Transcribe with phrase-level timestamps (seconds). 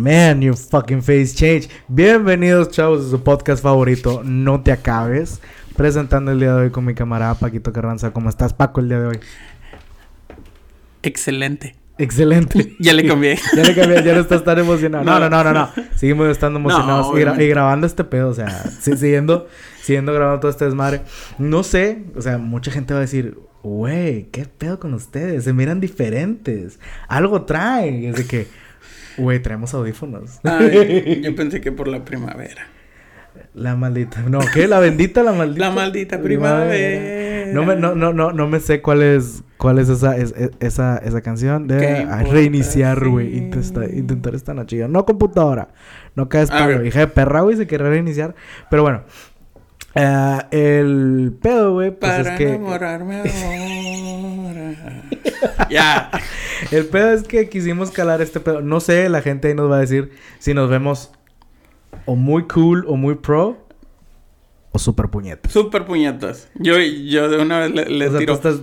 [0.00, 1.68] Man, your fucking face change.
[1.86, 5.42] Bienvenidos, chavos, a su podcast favorito, No Te Acabes.
[5.76, 8.10] Presentando el día de hoy con mi camarada Paquito Carranza.
[8.10, 9.20] ¿Cómo estás, Paco, el día de hoy?
[11.02, 11.76] Excelente.
[11.98, 12.76] Excelente.
[12.80, 13.38] ya le cambié.
[13.54, 15.04] ya le cambié, ya no estás tan emocionado.
[15.04, 15.70] No, no, no, no, no.
[15.96, 17.08] Seguimos estando emocionados.
[17.38, 18.48] y, grabando este pedo, o sea,
[18.80, 19.48] siguiendo,
[19.82, 21.02] siguiendo grabando todo este desmadre.
[21.36, 25.44] No sé, o sea, mucha gente va a decir, güey, ¿qué pedo con ustedes?
[25.44, 26.80] Se miran diferentes.
[27.06, 28.04] Algo traen.
[28.04, 28.46] Es de que,
[29.16, 30.40] güey, traemos audífonos.
[31.22, 32.66] yo pensé que por la primavera.
[33.54, 34.22] La maldita.
[34.22, 34.68] No, ¿qué?
[34.68, 35.66] La bendita, la maldita.
[35.66, 37.52] La maldita primavera.
[37.52, 41.20] No me, no, no, no, no me sé cuál es, cuál es esa, esa, esa
[41.20, 41.66] canción.
[41.66, 43.36] De reiniciar, güey.
[43.36, 44.86] Intentar, intentar esta noche.
[44.88, 45.68] No computadora.
[46.14, 46.84] No caes palo.
[46.84, 48.34] Hija de perra, güey, se quiere reiniciar.
[48.70, 49.02] Pero bueno.
[49.92, 52.48] Uh, el pedo, güey, pues Para es que...
[52.48, 55.02] enamorarme ahora.
[55.70, 56.10] ya.
[56.70, 58.60] El pedo es que quisimos calar este pedo.
[58.60, 61.12] No sé, la gente ahí nos va a decir si nos vemos
[62.06, 63.66] o muy cool o muy pro
[64.72, 65.52] o super puñetas.
[65.52, 66.48] Super puñetas.
[66.54, 68.38] Yo, yo de una vez le, o sea, tiro.
[68.38, 68.62] Tú estás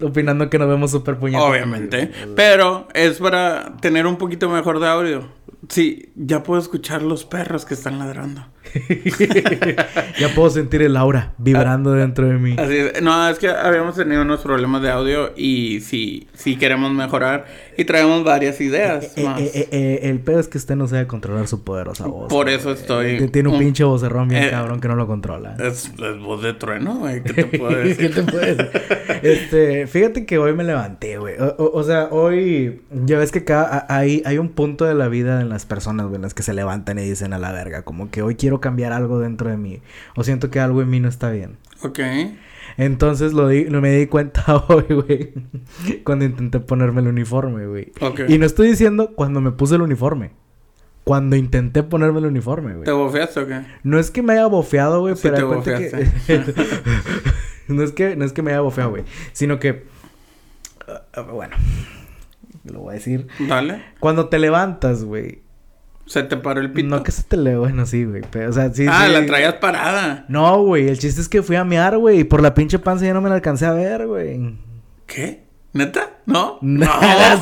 [0.00, 1.42] opinando que nos vemos super puñetas.
[1.42, 2.10] Obviamente.
[2.34, 5.28] Pero es para tener un poquito mejor de audio.
[5.68, 8.46] Sí, ya puedo escuchar los perros que están ladrando.
[10.18, 12.56] ya puedo sentir el aura vibrando ah, dentro de mí.
[12.58, 13.02] Así es.
[13.02, 17.84] No, es que habíamos tenido unos problemas de audio y sí, sí queremos mejorar y
[17.84, 19.16] traemos varias ideas.
[19.16, 19.40] Eh, más.
[19.40, 22.28] Eh, eh, el pedo es que usted no sabe controlar su poderosa voz.
[22.28, 23.28] Por eso estoy.
[23.28, 25.56] tiene un, pinche vocerrón bien cabrón que no lo controla.
[25.58, 27.22] Es, es voz de trueno, güey.
[27.22, 28.14] ¿Qué te puedo decir?
[28.14, 28.70] ¿Qué te puedo decir?
[29.22, 31.34] este, fíjate que hoy me levanté, güey.
[31.38, 32.82] O, o, sea, hoy.
[32.90, 36.16] Ya ves que acá hay, hay un punto de la vida en las personas, güey,
[36.16, 38.92] en las que se levantan y dicen a la verga, como que hoy quiero cambiar
[38.92, 39.80] algo dentro de mí.
[40.16, 41.56] O siento que algo en mí no está bien.
[41.82, 42.00] Ok.
[42.76, 45.34] Entonces lo di, me di cuenta hoy, güey.
[46.02, 47.92] Cuando intenté ponerme el uniforme, güey.
[48.00, 48.22] Ok.
[48.26, 50.32] Y no estoy diciendo cuando me puse el uniforme.
[51.04, 52.84] Cuando intenté ponerme el uniforme, güey.
[52.84, 53.62] ¿Te bofeaste o qué?
[53.84, 56.42] No es que me haya bofeado, güey, Sí pero te cuenta que...
[57.68, 58.16] no, es que...
[58.16, 59.04] no es que me haya bofeado, güey.
[59.32, 59.84] Sino que...
[61.16, 61.54] Uh, bueno.
[62.64, 63.28] Lo voy a decir.
[63.38, 63.84] Dale.
[64.00, 65.45] Cuando te levantas, güey.
[66.06, 66.88] ¿Se te paró el pito?
[66.88, 67.56] No que se te le...
[67.56, 68.22] Bueno, sí, güey.
[68.30, 69.12] Pero, o sea, sí, ah, sí.
[69.12, 70.24] la traías parada.
[70.28, 70.88] No, güey.
[70.88, 72.20] El chiste es que fui a mear, güey.
[72.20, 74.54] Y por la pinche panza ya no me la alcancé a ver, güey.
[75.06, 75.46] ¿Qué?
[75.72, 76.18] ¿Neta?
[76.26, 76.58] ¿No?
[76.62, 76.86] No,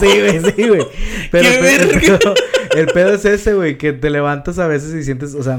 [0.00, 0.86] sí, güey, sí, güey.
[1.30, 2.34] Pero, pero
[2.76, 5.58] el pedo es ese, güey, que te levantas a veces y sientes, o sea,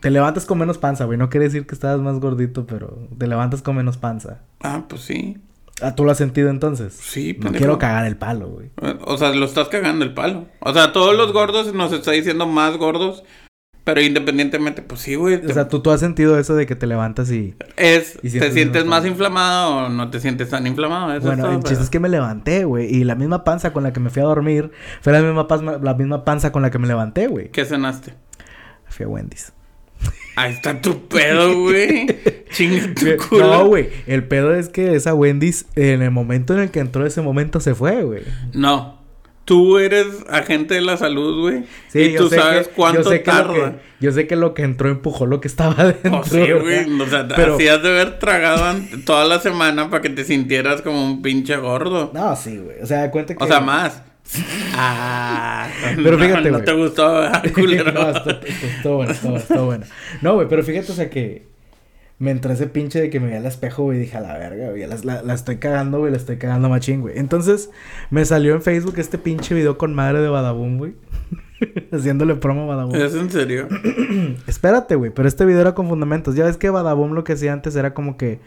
[0.00, 1.18] te levantas con menos panza, güey.
[1.18, 4.40] No quiere decir que estabas más gordito, pero te levantas con menos panza.
[4.60, 5.38] Ah, pues sí.
[5.82, 6.94] Ah, ¿tú lo has sentido entonces?
[6.94, 7.58] Sí, No pendejo.
[7.58, 8.70] quiero cagar el palo, güey.
[9.04, 10.46] O sea, lo estás cagando el palo.
[10.60, 13.24] O sea, todos los gordos nos está diciendo más gordos.
[13.84, 15.36] Pero independientemente, pues sí, güey.
[15.36, 17.54] O sea, ¿tú, tú has sentido eso de que te levantas y...
[17.76, 19.08] es, y ¿te sientes más panza.
[19.08, 21.12] inflamado o no te sientes tan inflamado?
[21.12, 22.92] Eso bueno, es todo, el chiste es que me levanté, güey.
[22.92, 24.72] Y la misma panza con la que me fui a dormir
[25.02, 27.52] fue la misma, panza, la misma panza con la que me levanté, güey.
[27.52, 28.14] ¿Qué cenaste?
[28.88, 29.52] Fui a Wendy's.
[30.36, 32.06] Ahí está tu pedo, güey.
[32.50, 33.46] Chinga tu culo.
[33.46, 33.88] No, güey.
[34.06, 37.58] El pedo es que esa Wendy's, en el momento en el que entró ese momento,
[37.60, 38.22] se fue, güey.
[38.52, 38.96] No.
[39.46, 41.64] Tú eres agente de la salud, güey.
[41.94, 43.54] y yo tú sé sabes que- cuánto yo sé que tarda.
[43.54, 46.18] que- yo sé que lo que entró empujó lo que estaba adentro.
[46.20, 47.00] O sí, güey.
[47.00, 51.02] O sea, Pero- hacías de haber tragado toda la semana para que te sintieras como
[51.04, 52.10] un pinche gordo.
[52.12, 52.80] No, sí, güey.
[52.82, 53.42] O sea, cuenta que...
[53.42, 54.02] O sea, más.
[54.74, 55.68] Ah.
[55.96, 56.64] Pero no, fíjate, No güey.
[56.64, 57.92] te gustó, ¿verdad, culero.
[57.92, 59.84] no, estuvo, bueno, estuvo, bueno.
[60.22, 61.46] No, güey, pero fíjate, o sea, que
[62.18, 64.36] me entró ese pinche de que me vi al espejo, güey, y dije, a la
[64.38, 67.18] verga, güey, la, la- la estoy cagando, güey, la estoy cagando machín, güey.
[67.18, 67.70] Entonces,
[68.10, 70.94] me salió en Facebook este pinche video con madre de Badabun, güey.
[71.92, 72.96] Haciéndole promo a Badabun.
[72.96, 73.68] ¿Es en serio?
[74.46, 76.34] Espérate, güey, pero este video era con fundamentos.
[76.34, 78.40] Ya ves que Badaboom lo que hacía antes era como que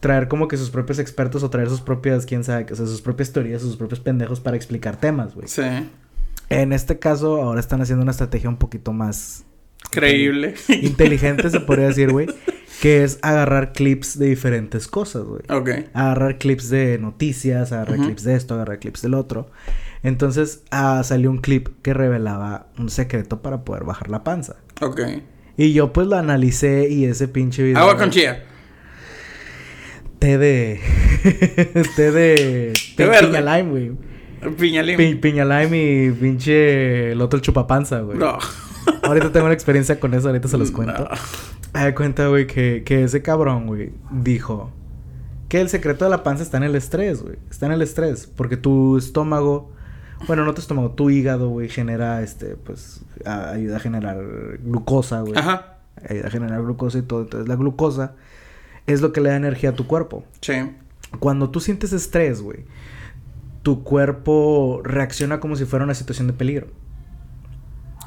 [0.00, 3.02] traer como que sus propios expertos o traer sus propias, quién sabe, o sea, sus
[3.02, 5.48] propias teorías, sus propios pendejos para explicar temas, güey.
[5.48, 5.62] Sí.
[6.50, 9.44] En este caso, ahora están haciendo una estrategia un poquito más
[9.90, 10.54] Creíble.
[10.68, 12.26] inteligente, se podría decir, güey,
[12.80, 15.42] que es agarrar clips de diferentes cosas, güey.
[15.50, 15.90] ok.
[15.92, 19.50] Agarrar clips de noticias, agarrar clips de esto, agarrar clips del otro.
[20.02, 24.56] Entonces, ah, salió un clip que revelaba un secreto para poder bajar la panza.
[24.80, 25.00] Ok.
[25.56, 27.80] Y yo pues lo analicé y ese pinche video.
[27.80, 28.44] Agua con chía.
[30.18, 30.80] Té de.
[31.96, 32.72] té de.
[32.96, 33.28] Té verde.
[33.28, 33.92] Piña lime, güey.
[34.56, 34.96] Piñalín.
[34.96, 37.12] Pi- piña lime y pinche.
[37.12, 38.18] El otro chupapanza, güey.
[38.18, 38.38] No.
[39.02, 41.04] Ahorita tengo una experiencia con eso, ahorita se los cuento.
[41.04, 41.80] No.
[41.80, 44.72] Da cuenta, güey, que, que ese cabrón, güey, dijo
[45.48, 47.36] que el secreto de la panza está en el estrés, güey.
[47.50, 48.26] Está en el estrés.
[48.26, 49.72] Porque tu estómago.
[50.26, 54.18] Bueno, no tu estómago, tu hígado, güey, genera este, pues, a- ayuda a generar
[54.64, 55.34] glucosa, güey.
[55.38, 55.78] Ajá.
[56.08, 57.22] ayuda a generar glucosa y todo.
[57.22, 58.14] Entonces, la glucosa
[58.88, 60.24] es lo que le da energía a tu cuerpo.
[60.40, 60.54] Sí.
[61.20, 62.64] Cuando tú sientes estrés, güey,
[63.62, 66.68] tu cuerpo reacciona como si fuera una situación de peligro.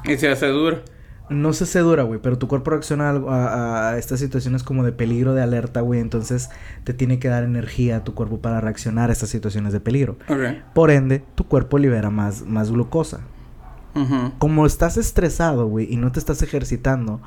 [0.03, 0.81] Y se hace dura.
[1.29, 5.33] No se hace dura, güey, pero tu cuerpo reacciona a, estas situaciones como de peligro,
[5.33, 6.01] de alerta, güey.
[6.01, 6.49] Entonces
[6.83, 10.17] te tiene que dar energía a tu cuerpo para reaccionar a estas situaciones de peligro.
[10.27, 10.73] Ok.
[10.73, 13.21] Por ende, tu cuerpo libera más, más glucosa.
[14.39, 17.21] Como estás estresado, güey, y no te estás ejercitando,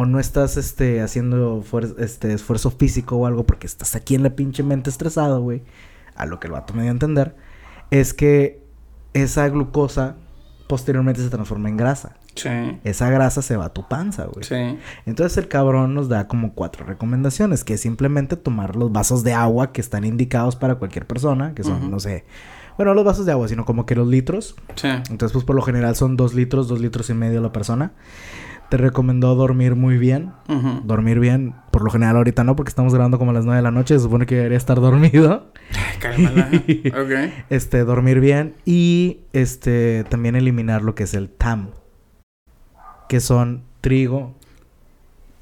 [0.00, 1.62] o no estás este, haciendo
[1.98, 5.62] este, esfuerzo físico o algo, porque estás aquí en la pinche mente estresado, güey,
[6.14, 7.36] a lo que el vato me dio a entender,
[7.90, 8.62] es que
[9.12, 10.16] esa glucosa
[10.68, 12.16] posteriormente se transforma en grasa.
[12.34, 12.48] Sí.
[12.82, 14.44] Esa grasa se va a tu panza, güey.
[14.44, 14.78] Sí.
[15.04, 19.34] Entonces el cabrón nos da como cuatro recomendaciones, que es simplemente tomar los vasos de
[19.34, 21.88] agua que están indicados para cualquier persona, que son, Ujú.
[21.88, 22.24] no sé,
[22.78, 24.54] bueno, no los vasos de agua, sino como que los litros.
[24.76, 24.88] Sí.
[24.88, 27.92] Entonces, pues por lo general son dos litros, dos litros y medio la persona.
[28.70, 30.30] Te recomendó dormir muy bien.
[30.84, 33.62] Dormir bien, por lo general ahorita no, porque estamos grabando como a las 9 de
[33.62, 35.52] la noche, se supone que debería estar dormido.
[35.98, 36.48] Cálmala.
[36.54, 37.32] ok.
[37.50, 41.70] Este, dormir bien y este también eliminar lo que es el TAM,
[43.08, 44.36] que son trigo,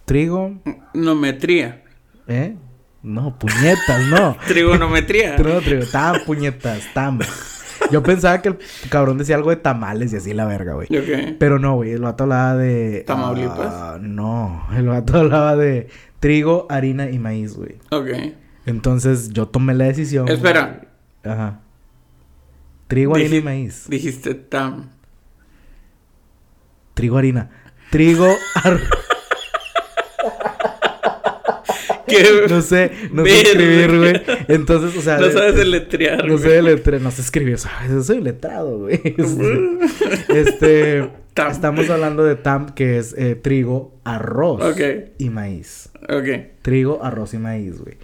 [0.07, 0.55] trigo,
[0.95, 1.85] Nometría.
[2.29, 2.57] ¿eh?
[3.03, 4.37] No, puñetas, no.
[4.49, 5.37] Trigonometría.
[5.37, 7.19] No, trigo, tam, puñetas, tam.
[7.91, 8.59] Yo pensaba que el
[8.91, 10.89] cabrón decía algo de tamales y así la verga, güey.
[11.39, 13.05] Pero no, güey, el vato hablaba de...
[13.07, 13.73] ¿Tamaulipas?
[13.73, 15.89] ah, no, el vato hablaba de
[16.21, 17.77] trigo, harina y maíz, güey.
[17.91, 18.09] Ok.
[18.67, 20.29] Entonces yo tomé la decisión.
[20.29, 20.81] Espera.
[21.23, 21.35] güey.
[21.35, 21.61] Ajá.
[22.87, 23.87] Trigo, harina y maíz.
[23.89, 24.91] Dijiste tam.
[26.95, 27.51] Trigo, harina.
[27.91, 28.81] Trigo, ar...
[32.09, 32.25] ¿Qué?
[32.49, 34.23] No sé, no sé escribir, güey.
[34.49, 35.19] Entonces, o sea...
[35.19, 36.27] No sabes deletrear.
[36.27, 39.01] No sé letre, no sé escribir, soy letrado, güey.
[40.29, 41.51] este, Tam.
[41.51, 44.61] estamos hablando de tam, que es eh, trigo, arroz
[45.19, 45.91] y maíz.
[46.09, 46.63] Ok.
[46.63, 47.97] Trigo, arroz y maíz, güey.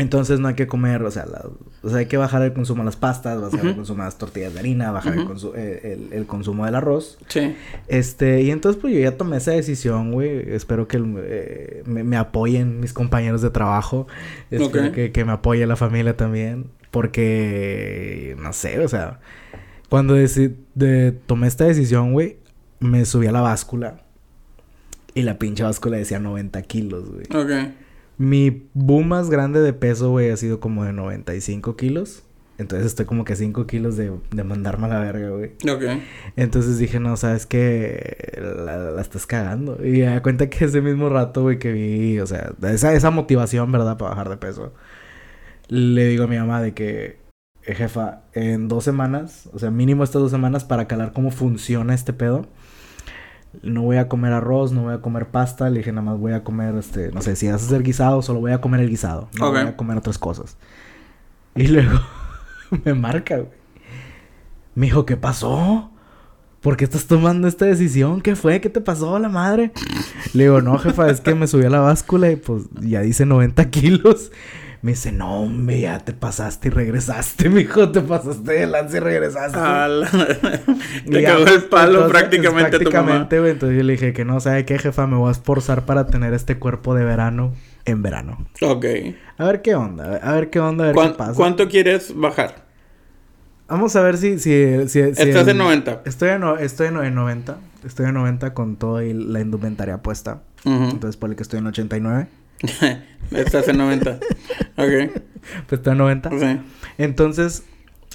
[0.00, 1.44] Entonces no hay que comer, o sea, la-
[1.82, 4.18] o sea, hay que bajar el consumo de las pastas, bajar el consumo de las
[4.18, 7.18] tortillas de harina, bajar el, consu- eh, el- el consumo del arroz.
[7.28, 7.54] Sí.
[7.88, 10.52] Este, y entonces pues yo ya tomé esa decisión, güey.
[10.54, 14.06] Espero que eh, me, me apoyen mis compañeros de trabajo.
[14.50, 16.66] Espero que, que me apoye la familia también.
[16.90, 19.20] Porque, no sé, o sea,
[19.88, 22.36] cuando deci- de- tomé esta decisión, güey,
[22.80, 24.00] me subí a la báscula.
[25.14, 27.24] Y la pinche báscula decía 90 kilos, güey.
[27.42, 27.72] Ok.
[28.20, 32.22] Mi boom más grande de peso, güey, ha sido como de 95 kilos.
[32.58, 35.52] Entonces estoy como que 5 kilos de, de mandarme a la verga, güey.
[35.66, 36.02] Ok.
[36.36, 39.78] Entonces dije, no, sabes que la, la estás cagando.
[39.82, 43.10] Y me da cuenta que ese mismo rato, güey, que vi, o sea, esa, esa
[43.10, 43.96] motivación, ¿verdad?
[43.96, 44.74] Para bajar de peso.
[45.68, 47.16] Le digo a mi mamá de que,
[47.62, 51.94] "Eh, jefa, en dos semanas, o sea, mínimo estas dos semanas para calar cómo funciona
[51.94, 52.46] este pedo.
[53.62, 55.70] No voy a comer arroz, no voy a comer pasta.
[55.70, 58.22] Le dije, nada más voy a comer, este, no sé, si vas a hacer guisado,
[58.22, 59.28] solo voy a comer el guisado.
[59.38, 60.56] No voy a comer otras cosas.
[61.54, 61.98] Y luego
[62.84, 63.60] me marca, güey.
[64.74, 65.90] Me dijo, ¿qué pasó?
[66.60, 68.20] ¿Por qué estás tomando esta decisión?
[68.20, 68.60] ¿Qué fue?
[68.60, 69.72] ¿Qué te pasó, la madre?
[70.34, 73.26] Le digo, no, jefa, es que me subí a la báscula y pues ya dice
[73.26, 74.30] 90 kilos.
[74.82, 77.90] Me dice, no, hombre, ya te pasaste y regresaste, mijo.
[77.90, 79.58] Te pasaste de lanza y regresaste.
[81.10, 83.06] Te cagó el palo entonces, prácticamente tu mamá.
[83.28, 83.36] Prácticamente.
[83.50, 85.06] Entonces yo le dije que no, ¿sabe qué, jefa?
[85.06, 87.52] Me voy a esforzar para tener este cuerpo de verano
[87.84, 88.46] en verano.
[88.62, 88.86] Ok.
[89.36, 91.34] A ver qué onda, a ver qué onda, a ver ¿Cuán- qué pasa.
[91.34, 92.64] ¿Cuánto quieres bajar?
[93.68, 94.38] Vamos a ver si...
[94.38, 96.02] si, si, si Estás el- en 90.
[96.06, 97.58] Estoy en, estoy en, en 90.
[97.84, 100.40] Estoy en 90 con toda la indumentaria puesta.
[100.64, 102.26] Entonces, por el que estoy en 89.
[103.30, 104.18] Estás en 90.
[104.76, 105.22] Ok.
[105.66, 106.30] Pues estoy en 90.
[106.30, 106.60] Sí.
[106.98, 107.64] Entonces,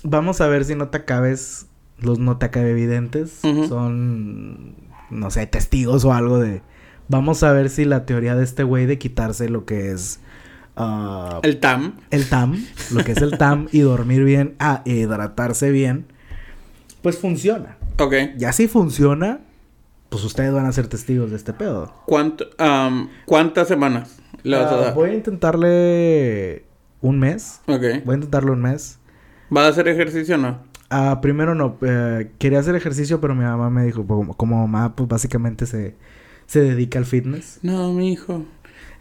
[0.03, 1.67] vamos a ver si no te acabes
[1.99, 3.39] los no te acabe evidentes.
[3.41, 4.75] Son,
[5.09, 6.61] no sé, testigos o algo de...
[7.07, 10.19] Vamos a ver si la teoría de este güey de quitarse lo que es...
[10.75, 11.93] ah, El TAM.
[12.09, 16.07] el TAM, lo que es el TAM y dormir bien, ah, e hidratarse bien,
[17.01, 17.77] pues funciona.
[17.99, 18.13] Ok.
[18.37, 19.39] Ya si funciona,
[20.09, 21.93] pues ustedes van a ser testigos de este pedo.
[22.05, 22.45] ¿Cuánto,
[23.25, 24.93] ¿Cuántas semanas le vas a Ah, dar?
[24.93, 26.65] voy a intentarle
[27.01, 27.61] un mes.
[27.67, 27.83] Ok.
[28.05, 28.99] Voy a intentarle un mes.
[29.49, 30.59] ¿Vas a hacer ejercicio o no?
[30.89, 34.95] Ah, primero no, eh, quería hacer ejercicio, pero mi mamá me dijo, como, como mamá,
[34.95, 35.95] pues básicamente se,
[36.45, 37.59] se dedica al fitness.
[37.63, 38.45] No, mi hijo.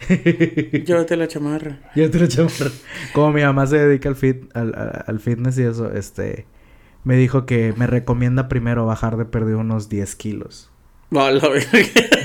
[0.08, 1.80] Llévate la chamarra.
[1.94, 2.70] Yo te lo chamarra.
[3.12, 6.46] Como mi mamá se dedica al, fit, al, al- al fitness y eso, este,
[7.04, 10.70] me dijo que me recomienda primero bajar de perder unos 10 kilos.
[11.14, 11.50] La.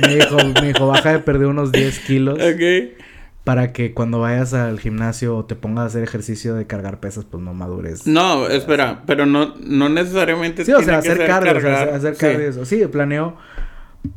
[0.08, 2.98] Me dijo, me dijo, baja de perder unos 10 kilos ok.
[3.44, 7.26] para que cuando vayas al gimnasio o te pongas a hacer ejercicio de cargar pesas,
[7.26, 8.08] pues no madures.
[8.08, 12.20] No, espera, pero no, no necesariamente Sí, o sea, hacer cardio, o sea, hacer Sí.
[12.22, 12.66] cardio, eso.
[12.66, 13.36] Sí, planeo,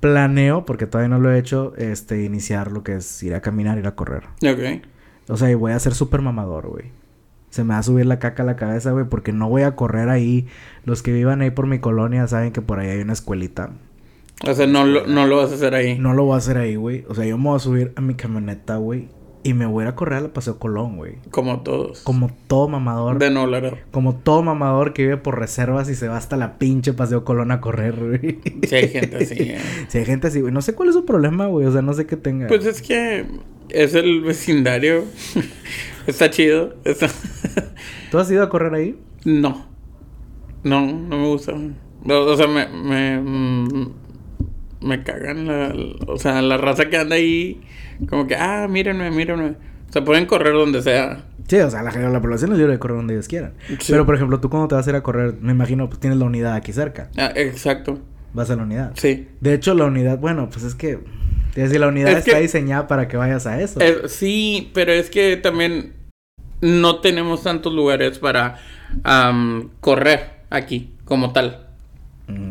[0.00, 3.79] planeo, porque todavía no lo he hecho, este, iniciar lo que es ir a caminar,
[3.79, 4.25] ir a correr.
[4.47, 4.83] Ok.
[5.29, 6.87] O sea, y voy a ser súper mamador, güey.
[7.50, 9.76] Se me va a subir la caca a la cabeza, güey, porque no voy a
[9.76, 10.47] correr ahí.
[10.85, 13.71] Los que vivan ahí por mi colonia saben que por ahí hay una escuelita.
[14.46, 15.99] O sea, no lo, no lo vas a hacer ahí.
[15.99, 17.04] No lo voy a hacer ahí, güey.
[17.08, 19.08] O sea, yo me voy a subir a mi camioneta, güey.
[19.44, 21.14] Y me voy a ir a correr al Paseo Colón, güey.
[21.32, 22.00] Como todos.
[22.02, 23.18] Como todo mamador.
[23.18, 23.76] De no Laredo.
[23.90, 27.50] Como todo mamador que vive por reservas y se va hasta la pinche Paseo Colón
[27.50, 28.38] a correr, güey.
[28.68, 29.34] Sí, hay gente así.
[29.38, 29.58] eh.
[29.88, 30.52] Sí, hay gente así, güey.
[30.52, 31.66] No sé cuál es su problema, güey.
[31.66, 32.46] O sea, no sé qué tenga.
[32.46, 33.26] Pues es que
[33.68, 35.04] es el vecindario.
[36.06, 36.75] Está chido.
[36.84, 37.08] Está-
[38.12, 38.99] ¿Tú has ido a correr ahí?
[39.25, 39.70] no.
[40.64, 41.54] No, no me gusta.
[42.08, 43.92] O, sea, me, me, mm,
[44.83, 45.75] me cagan la,
[46.07, 47.61] o sea, la raza que anda ahí.
[48.09, 49.51] Como que, ah, mírenme, mírenme.
[49.89, 51.25] O sea, pueden correr donde sea.
[51.49, 53.53] Sí, o sea, la, la población es libre de correr donde ellos quieran.
[53.81, 53.93] Sí.
[53.93, 56.19] Pero, por ejemplo, tú cuando te vas a ir a correr, me imagino, pues tienes
[56.19, 57.11] la unidad aquí cerca.
[57.19, 57.99] Ah, exacto.
[58.33, 58.93] Vas a la unidad.
[58.95, 59.29] Sí.
[59.41, 60.99] De hecho, la unidad, bueno, pues es que...
[61.51, 63.79] Es decir, la unidad Es está que- diseñada para que vayas a eso.
[63.83, 65.93] Eh, sí, pero es que también
[66.62, 68.57] no tenemos tantos lugares para
[69.81, 71.67] correr aquí como tal.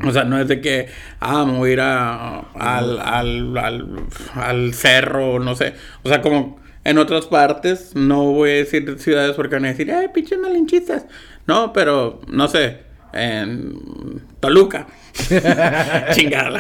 [0.06, 0.88] O sea, no es de que,
[1.20, 3.88] ah, me voy a ir a- al, al, al,
[4.36, 5.74] al cerro, no sé.
[6.04, 9.90] O sea, como en otras partes, no voy a decir ciudades porque van a decir,
[9.90, 11.06] eh, pinches malinchistas.
[11.48, 12.80] No, pero, no sé,
[13.14, 14.88] en Toluca.
[16.14, 16.60] Chingada.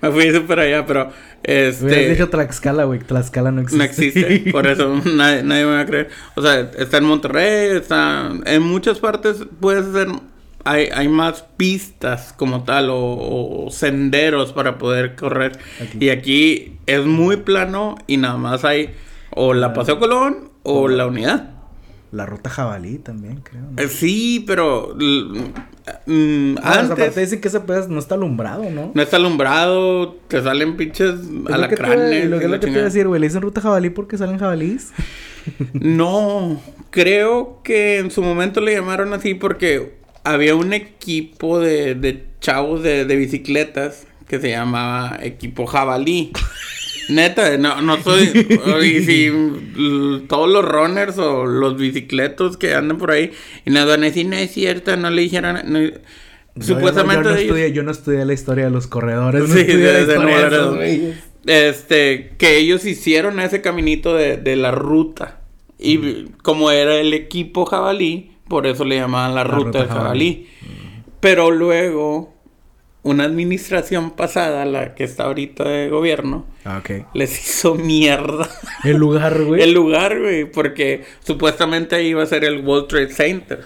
[0.00, 1.10] me fui súper allá, pero,
[1.46, 2.08] Hubieras este...
[2.10, 3.00] dicho Tlaxcala, güey.
[3.00, 3.78] Tlaxcala no existe.
[3.78, 6.08] No existe, por eso nadie, nadie me va a creer.
[6.36, 10.08] O sea, está en Monterrey, está en muchas partes puedes hacer,
[10.64, 15.58] hay, hay más pistas como tal o, o senderos para poder correr.
[15.80, 15.98] Aquí.
[16.00, 18.94] Y aquí es muy plano y nada más hay
[19.30, 21.50] o la Paseo Colón o la Unidad.
[22.12, 23.62] La ruta jabalí también, creo.
[23.62, 23.82] ¿no?
[23.82, 25.34] Eh, Sí, pero mm,
[25.86, 28.92] Ah, o sea, aparte antes dicen que ese pedazo no está alumbrado, ¿no?
[28.94, 32.30] no está alumbrado, te salen pinches lo que te alacranes.
[32.30, 33.20] Lo que lo que te iba a decir, güey.
[33.20, 34.92] Le dicen ruta jabalí porque salen jabalís.
[35.74, 42.24] No, creo que en su momento le llamaron así porque había un equipo de, de
[42.40, 46.32] chavos de, de bicicletas que se llamaba Equipo Jabalí.
[47.10, 48.30] Neta, no, no soy.
[48.82, 53.30] Y si l- todos los runners o los bicicletos que andan por ahí
[53.66, 55.58] y nada van a decir, no es cierto, no le dijeron.
[55.66, 55.80] no".
[55.80, 55.90] Yo-
[56.60, 59.46] Supuestamente Yo, no estudié, yo no estudié la historia de los corredores.
[59.48, 61.16] No Sí, estudié la de- de historia de esos.
[61.46, 65.40] Este, que ellos hicieron ese caminito de, de la ruta.
[65.78, 69.88] Y como era el equipo jabalí, por eso le llamaban la, La ruta, ruta del
[69.88, 70.48] jabalí.
[70.60, 71.10] jabalí.
[71.20, 72.34] Pero luego,
[73.02, 76.82] una administración pasada, la que está ahorita de gobierno, Ah,
[77.12, 78.48] les hizo mierda
[78.84, 79.62] El lugar, güey.
[79.62, 80.50] el lugar, güey.
[80.50, 83.64] Porque supuestamente ahí iba a ser el World Trade Center.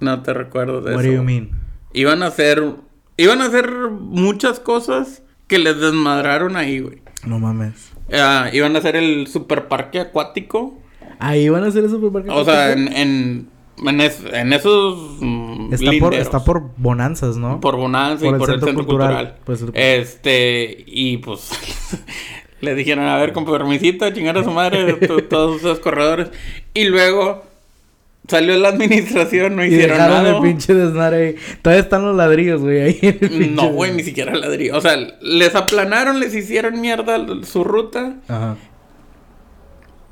[0.00, 1.10] No te recuerdo de What eso.
[1.10, 1.50] do you mean?
[1.92, 2.62] Iban a hacer.
[3.16, 7.02] Iban a hacer muchas cosas que les desmadraron ahí, güey.
[7.24, 7.92] No mames.
[8.12, 10.78] Ah, iban a hacer el super parque acuático.
[11.18, 13.48] Ahí van a hacer eso por O sea, en, en,
[13.86, 15.16] en, es- en esos.
[15.20, 17.60] mm, Está por, está por Bonanzas, ¿no?
[17.60, 19.36] Por Bonanza y por el centro, cultural.
[19.44, 20.00] Por el centro cultural.
[20.00, 21.50] Este, y pues
[22.60, 26.28] le dijeron, a ver, con permisito, chingar a su madre, to- todos esos corredores.
[26.74, 27.44] Y luego
[28.26, 30.36] salió la administración, no y hicieron dejaron nada.
[30.36, 31.36] el pinche desmadre ahí.
[31.60, 32.98] Todavía están los ladrillos, güey, ahí.
[33.02, 34.76] el No, güey, ni siquiera ladrillo.
[34.76, 38.16] O sea, les aplanaron, les hicieron mierda su ruta.
[38.28, 38.56] Ajá.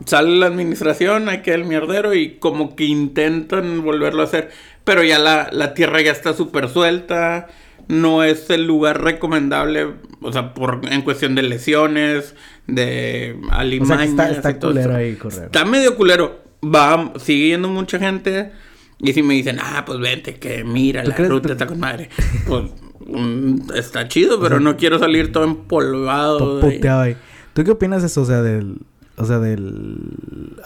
[0.06, 4.50] Sale la administración, hay que el mierdero y como que intentan volverlo a hacer.
[4.84, 7.48] Pero ya la, la tierra ya está súper suelta.
[7.88, 9.86] No es el lugar recomendable,
[10.20, 12.34] o sea, por, en cuestión de lesiones,
[12.66, 13.98] de O sea, alimañas.
[13.98, 14.98] que está, está y todo culero eso.
[14.98, 15.44] ahí correr.
[15.44, 16.42] Está medio culero.
[16.64, 18.52] Va, sigue yendo mucha gente.
[19.00, 21.66] Y si me dicen, ah, pues vente, que mira, ¿Tú la crees- ruta tú- está
[21.66, 22.08] con madre.
[22.46, 22.64] Pues
[23.04, 26.38] mm, está chido, pero no quiero salir todo empolvado.
[26.38, 27.16] Todo puteado ahí.
[27.52, 28.22] ¿Tú qué opinas de eso?
[28.22, 28.78] O sea, del...
[29.22, 30.56] O sea, del...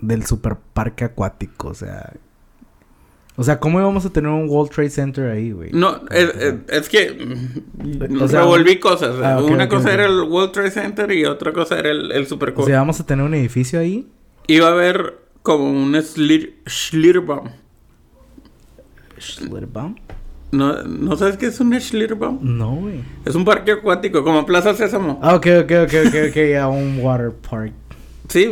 [0.00, 2.12] del super parque acuático, o sea...
[3.36, 5.70] O sea, ¿cómo íbamos a tener un World Trade Center ahí, güey?
[5.72, 7.10] No, es, es- es que
[8.20, 9.16] O sea, revolví cosas.
[9.20, 12.54] ah, Una cosa era el World Trade Center y otra cosa era el, el Super
[12.56, 14.08] O sea, ¿vamos a tener un edificio ahí?
[14.46, 17.48] Iba a haber como un Schlitterbaum.
[19.18, 19.96] Schlitterbaum?
[20.54, 22.38] ¿No, ¿No sabes qué es un Schlitterbaum?
[22.42, 23.00] No, güey.
[23.24, 25.18] Es un parque acuático, como Plaza Sésamo.
[25.22, 27.72] Ah, ok, ok, ok, ok, ok, ya, un water park.
[28.28, 28.50] Sí,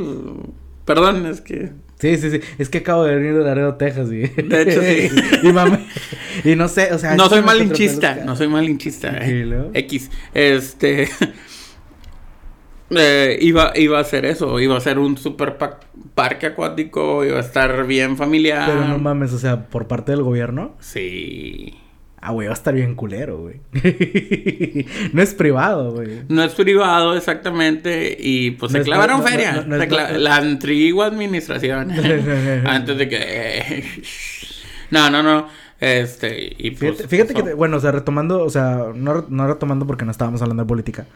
[0.85, 1.73] perdón, es que...
[1.99, 2.41] Sí, sí, sí.
[2.59, 4.27] Es que acabo de venir de Laredo, Texas, güey.
[4.37, 5.09] De hecho, sí.
[6.45, 6.51] y.
[6.51, 7.15] Y no sé, o sea...
[7.15, 9.25] No soy malinchista, no soy malinchista.
[9.25, 9.71] ¿Y eh.
[9.75, 10.11] X.
[10.35, 11.09] Este.
[12.91, 15.79] eh, iba, iba a hacer eso, iba a ser un super pa-
[16.15, 18.67] parque acuático, iba a estar bien familiar.
[18.67, 20.75] Pero no mames, o sea, por parte del gobierno.
[20.81, 21.75] Sí.
[22.25, 23.61] Ah, güey, va a estar bien culero, güey.
[25.13, 26.21] no es privado, güey.
[26.29, 29.65] No es privado exactamente y pues No se clavaron no- feria.
[29.67, 31.91] no- cla- La antigua administración.
[32.65, 33.85] Antes de que...
[34.93, 35.49] No, no, no.
[35.81, 37.07] Este, y pues...
[37.09, 40.63] Fíjate, que, bueno, o sea, retomando, o sea, no, no retomando porque no estábamos hablando
[40.65, 41.07] de política.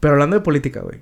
[0.00, 1.00] Pero hablando de política, güey.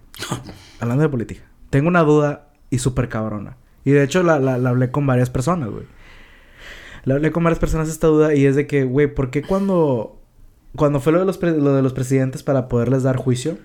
[0.81, 1.43] hablando de política.
[1.71, 3.57] Tengo una duda y súper cabrona.
[3.85, 5.85] Y de hecho la, la, la hablé con varias personas, güey.
[7.07, 10.21] La hablé con varias personas esta duda y es de que, güey, ¿por qué cuando...
[10.77, 13.57] Cuando fue lo de, los pre- lo de los presidentes para poderles dar juicio,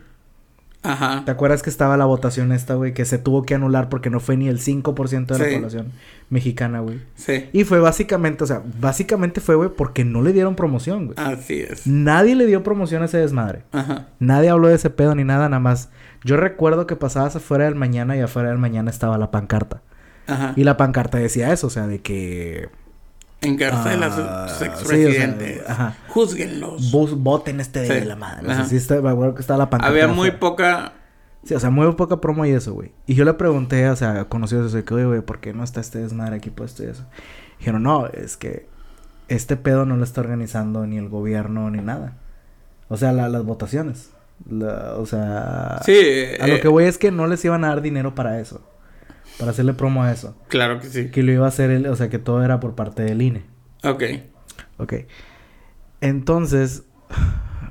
[0.83, 1.24] Ajá.
[1.25, 2.93] ¿te acuerdas que estaba la votación esta, güey?
[2.93, 5.91] Que se tuvo que anular porque no fue ni el 5% de la población
[6.29, 7.01] mexicana, güey.
[7.15, 7.50] Sí.
[7.51, 11.17] Y fue básicamente, o sea, básicamente fue, güey, porque no le dieron promoción, güey.
[11.19, 11.86] Así es.
[11.86, 13.63] Nadie le dio promoción a ese desmadre.
[13.74, 14.07] Ajá.
[14.19, 15.89] Nadie habló de ese pedo ni nada, nada más.
[16.24, 19.81] Yo recuerdo que pasabas afuera del mañana y afuera del mañana estaba la pancarta.
[20.27, 20.53] Ajá.
[20.55, 22.69] Y la pancarta decía eso, o sea, de que
[23.41, 25.62] Encarcela Ah, a sus sí, expresidentes.
[25.62, 25.95] o sea, ajá.
[26.10, 26.91] Júzguenlos.
[26.91, 28.05] voten este de Sí.
[28.07, 28.48] la madre.
[28.48, 29.91] O sea, sí está- me acuerdo que estaba la pancarta.
[29.91, 30.93] Había muy poca...
[31.43, 32.91] Sí, o sea, muy poca promo y eso, güey.
[33.07, 35.79] Y yo le pregunté, o sea, conocidos de que, oye, güey, ¿por qué no está
[35.81, 37.03] este desmadre aquí puesto y eso?
[37.57, 38.67] Dijeron, no, es que
[39.27, 42.13] este pedo no lo está organizando ni el gobierno ni nada.
[42.89, 44.12] O sea, la- las votaciones.
[44.48, 46.00] La- o sea, Sí.
[46.39, 48.62] a lo eh, que voy es que no les iban a dar dinero para eso.
[49.41, 50.36] Para hacerle promo a eso.
[50.50, 51.10] Claro que sí.
[51.10, 53.41] Que lo iba a hacer, el, o sea, que todo era por parte del INE.
[53.83, 54.03] Ok.
[54.77, 54.93] Ok.
[56.00, 56.83] Entonces,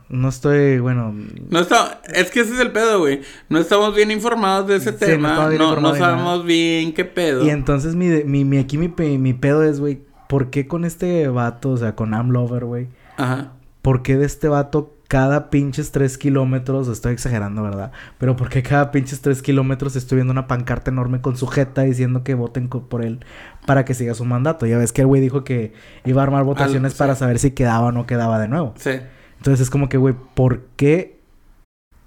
[0.09, 1.15] no estoy, bueno,
[1.49, 2.03] No está...
[2.13, 3.21] Es que ese es el pedo, güey.
[3.49, 5.49] No estamos bien informados de ese Sí, tema.
[5.57, 7.45] No, no, sabemos bien qué pedo.
[7.45, 11.29] Y entonces mi, mi, mi aquí mi, mi pedo es, güey, ¿por qué con este
[11.29, 12.89] vato, o sea, con Amlover, güey?
[13.17, 13.53] Ajá.
[13.81, 17.91] ¿Por qué de este vato cada pinches tres kilómetros, estoy exagerando, ¿verdad?
[18.19, 22.23] Pero ¿por qué cada pinches tres kilómetros estoy viendo una pancarta enorme con sujeta diciendo
[22.23, 23.19] que voten por él
[23.67, 24.67] para que siga su mandato?
[24.67, 25.73] Ya ves que el güey dijo que
[26.05, 28.73] iba a armar votaciones para saber si quedaba o no quedaba de nuevo.
[28.77, 29.01] Sí.
[29.39, 31.19] Entonces es como que, güey, ¿por qué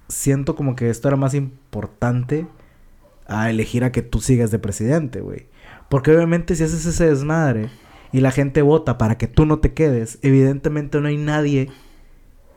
[0.08, 2.48] siento como que esto era más importante
[3.28, 5.48] a elegir a que tú sigas de presidente, güey?
[5.90, 7.70] Porque obviamente si haces ese desmadre
[8.14, 11.70] y la gente vota para que tú no te quedes, evidentemente no hay nadie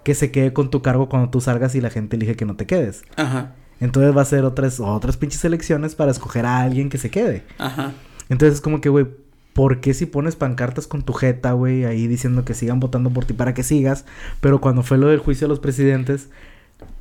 [0.06, 2.54] que se quede con tu cargo cuando tú salgas y la gente elige que no
[2.54, 3.02] te quedes.
[3.16, 3.56] Ajá.
[3.80, 7.42] Entonces va a ser otras, otras pinches elecciones para escoger a alguien que se quede.
[7.58, 7.92] Ajá.
[8.28, 9.06] Entonces es como que, güey,
[9.52, 13.24] ¿por qué si pones pancartas con tu jeta, güey, ahí diciendo que sigan votando por
[13.24, 14.04] ti para que sigas?
[14.40, 16.28] Pero cuando fue lo del juicio de los presidentes,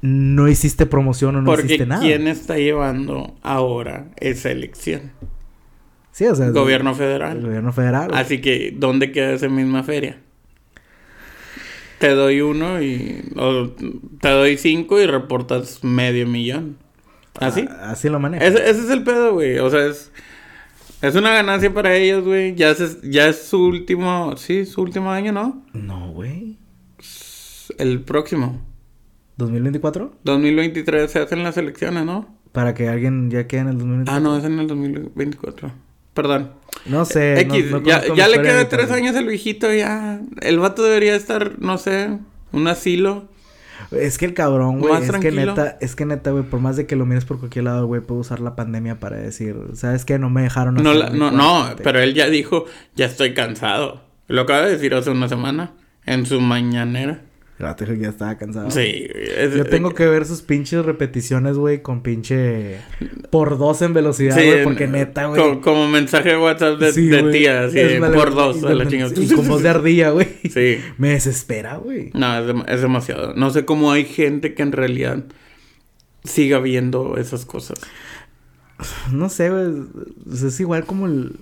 [0.01, 2.01] no hiciste promoción o no Porque hiciste nada.
[2.01, 5.11] ¿quién está llevando ahora esa elección?
[6.11, 7.39] Sí, o sea, Gobierno el federal.
[7.39, 8.09] gobierno federal.
[8.15, 10.24] Así que, ¿dónde queda esa misma feria?
[11.99, 13.23] Te doy uno y...
[13.35, 13.69] o
[14.19, 16.77] te doy cinco y reportas medio millón.
[17.39, 17.65] ¿Así?
[17.69, 18.45] Ah, así lo maneja.
[18.45, 19.59] Ese, ese es el pedo, güey.
[19.59, 20.11] O sea, es...
[21.01, 22.55] Es una ganancia para ellos, güey.
[22.55, 24.35] Ya es, ya es su último...
[24.37, 25.63] Sí, su último año, ¿no?
[25.73, 26.57] No, güey.
[27.77, 28.61] El próximo.
[29.37, 30.11] ¿2024?
[30.23, 32.35] 2023 se hacen las elecciones, ¿no?
[32.51, 34.15] Para que alguien ya quede en el 2024.
[34.15, 35.71] Ah, no, es en el 2024.
[36.15, 36.49] Perdón.
[36.87, 37.45] No sé.
[37.47, 40.19] no- X, no ya, le historia queda ahorita, tres años el viejito, ya.
[40.41, 42.17] El vato debería estar, no sé,
[42.51, 43.27] un asilo.
[43.91, 46.87] Es que el cabrón, güey, es que neta, es que neta, güey, por más de
[46.87, 50.17] que lo mires por cualquier lado, güey, puedo usar la pandemia para decir, ¿sabes qué?
[50.17, 51.75] No me dejaron No, la- no, no, güey".
[51.83, 54.01] pero él ya dijo, ya estoy cansado.
[54.27, 55.73] Lo acaba de decir hace una semana,
[56.05, 57.21] en su mañanera.
[57.57, 58.69] El vato dijo que ya estaba cansado.
[58.69, 59.07] Sí.
[59.37, 62.79] es- Yo tengo que ver sus pinches repeticiones, güey, con pinche
[63.29, 65.41] por dos en velocidad, güey, porque neta, güey.
[65.41, 67.79] co- Como, mensaje de WhatsApp de, Sí, de tía, así,
[68.13, 69.13] por dos, a la chingada.
[69.15, 70.27] Y con voz de ardilla, güey.
[70.53, 70.79] Sí.
[70.97, 72.11] Me desespera, güey.
[72.13, 73.33] No, es, dem- es demasiado.
[73.35, 75.23] No sé cómo hay gente que en realidad
[76.25, 77.79] siga viendo esas cosas.
[79.13, 79.85] No sé, güey.
[80.33, 81.37] Es igual como el.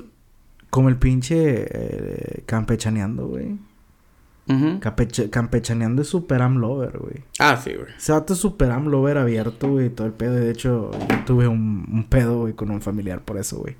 [0.69, 3.57] Como el pinche eh, campechaneando, güey.
[4.47, 7.23] Campeche- campechaneando es super amlover, güey.
[7.39, 7.87] Ah, sí, güey.
[7.97, 10.37] Ese vato es super amlover abierto, güey, todo el pedo.
[10.37, 13.75] Y de hecho, yo tuve un, un pedo, güey, con un familiar por eso, güey.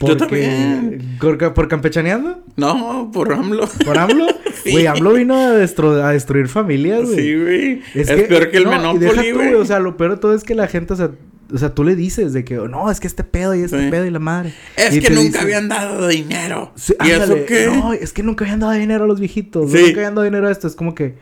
[0.00, 1.18] Yo Porque- también.
[1.20, 2.40] ¿Por, por campechaneando?
[2.56, 3.68] No, por AMLO.
[3.84, 4.26] ¿Por AMLO?
[4.62, 4.70] Sí.
[4.70, 7.16] Güey, AMLO vino a, destro- a destruir familias, güey.
[7.16, 7.82] Sí, güey.
[7.94, 9.54] Es, peor que el no, Monopoly, güey.
[9.54, 11.10] O sea, lo peor de todo es que la gente, o sea,
[11.52, 13.90] o sea, tú le dices de que, no, es que este pedo y este Sí.
[13.90, 14.54] pedo y la madre.
[14.76, 16.72] Es Y que nunca habían dado dinero.
[16.76, 17.66] Sí, ¿Y eso qué?
[17.66, 19.70] No, es que nunca habían dado dinero a los viejitos.
[19.70, 19.78] Sí.
[19.78, 20.66] Nunca habían dado dinero a esto.
[20.66, 21.16] Es como que,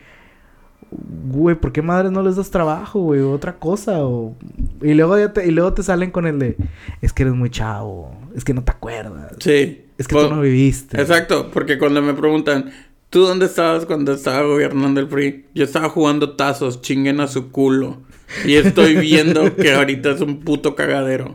[0.91, 3.21] güey, ¿por qué madres no les das trabajo, güey?
[3.21, 4.05] Otra cosa.
[4.05, 4.37] O...
[4.83, 6.57] Y, luego ya te, y luego te salen con el de,
[7.01, 8.13] es que eres muy chavo.
[8.35, 9.33] Es que no te acuerdas.
[9.41, 9.83] Sí.
[9.99, 11.01] Es que Pues- tú no viviste.
[11.01, 12.71] Exacto, porque cuando me preguntan,
[13.11, 15.47] ¿tú dónde estabas cuando estaba gobernando el PRI?
[15.55, 17.99] Yo estaba jugando tazos, chinguen a su culo.
[18.45, 21.35] Y estoy viendo que ahorita es un puto cagadero.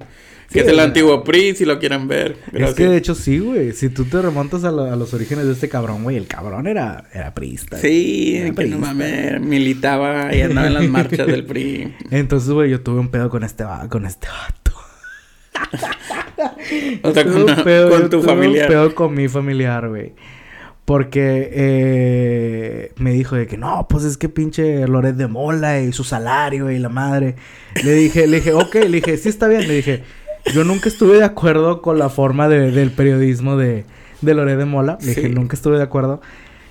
[0.49, 2.37] Que Sí, es el antiguo PRI, si lo quieren ver.
[2.53, 3.73] Es que de hecho sí, güey.
[3.73, 6.67] Si tú te remontas a, la- a los orígenes de este cabrón, güey, el cabrón
[6.67, 7.77] era, era priista.
[7.77, 11.95] Sí, Era que no mames, militaba y andaba en las marchas del PRI.
[12.11, 14.71] Entonces, güey, yo tuve un pedo con este, con este vato.
[17.03, 18.65] O sea, Tuve con, pedo- con tu tuve familiar.
[18.67, 20.13] un pedo con mi familiar, güey.
[20.85, 25.91] Porque eh, me dijo de que no, pues es que pinche Loret de Mola y
[25.91, 27.35] su salario y la madre.
[27.83, 29.67] Le dije, le dije, ok, le dije, sí está bien.
[29.67, 30.03] Le dije,
[30.53, 33.83] yo nunca estuve de acuerdo con la forma de, del periodismo de,
[34.21, 34.99] de Loret de Mola.
[35.01, 36.21] Le dije, nunca estuve de acuerdo.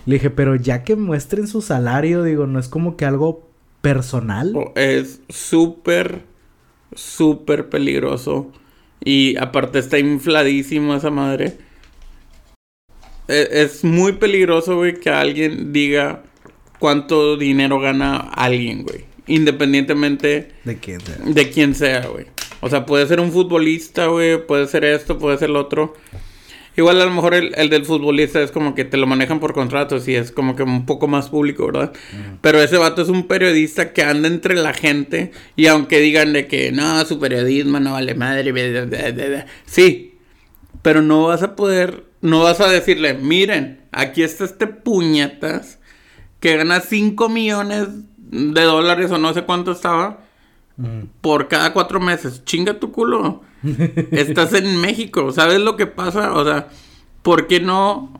[0.06, 3.48] Le dije, pero ya que muestren su salario, digo, no es como que algo
[3.80, 4.52] personal.
[4.54, 6.22] O- Es súper,
[6.94, 8.52] súper peligroso.
[9.02, 11.58] Y aparte está infladísimo esa madre.
[13.28, 16.22] E- Es, muy peligroso, güey, que alguien diga
[16.78, 19.04] cuánto dinero gana alguien, güey.
[19.26, 21.16] Independientemente ¿De quién sea?
[21.24, 22.26] de quién sea, güey.
[22.60, 24.44] O sea, puede ser un futbolista, güey.
[24.46, 25.94] Puede ser esto, puede ser lo otro.
[26.76, 29.54] Igual a lo mejor el, el del futbolista es como que te lo manejan por
[29.54, 31.92] contratos y es como que un poco más público, ¿verdad?
[32.40, 36.48] Pero ese vato es un periodista que anda entre la gente y aunque digan de
[36.48, 40.16] que no, su periodismo no vale madre, bla, bla, bla, bla", sí,
[40.82, 45.78] pero no vas a poder, no vas a decirle, miren, aquí está este puñetas
[46.40, 50.18] que gana 5 millones de dólares o no sé cuánto estaba
[50.76, 51.02] Mm.
[51.20, 52.44] por cada cuatro meses.
[52.44, 53.42] Chinga tu culo.
[54.10, 55.30] Estás en México.
[55.30, 56.32] ¿Sabes lo que pasa?
[56.32, 56.66] O sea,
[57.22, 58.12] ¿por qué no?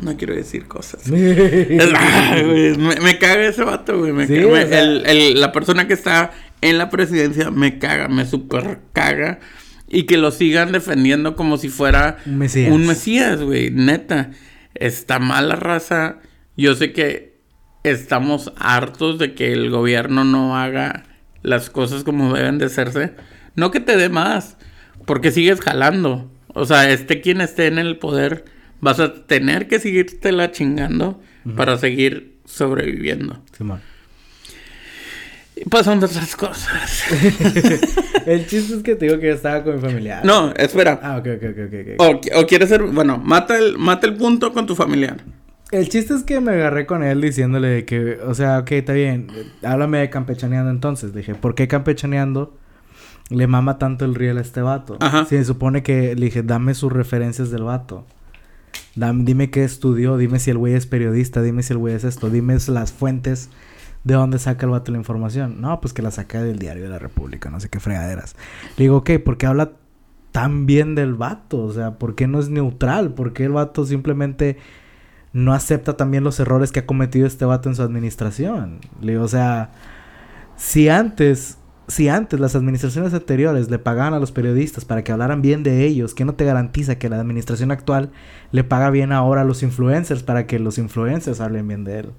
[0.00, 1.06] No quiero decir cosas.
[1.08, 4.12] Me, me caga ese vato, güey.
[4.12, 4.46] Me Sí, caga.
[4.48, 8.24] Me- o sea- el- el- la persona que está en la presidencia me caga, me
[8.26, 9.38] super caga.
[9.92, 12.72] Y que lo sigan defendiendo como si fuera Un mesías.
[12.72, 13.70] un mesías, güey.
[13.70, 14.30] Neta.
[14.74, 16.18] Está mala raza.
[16.56, 17.36] Yo sé que
[17.84, 21.04] estamos hartos de que el gobierno no haga
[21.42, 23.12] las cosas como deben de hacerse.
[23.54, 24.56] No que te dé más,
[25.04, 26.30] porque sigues jalando.
[26.48, 28.44] O sea, esté quien esté en el poder,
[28.80, 31.20] vas a tener que seguirte la chingando
[31.56, 33.42] para seguir sobreviviendo.
[33.52, 33.64] Y
[35.70, 37.04] pasan otras cosas.
[38.26, 40.24] El chiste es que te digo que yo estaba con mi familiar.
[40.24, 41.00] no, espera.
[41.02, 41.88] Ah, ok, ok, ok, ok.
[41.98, 45.18] O, qui- o quieres ser, bueno, mata el, mata el punto con tu familiar.
[45.70, 49.28] El chiste es que me agarré con él diciéndole que, o sea, ok, está bien,
[49.62, 51.12] háblame de campechaneando entonces.
[51.14, 52.56] Le dije, ¿por qué campechaneando
[53.30, 54.98] le mama tanto el riel a este vato?
[55.00, 55.24] Ajá.
[55.24, 58.04] Se supone que le dije, dame sus referencias del vato.
[58.96, 62.04] Dam- dime qué estudió, dime si el güey es periodista, dime si el güey es
[62.04, 63.48] esto, dime las fuentes
[64.04, 65.60] de dónde saca el vato la información.
[65.60, 68.36] No, pues que la saca del diario de la República, no sé qué fregaderas.
[68.76, 69.72] Le digo, ok, ¿por qué habla
[70.32, 71.62] tan bien del vato?
[71.62, 73.14] O sea, ¿por qué no es neutral?
[73.14, 74.56] ¿Por qué el vato simplemente
[75.32, 78.80] no acepta también los errores que ha cometido este vato en su administración?
[79.00, 79.70] Le digo, o sea,
[80.56, 85.42] si antes, si antes las administraciones anteriores le pagaban a los periodistas para que hablaran
[85.42, 88.10] bien de ellos, ¿qué no te garantiza que la administración actual
[88.50, 92.12] le paga bien ahora a los influencers para que los influencers hablen bien de él?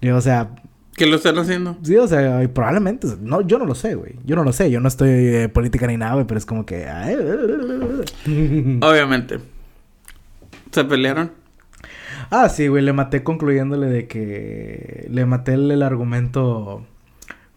[0.00, 0.50] Digo, o sea,
[0.98, 1.76] ¿Qué lo están haciendo?
[1.82, 4.16] Sí, o sea, probablemente, no, yo no lo sé, güey.
[4.24, 6.66] Yo no lo sé, yo no estoy de política ni nada, güey, pero es como
[6.66, 6.88] que...
[8.82, 9.38] Obviamente.
[10.72, 11.30] ¿Se pelearon?
[12.30, 15.06] ah, sí, güey, le maté concluyéndole de que...
[15.08, 16.84] Le maté el, el argumento...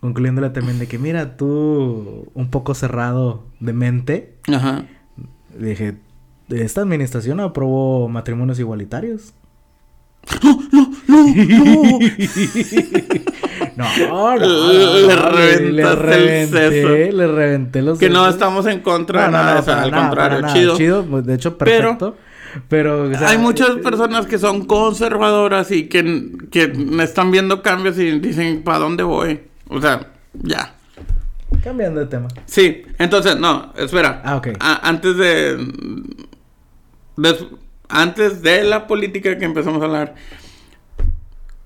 [0.01, 4.36] Concluyéndole también de que, mira, tú un poco cerrado de mente.
[4.54, 4.86] Ajá.
[5.58, 5.95] Dije,
[6.49, 9.34] esta administración aprobó matrimonios igualitarios.
[13.75, 14.73] No, no, no.
[14.73, 17.17] Le no, reventaste el reventé, seso.
[17.17, 19.81] le reventé los Que no estamos en contra de No, no, nada, no, o sea,
[19.84, 20.53] al nada, contrario, nada.
[20.77, 21.05] chido.
[21.05, 22.15] pues, de hecho, Pero- perfecto.
[22.67, 27.62] Pero, o sea, Hay muchas personas que son conservadoras y que, que me están viendo
[27.62, 29.39] cambios y dicen, ¿para dónde voy?
[29.69, 30.75] O sea, ya.
[31.63, 32.27] Cambiando de tema.
[32.45, 34.21] Sí, entonces, no, espera.
[34.25, 34.49] Ah, ok.
[34.60, 35.65] A- antes de,
[37.15, 37.45] des-
[37.91, 40.15] Antes de la política que empezamos a hablar,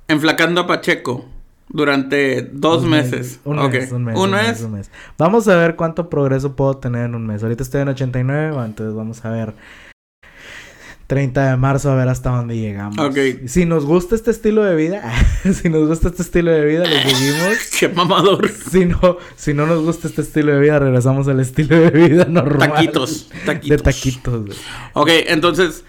[0.08, 1.26] enflacando a Pacheco
[1.70, 3.40] durante dos Un meses.
[3.44, 4.16] Un mes, un mes.
[4.18, 4.62] ¿Un mes?
[4.62, 4.92] un mes.
[5.18, 7.44] Vamos a ver cuánto progreso puedo tener en un mes.
[7.44, 9.54] Ahorita estoy en 89, bueno, entonces vamos a ver.
[11.08, 12.98] 30 de marzo a ver hasta dónde llegamos.
[12.98, 13.18] Ok.
[13.46, 15.04] Si nos gusta este estilo de vida,
[15.54, 17.58] si nos gusta este estilo de vida, le seguimos.
[17.80, 18.50] Qué mamador.
[18.50, 22.26] Si no, si no nos gusta este estilo de vida, regresamos al estilo de vida
[22.26, 22.72] normal.
[22.74, 23.84] Taquitos, De taquitos.
[23.84, 24.46] taquitos.
[24.48, 24.58] güey.
[24.94, 25.84] Ok, entonces,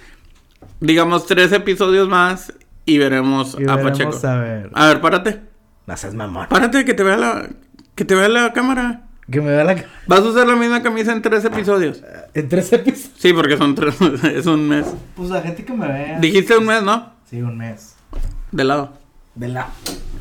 [0.80, 2.52] digamos tres episodios más
[2.84, 4.16] y veremos Y a Pacheco.
[4.26, 4.70] a ver.
[4.74, 5.40] A ver, párate.
[5.86, 6.46] No seas mamón.
[6.48, 7.48] Párate, que te vea la,
[7.94, 9.02] que te vea la cámara.
[9.30, 9.74] Que me da la...
[9.74, 12.02] ca- Vas a usar la misma camisa en tres episodios.
[12.34, 13.10] En tres episodios.
[13.18, 14.86] Sí, porque son tres, es un mes.
[15.16, 16.18] Pues la gente que me vea.
[16.20, 17.12] Dijiste un mes, ¿no?
[17.28, 17.96] Sí, un mes.
[18.52, 18.92] De lado.
[19.34, 19.68] De la...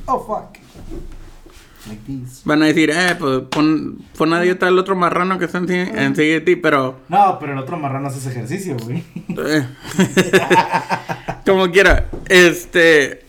[0.07, 0.57] Oh, fuck.
[1.87, 2.01] Like.
[2.45, 6.11] Van a decir, eh, pues pon, pon a dieta al otro marrano que está enseguida
[6.35, 6.99] de ti, pero...
[7.09, 9.03] No, pero el otro marrano hace ese ejercicio, güey.
[9.45, 9.67] eh,
[11.45, 12.07] Como quiera.
[12.29, 13.25] Este...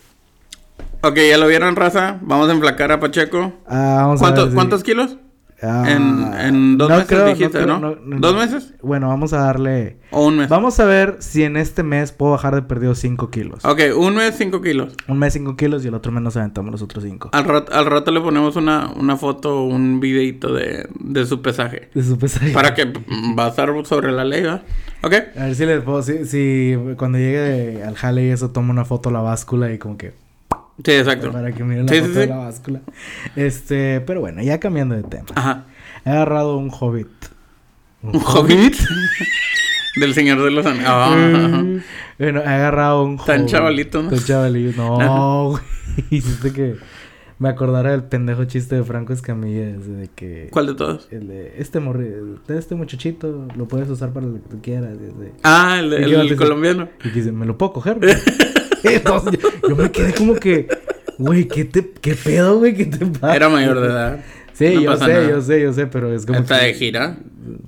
[1.03, 2.19] Ok, ya lo vieron, raza.
[2.23, 3.53] Vamos a enflacar a Pacheco.
[3.67, 5.17] Ah, vamos a ¿Cuánto- ver ¿Cuántos kilos?
[5.63, 7.97] Ah, en, en dos no meses creo, dijiste, ¿no?
[8.05, 8.75] ¿Dos meses?
[8.83, 9.99] Bueno, vamos a darle...
[10.11, 10.49] O un mes.
[10.51, 13.65] Vamos a ver si en este mes puedo bajar de perdido 5 kilos.
[13.65, 14.95] Ok, un mes, cinco kilos.
[15.09, 17.31] Un mes 5 kilos y el otro mes nos aventamos los otros 5.
[17.33, 21.89] Al rato, al rato le ponemos una, una foto, un videito de, de su pesaje.
[21.95, 22.55] De su pesadilla.
[22.55, 22.93] Para que
[23.39, 24.63] va a estar sobre la ley, ¿va?
[25.03, 25.15] Ok.
[25.39, 26.03] A ver si les puedo...
[26.03, 29.79] Si, si cuando llegue al jale y eso tomo una foto a la báscula y
[29.79, 30.26] como que...
[30.85, 31.33] Sí, exacto.
[31.33, 32.19] Para que miren la Sí, foto sí.
[32.21, 32.81] de la báscula.
[33.35, 34.01] Este...
[34.03, 35.27] Pero bueno, ya cambiando de tema.
[35.35, 35.65] Ajá.
[36.05, 37.09] He agarrado un hobbit.
[38.03, 38.77] ¿Un hobbit?
[40.01, 40.87] Del Señor de los Anillos.
[40.89, 41.65] Ah.
[42.19, 43.51] Bueno, he agarrado un Tan hobbit.
[43.51, 44.11] chavalito, ¿no?
[44.11, 44.83] Tan chavalito.
[44.99, 45.63] No, güey.
[46.11, 46.77] Hiciste que
[47.39, 49.65] me acordara del pendejo chiste de Franco Escamilla.
[49.79, 50.49] de que...
[50.51, 51.09] ¿Cuál de todos?
[51.11, 52.09] El de este morri...
[52.47, 54.93] de este muchachito lo puedes usar para lo que tú quieras.
[54.95, 56.37] ese- Ah, el, ¿Y el, decir?
[56.37, 56.91] colombiano.
[57.03, 57.99] Y dice, ¿me lo puedo coger?
[58.95, 60.69] Yo, yo me quedé como que,
[61.19, 62.75] güey, ¿qué, te, ¿qué pedo, güey?
[62.75, 63.37] ¿Qué te pasa?
[63.37, 64.21] Era mayor de edad.
[64.53, 65.29] Sí, No yo sé, nada.
[65.29, 66.39] yo sé, yo sé, pero es como.
[66.39, 67.17] Está que- de gira.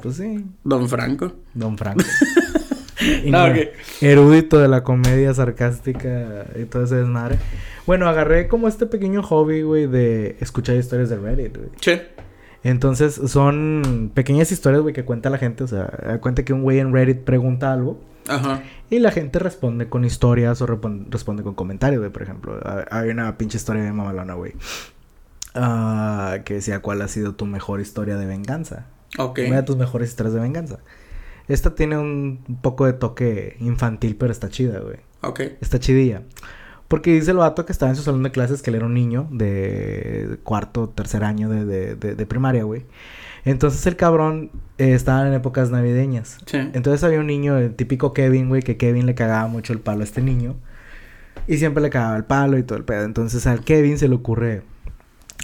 [0.02, 1.32] Pues sí, Don Franco.
[1.54, 2.04] Don Franco.
[3.26, 3.58] No, no, ok.
[4.00, 7.38] Erudito de la comedia sarcástica y todo ese desmadre.
[7.86, 11.68] Bueno, agarré como este pequeño hobby, güey, de escuchar historias de Reddit, güey.
[11.80, 12.02] Che.
[12.64, 15.62] Entonces, son pequeñas historias, güey, que cuenta la gente.
[15.62, 18.00] O sea, cuenta que un güey en Reddit pregunta algo.
[18.28, 18.62] Ajá.
[18.90, 22.12] Y la gente responde con historias o responde con comentarios, güey.
[22.12, 24.52] Por ejemplo, ha- hay una pinche historia de mamalona, güey.
[25.54, 28.86] Ah, que decía, ¿cuál ha sido tu mejor historia de venganza?
[29.18, 29.40] Ok.
[29.46, 30.78] Una de tus mejores historias de venganza.
[31.48, 34.98] Esta tiene un poco de toque infantil, pero está chida, güey.
[35.22, 35.40] Ok.
[35.60, 36.22] Está chidilla.
[36.88, 38.94] Porque dice el vato que estaba en su salón de clases que él era un
[38.94, 42.84] niño de cuarto, tercer año de, de, de- de primaria, güey.
[43.44, 46.38] Entonces el cabrón eh, estaba en épocas navideñas.
[46.46, 46.58] Sí.
[46.58, 50.00] Entonces había un niño, el típico Kevin, güey, que Kevin le cagaba mucho el palo
[50.00, 50.56] a este niño.
[51.46, 53.04] Y siempre le cagaba el palo y todo el pedo.
[53.04, 54.62] Entonces al Kevin se le ocurre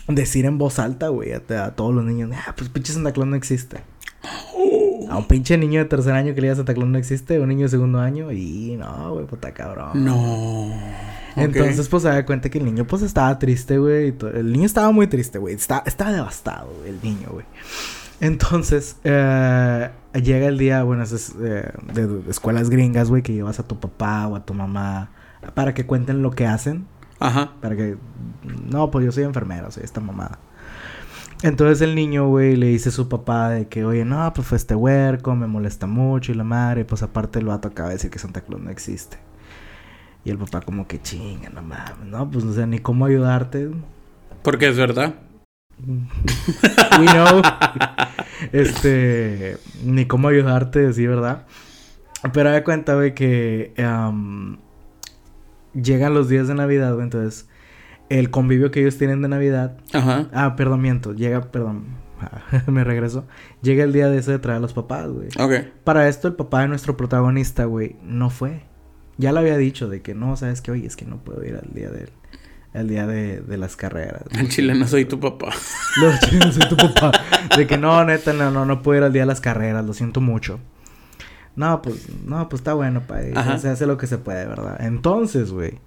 [0.08, 3.28] decir en voz alta, güey, a, a todos los niños, ah, pues pinche Santa Claus
[3.28, 3.78] no existe.
[5.08, 7.48] A un pinche niño de tercer año que le diga Santa Claus no existe, un
[7.48, 10.04] niño de segundo año, y no, güey, puta cabrón.
[10.04, 10.72] No.
[11.36, 14.14] Entonces, pues se da cuenta que el niño, pues estaba triste, güey.
[14.34, 15.54] El niño estaba muy triste, güey.
[15.54, 17.46] Estaba devastado, güey, el niño, güey.
[18.20, 23.58] Entonces, eh, llega el día, bueno, es eh, de, de escuelas gringas, güey, que llevas
[23.58, 25.10] a tu papá o a tu mamá
[25.54, 26.86] para que cuenten lo que hacen.
[27.20, 27.52] Ajá.
[27.60, 27.96] Para que,
[28.66, 30.38] no, pues yo soy enfermero, soy esta mamada.
[31.42, 34.56] Entonces el niño, güey, le dice a su papá de que, oye, no, pues fue
[34.56, 38.10] este huerco, me molesta mucho y la madre, pues aparte el vato acaba de decir
[38.10, 39.18] que Santa Claus no existe.
[40.24, 43.70] Y el papá como que chinga, no mames, no, pues no sé ni cómo ayudarte.
[44.42, 45.14] Porque es verdad.
[46.98, 47.42] We know.
[48.52, 51.46] este, ni cómo ayudarte, sí, ¿verdad?
[52.32, 54.58] Pero da cuenta, güey, que am,
[55.74, 57.48] llegan los días de Navidad, güey, entonces
[58.08, 60.28] el convivio que ellos tienen de Navidad Ajá.
[60.32, 61.12] Ah, perdón, miento.
[61.12, 61.84] Llega, perdón.
[62.66, 63.26] Me regreso.
[63.62, 65.28] Llega el día de ese de traer a los papás, güey.
[65.38, 65.66] Ok.
[65.84, 68.62] Para esto, el papá de nuestro protagonista, güey, no fue.
[69.18, 71.54] Ya le había dicho de que no, sabes que, oye, es que no puedo ir
[71.54, 72.08] al día de
[72.74, 74.24] al día de, de las carreras.
[74.32, 75.52] En Chile no soy tu papá.
[75.96, 77.12] No, yo no soy tu papá.
[77.56, 79.94] De que no, neta, no, no, no puedo ir al día de las carreras, lo
[79.94, 80.58] siento mucho.
[81.54, 83.18] No, pues, no, pues está bueno, pa.
[83.36, 83.58] Ajá.
[83.58, 84.76] Se hace lo que se puede, ¿verdad?
[84.80, 85.78] Entonces, güey.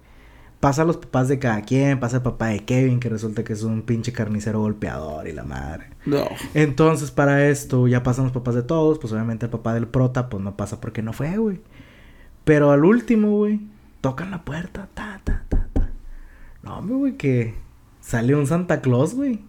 [0.60, 3.62] Pasa los papás de cada quien, pasa el papá de Kevin, que resulta que es
[3.62, 5.90] un pinche carnicero golpeador y la madre.
[6.04, 6.26] No.
[6.54, 8.98] Entonces, para esto, ya pasan los papás de todos.
[8.98, 11.60] Pues obviamente el papá del prota, pues no pasa porque no fue, güey.
[12.48, 13.60] Pero al último, güey,
[14.00, 14.88] tocan la puerta.
[14.94, 15.90] Ta, ta, ta, ta.
[16.62, 17.54] No, güey, que
[18.00, 19.40] sale un Santa Claus, güey.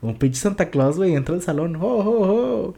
[0.00, 1.76] Un pinche Santa Claus, güey, entra al salón.
[1.76, 2.74] ¡Ho, ho, ho!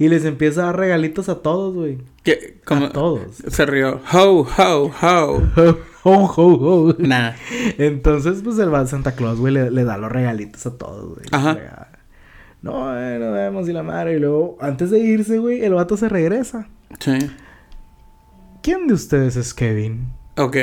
[0.00, 1.98] Y les empieza a dar regalitos a todos, güey.
[2.24, 2.60] ¿Qué?
[2.64, 2.86] ¿Cómo?
[2.86, 3.36] A todos.
[3.36, 4.00] Se rió.
[4.12, 5.42] Ho, ho, ho.
[6.02, 6.96] ¡Ho, ho, ho!
[6.98, 7.34] Nah.
[7.78, 11.26] Entonces, pues el Santa Claus, güey, le, le da los regalitos a todos, güey.
[11.30, 11.88] Ajá.
[12.62, 14.16] No, eh, nos vemos y la madre.
[14.16, 16.66] Y luego, antes de irse, güey, el vato se regresa.
[16.98, 17.16] Sí.
[18.64, 20.08] ¿Quién de ustedes es Kevin?
[20.38, 20.56] Ok.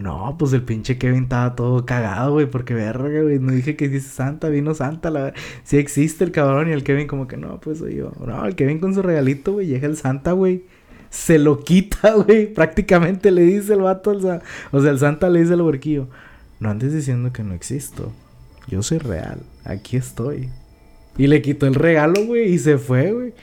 [0.00, 3.40] No, pues el pinche Kevin estaba todo cagado, güey, porque verga, güey.
[3.40, 7.08] No dije que dice Santa, vino Santa, la Sí existe el cabrón y el Kevin
[7.08, 8.12] como que no, pues soy yo.
[8.24, 10.62] No, el Kevin con su regalito, güey, llega el Santa, güey.
[11.10, 12.54] Se lo quita, güey.
[12.54, 16.06] Prácticamente le dice el vato al Sa- O sea, el Santa le dice al huerquillo.
[16.60, 18.12] No andes diciendo que no existo.
[18.68, 19.40] Yo soy real.
[19.64, 20.48] Aquí estoy.
[21.18, 23.34] Y le quitó el regalo, güey, y se fue, güey.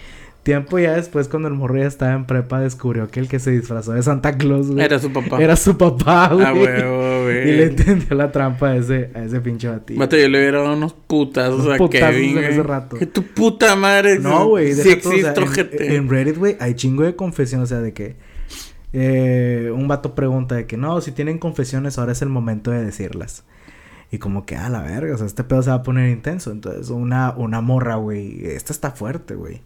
[0.49, 3.51] Tiempo ya después, cuando el morro ya estaba en prepa, descubrió que el que se
[3.51, 4.83] disfrazó de Santa Claus, güey.
[4.83, 5.39] Era su papá.
[5.39, 6.43] Era su papá, güey.
[6.43, 7.49] Ah, huevo, güey.
[7.49, 9.99] Y le entendió la trampa a ese, a ese pinche batido.
[9.99, 12.37] Vato, yo le hubiera dado unos putazos Unos a putazos Kevin.
[12.39, 12.97] en ese rato.
[12.97, 14.17] Que tu puta madre.
[14.17, 14.73] No, güey.
[14.73, 17.65] Sí todo, o sea, existe, en- Reddit, güey, hay chingo de confesiones.
[17.65, 18.15] O sea, de que
[18.91, 22.83] eh, un vato pregunta de que no, si tienen confesiones, ahora es el momento de
[22.83, 23.43] decirlas.
[24.11, 26.51] Y como que, a la verga, o sea, este pedo se va a poner intenso.
[26.51, 29.61] Entonces, una, una morra, güey, esta está fuerte, güey.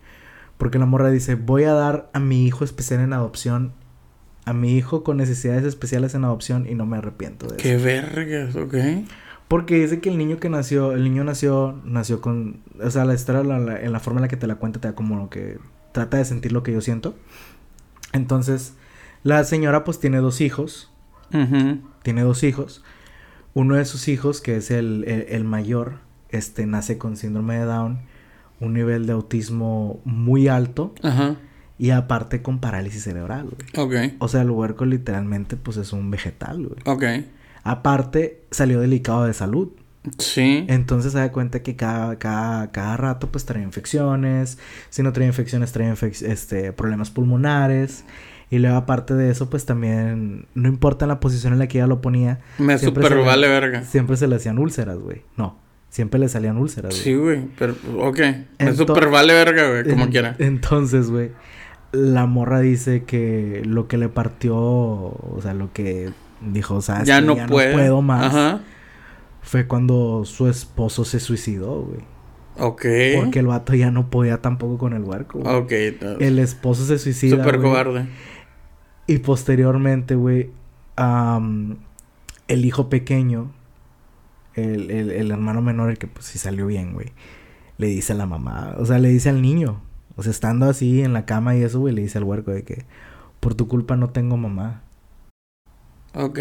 [0.57, 3.73] Porque la morra dice, voy a dar a mi hijo especial en adopción,
[4.45, 7.63] a mi hijo con necesidades especiales en adopción y no me arrepiento de eso.
[7.63, 8.75] Qué vergas, ok.
[9.47, 13.13] Porque dice que el niño que nació, el niño nació, nació con, o sea, la
[13.13, 15.15] historia, la- la- en la forma en la que te la cuenta, te da como
[15.17, 15.59] lo que,
[15.91, 17.13] trata de sentir lo que yo siento.
[18.13, 18.73] Entonces,
[19.23, 20.91] la señora pues tiene dos hijos,
[22.03, 22.83] tiene dos hijos.
[23.53, 27.65] Uno de sus hijos, que es el, el, el mayor, este, nace con síndrome de
[27.65, 27.99] Down,
[28.59, 31.35] un nivel de autismo muy alto Ajá.
[31.77, 33.85] y aparte con parálisis cerebral, güey.
[34.09, 34.13] Ok.
[34.19, 36.79] O sea, el huerco literalmente pues es un vegetal, güey.
[36.85, 37.25] Ok.
[37.63, 39.69] Aparte, salió delicado de salud.
[40.17, 40.65] Sí.
[40.67, 44.57] Entonces se da cuenta que cada, cada, cada rato pues trae infecciones.
[44.89, 48.03] Si no trae infecciones, trae infec- este, problemas pulmonares.
[48.49, 51.87] Y luego aparte de eso, pues también, no importa la posición en la que ella
[51.87, 52.39] lo ponía.
[52.59, 53.83] Me super le- vale verga.
[53.83, 55.21] Siempre se le hacían úlceras, güey.
[55.37, 55.57] No,
[55.93, 57.03] siempre le salían úlceras, güey.
[57.03, 57.45] Sí, güey.
[57.55, 58.19] Pero, ok.
[58.57, 59.83] Me super vale verga, güey.
[59.87, 60.35] Como En- quiera.
[60.39, 61.29] Entonces, güey,
[61.91, 66.09] la morra dice que lo que le partió, o sea, lo que
[66.41, 67.07] dijo, ¿sabes?
[67.07, 67.73] Ya no puede.
[67.73, 68.25] puedo más.
[68.33, 68.61] Ajá.
[69.43, 71.99] Fue cuando su esposo se suicidó, güey.
[72.57, 72.85] Ok.
[73.17, 75.39] Porque el vato ya no podía tampoco con el huerco.
[75.41, 75.55] güey.
[75.55, 75.71] Ok.
[76.01, 76.11] no.
[76.25, 77.37] El esposo se suicida.
[77.37, 78.05] Super güey, cobarde.
[79.05, 80.49] Y posteriormente, güey,
[82.47, 83.51] el hijo pequeño,
[84.55, 87.11] el, el, el hermano menor, el que pues sí salió bien, güey,
[87.77, 89.81] le dice a la mamá, o sea, le dice al niño,
[90.15, 92.63] o sea, estando así en la cama y eso, güey, le dice al huerco de
[92.63, 92.85] que
[93.39, 94.83] por tu culpa no tengo mamá.
[96.15, 96.39] Ok.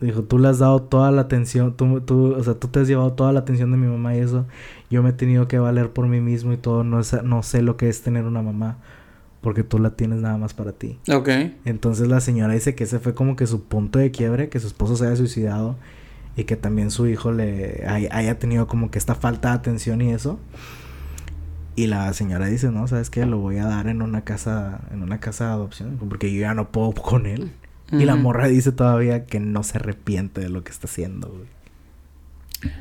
[0.00, 2.88] Dijo, tú le has dado toda la atención, tú, tú, o sea, tú te has
[2.88, 4.44] llevado toda la atención de mi mamá y eso.
[4.90, 6.82] Yo me he tenido que valer por mí mismo y todo.
[6.84, 8.78] No, sé- no sé lo que es tener una mamá
[9.40, 10.98] porque tú la tienes nada más para ti.
[11.12, 11.28] Ok.
[11.64, 14.66] Entonces la señora dice que ese fue como que su punto de quiebre, que su
[14.66, 15.76] esposo se haya suicidado
[16.36, 20.00] y que también su hijo le hay- haya tenido como que esta falta de atención
[20.00, 20.38] y eso.
[21.76, 23.26] Y la señora dice, no, ¿sabes qué?
[23.26, 26.54] Lo voy a dar en una casa, en una casa de adopción, porque yo ya
[26.54, 27.50] no puedo con él.
[27.92, 32.72] Y la morra dice todavía que no se arrepiente de lo que está haciendo, güey.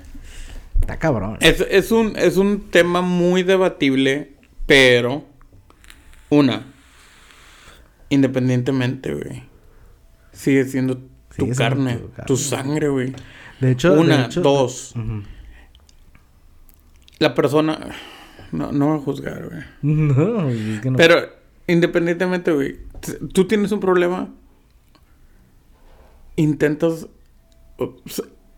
[0.80, 1.38] Está cabrón.
[1.42, 4.34] Es, es, un, es un tema muy debatible,
[4.66, 5.26] pero
[6.30, 6.66] una,
[8.10, 9.44] independientemente, güey,
[10.32, 12.26] sigue siendo tu Sigue siendo carne, tu carne.
[12.28, 13.14] tu sangre, güey.
[13.64, 14.94] De hecho, de Una, hecho- dos,
[17.20, 17.80] la persona,
[18.52, 19.64] no, no va a juzgar, güey.
[19.82, 20.98] No, es que no.
[20.98, 21.16] Pero
[21.68, 22.80] independientemente, güey,
[23.34, 24.30] tú tienes un problema,
[26.36, 27.08] intentas,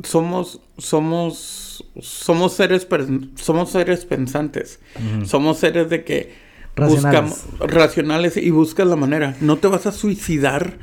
[0.04, 2.88] somos, somos, somos seres,
[3.36, 4.80] somos seres pensantes.
[5.26, 6.34] Somos seres de que
[6.76, 7.46] Racionales.
[7.46, 9.36] buscamos racionales y buscas la manera.
[9.42, 10.78] No te vas a suicidar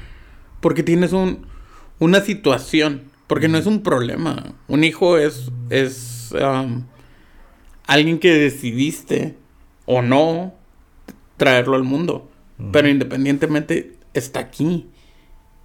[0.61, 1.47] porque tienes un,
[1.99, 4.53] una situación, porque no es un problema.
[4.69, 6.83] Un hijo es es um,
[7.87, 9.39] alguien que decidiste
[9.87, 10.53] o no
[11.39, 12.31] traerlo al mundo,
[12.73, 14.87] pero independientemente está aquí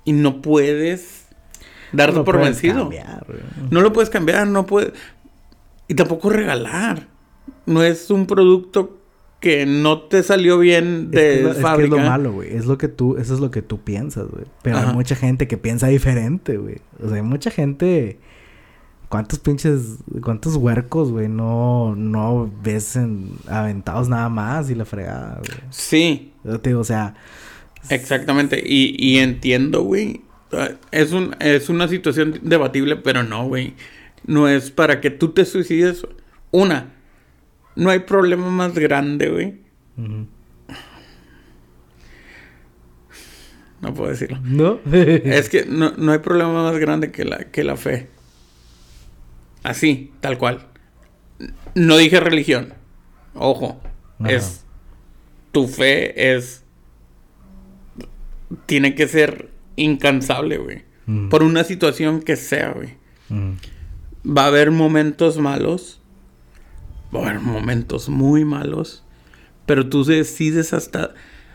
[0.05, 1.27] y no puedes
[1.91, 2.83] darte No lo por puedes vencido.
[2.83, 3.27] cambiar.
[3.69, 4.93] No lo puedes cambiar, no puedes.
[5.89, 7.09] Y tampoco regalar.
[7.65, 8.96] No es un producto
[9.39, 11.95] que no te salió bien Es que de es, lo, es que es fábrica.
[11.95, 12.55] lo malo, güey.
[12.55, 14.45] Es lo que tú, eso es lo que tú piensas, güey.
[14.63, 14.89] Pero Ajá.
[14.89, 16.77] hay mucha gente que piensa diferente, güey.
[17.03, 18.19] O sea, hay mucha gente.
[19.09, 21.29] ¿Cuántos pinches, cuántos huercos, güey?
[21.29, 25.59] No, no ves en- aventados nada más y la fregada, güey.
[25.69, 27.13] Sí, Yo te digo, o sea,
[27.89, 28.61] exactamente.
[28.65, 30.21] Y, y entiendo, güey.
[30.91, 33.75] Es, un, es una situación debatible, pero no, güey.
[34.25, 36.05] No es para que tú te suicides.
[36.51, 36.93] Una,
[37.77, 39.59] no hay problema más grande, güey.
[43.81, 44.39] No puedo decirlo.
[44.43, 44.79] ¿no?
[44.91, 48.09] Es que no, no hay problema más grande que la, que la fe.
[49.63, 50.67] Así, tal cual.
[51.75, 52.73] No dije religión.
[53.35, 53.79] Ojo.
[54.19, 54.31] Ajá.
[54.31, 54.63] Es.
[55.51, 56.63] Tu fe es.
[58.65, 60.83] Tiene que ser incansable, güey.
[61.05, 61.29] Mm.
[61.29, 62.95] Por una situación que sea, güey.
[63.29, 63.51] Mm.
[64.35, 65.96] Va a haber momentos malos.
[67.15, 69.03] Va a haber momentos muy malos.
[69.65, 71.13] Pero tú decides hasta.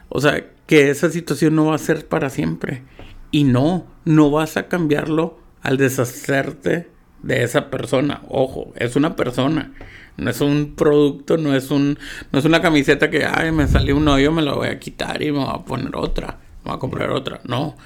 [0.09, 2.83] O sea, que esa situación no va a ser para siempre.
[3.31, 6.89] Y no, no vas a cambiarlo al deshacerte
[7.23, 8.23] de esa persona.
[8.29, 9.73] Ojo, es una persona.
[10.17, 11.99] No es un producto, no es un,
[12.31, 15.23] no es una camiseta que ay me salió un hoyo, me la voy a quitar
[15.23, 16.39] y me voy a poner otra.
[16.65, 17.41] Me voy a comprar otra.
[17.45, 17.77] No.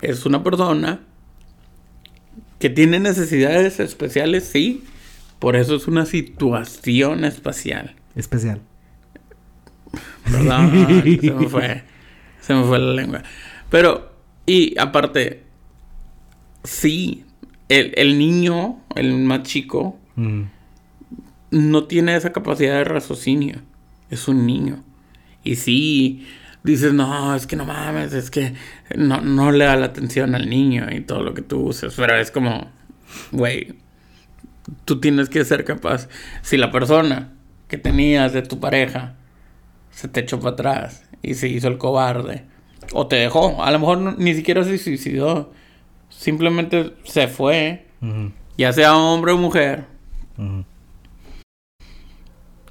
[0.00, 1.00] Es una persona
[2.58, 4.84] que tiene necesidades especiales, sí.
[5.44, 7.94] Por eso es una situación espacial.
[8.16, 8.62] Especial.
[10.24, 10.86] Perdón,
[11.20, 11.82] se me fue.
[12.40, 13.22] Se me fue la lengua.
[13.68, 14.10] Pero,
[14.46, 15.42] y aparte,
[16.62, 17.26] sí,
[17.68, 20.44] el, el niño, el más chico, Mm.
[21.50, 23.60] no tiene esa capacidad de raciocinio.
[24.08, 24.82] Es un niño.
[25.42, 26.26] Y sí,
[26.62, 28.54] dices, no, es que no mames, es que
[28.96, 31.92] no, no le da la atención al niño y todo lo que tú uses.
[31.98, 32.70] Pero es como,
[33.30, 33.74] güey,
[34.84, 36.08] tú tienes que ser capaz.
[36.42, 37.32] Si la persona
[37.68, 39.14] que tenías de tu pareja
[39.90, 42.44] se te echó para atrás y se hizo el cobarde,
[42.92, 45.52] o te dejó, a lo mejor no- ni siquiera se suicidó,
[46.10, 47.86] simplemente se fue,
[48.58, 49.84] ya sea hombre o mujer,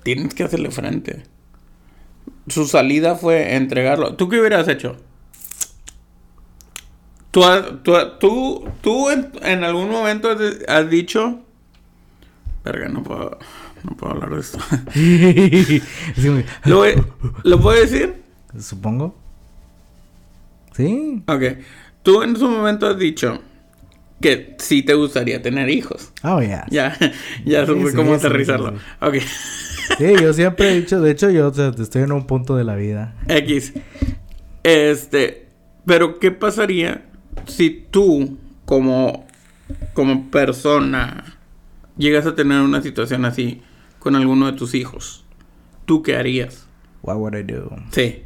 [0.04, 1.24] tienes que hacerle frente.
[2.48, 4.16] Su salida fue entregarlo.
[4.16, 4.98] ¿Tú qué hubieras hecho?
[7.32, 7.42] ¿Tú,
[7.84, 10.30] tú, tú, tú en, en algún momento
[10.68, 11.40] has dicho...
[12.64, 13.38] Verga, no puedo,
[13.84, 14.60] no puedo hablar de esto.
[16.66, 16.84] ¿Lo,
[17.44, 18.24] ¿Lo puedo decir?
[18.58, 19.16] Supongo.
[20.74, 21.24] Sí.
[21.28, 21.44] Ok.
[22.04, 23.42] Tú en su momento has dicho
[24.22, 26.12] que sí te gustaría tener hijos.
[26.24, 26.66] Oh, yeah.
[26.70, 26.98] Ya,
[27.46, 28.72] ya supe sí, cómo sí, aterrizarlo.
[28.72, 29.16] sí, Ok.
[29.98, 32.64] Sí, yo siempre he dicho, de hecho, yo o sea, estoy en un punto de
[32.64, 33.16] la vida.
[33.28, 33.74] X.
[34.64, 35.48] Este,
[35.86, 37.04] pero ¿qué pasaría
[37.46, 39.28] si tú como
[39.94, 41.38] como persona
[41.98, 43.62] llegas a tener una situación así
[44.00, 45.26] con alguno de tus hijos?
[45.86, 46.68] ¿Tú qué harías?
[47.02, 47.70] What would I do?
[47.92, 48.24] Sí.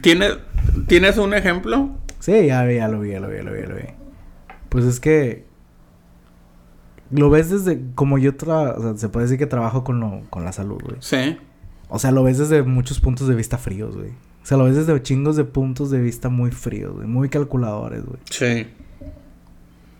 [0.00, 0.38] ¿Tienes
[0.86, 1.90] tienes un ejemplo?
[2.18, 3.82] Sí, ya, ya lo vi, ya lo vi, ya lo vi, ya lo vi.
[4.68, 5.44] Pues es que
[7.10, 10.22] lo ves desde como yo tra o sea, se puede decir que trabajo con lo,
[10.30, 10.96] con la salud, güey.
[11.00, 11.36] Sí.
[11.88, 14.10] O sea, lo ves desde muchos puntos de vista fríos, güey.
[14.42, 18.04] O sea, lo ves desde chingos de puntos de vista muy fríos, güey, muy calculadores,
[18.04, 18.18] güey.
[18.30, 18.66] Sí.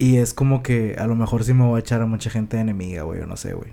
[0.02, 2.58] Y es como que a lo mejor sí me voy a echar a mucha gente
[2.58, 3.70] enemiga, güey, o no sé, güey.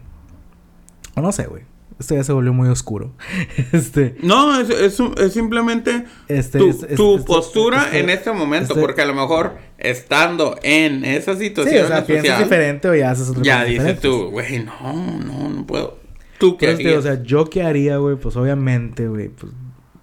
[1.16, 1.64] O no sé, güey.
[2.00, 3.14] Esto ya se volvió muy oscuro.
[3.72, 8.32] este, No, es, es, es simplemente este, tu, este- tu este- postura este- en este
[8.32, 12.88] momento, este- porque a lo mejor estando en esa Sí, situación o sea, piensas diferente
[12.90, 14.94] o ya haces otra ya dices tú, güey, no,
[15.26, 15.98] no, no puedo.
[16.38, 16.98] ¿Tú qué harías?
[17.00, 19.52] o sea, yo qué haría, güey, pues obviamente, güey, pues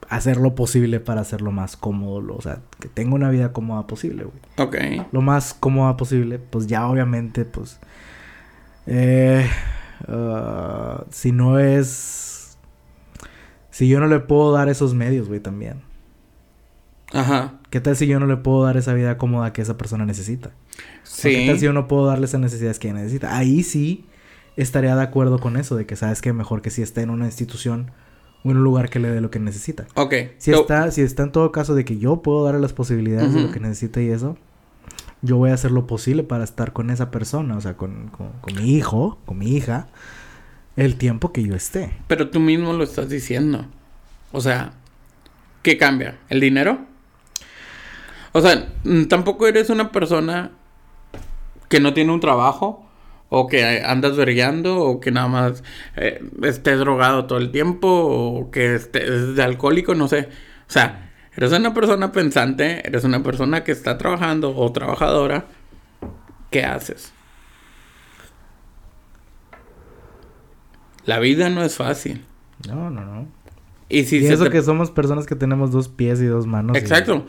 [0.08, 4.24] hacer lo posible para hacerlo más cómodo, o sea, que tenga una vida cómoda posible,
[4.24, 4.38] güey.
[4.58, 5.06] Ok.
[5.12, 7.78] Lo más cómoda posible, pues ya obviamente, pues,
[8.86, 9.48] eh,
[10.08, 12.56] ah, si no es,
[13.70, 15.82] si yo no le puedo dar esos medios, güey, también.
[17.12, 17.54] Ajá.
[17.70, 20.48] ¿Qué tal si yo no le puedo dar esa vida cómoda que esa persona necesita?
[20.48, 21.64] ¿O ¿Qué tal si Sí.
[21.66, 23.36] yo no puedo darle esas necesidades que ella necesita?
[23.36, 24.06] Ahí sí
[24.56, 27.26] estaría de acuerdo con eso, de que sabes que mejor que si esté en una
[27.26, 27.90] institución
[28.46, 29.86] o en un lugar que le dé lo que necesita.
[29.94, 30.14] Ok.
[30.38, 33.34] Si So- está, si está en todo caso de que yo puedo darle las posibilidades
[33.34, 34.36] de lo que necesita y eso,
[35.22, 38.30] yo voy a hacer lo posible para estar con esa persona, o sea, con, con,
[38.40, 39.88] con mi hijo, con mi hija,
[40.76, 41.90] el tiempo que yo esté.
[42.06, 43.64] Pero tú mismo lo estás diciendo.
[44.32, 44.72] O sea,
[45.62, 46.18] ¿qué cambia?
[46.28, 46.78] ¿El dinero?
[48.32, 48.68] O sea,
[49.08, 50.50] tampoco eres una persona
[51.68, 52.85] que no tiene un trabajo
[53.28, 55.62] o que andas vergueando o que nada más
[55.96, 60.28] eh, estés drogado todo el tiempo o que estés de alcohólico, no sé.
[60.68, 65.46] O sea, eres una persona pensante, eres una persona que está trabajando o trabajadora.
[66.50, 67.12] ¿Qué haces?
[71.04, 72.24] La vida no es fácil.
[72.68, 73.28] No, no, no.
[73.88, 76.76] Y si y eso te- que somos personas que tenemos dos pies y dos manos.
[76.76, 77.26] Exacto.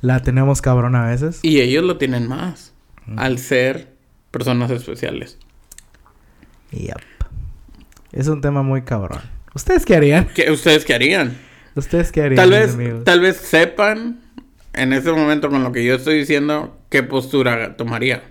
[0.00, 1.38] La tenemos cabrón a veces.
[1.42, 2.74] Y ellos lo tienen más.
[3.06, 3.18] Mm.
[3.18, 3.91] Al ser
[4.32, 5.38] personas especiales.
[6.72, 6.96] Yep.
[8.10, 9.20] Es un tema muy cabrón.
[9.54, 10.26] ¿Ustedes qué harían?
[10.34, 11.36] ¿Qué, ¿Ustedes qué harían?
[11.76, 12.36] ¿Ustedes qué harían?
[12.36, 13.04] Tal vez, amigos?
[13.04, 14.20] tal vez sepan
[14.72, 18.22] en este momento con lo que yo estoy diciendo qué postura tomaría.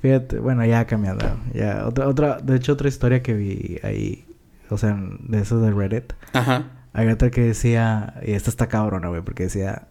[0.00, 1.24] Fíjate, bueno, ya cambiando.
[1.54, 4.26] Ya, otra, otra, de hecho, otra historia que vi ahí,
[4.68, 6.12] o sea, de eso de Reddit.
[6.32, 6.86] Ajá.
[6.92, 9.88] Hay otra que decía, y esta está cabrona, güey, porque decía,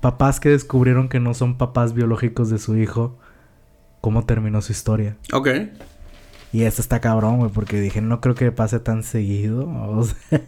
[0.00, 3.18] papás que descubrieron que no son papás biológicos de su hijo,
[4.02, 5.16] ¿cómo terminó su historia?
[5.32, 5.48] Ok.
[6.52, 9.66] Y esta está cabrón, güey, porque dije, no creo que pase tan seguido.
[9.88, 10.42] o sea,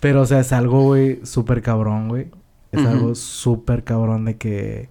[0.00, 2.30] pero, o sea, es algo, güey, súper cabrón, güey.
[2.72, 4.88] Es algo súper cabrón de que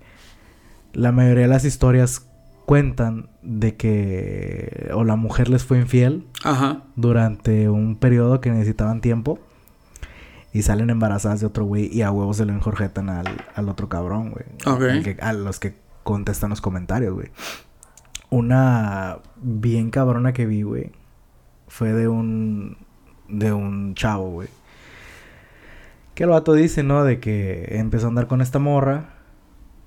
[0.94, 2.28] la mayoría de las historias
[2.68, 6.84] cuentan de que o la mujer les fue infiel Ajá.
[6.96, 9.40] durante un periodo que necesitaban tiempo
[10.54, 13.90] y salen embarazadas de otro güey y a huevos se lo enjorjetan al, al otro
[13.90, 14.46] cabrón, güey.
[14.68, 14.82] Ok.
[14.84, 17.32] Al que- a los que contestan los comentarios, güey.
[18.30, 20.92] Una bien cabrona que vi, güey,
[21.68, 22.78] fue de un
[23.28, 24.50] de un chavo, güey.
[26.16, 27.04] Que el vato dice, ¿no?
[27.04, 29.16] De que empezó a andar con esta morra.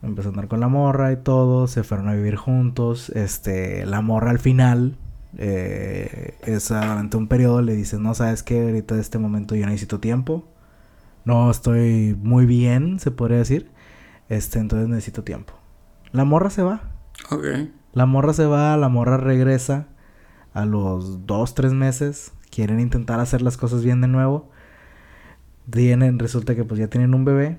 [0.03, 1.67] Empezó a andar con la morra y todo.
[1.67, 3.11] Se fueron a vivir juntos.
[3.11, 4.97] Este, la morra al final,
[5.39, 9.67] eh, es durante un periodo, le dice, no, sabes que ahorita en este momento yo
[9.67, 10.49] necesito tiempo.
[11.25, 13.71] No estoy muy bien, se podría decir.
[14.29, 15.55] Este, entonces necesito tiempo.
[16.15, 16.81] La morra se va.
[17.31, 17.45] Ok.
[17.93, 19.89] La morra se va, la morra regresa
[20.53, 22.33] a los dos, tres meses.
[22.53, 24.49] Quieren intentar hacer las cosas bien de nuevo.
[25.69, 27.59] Tienen, resulta que pues ya tienen un bebé.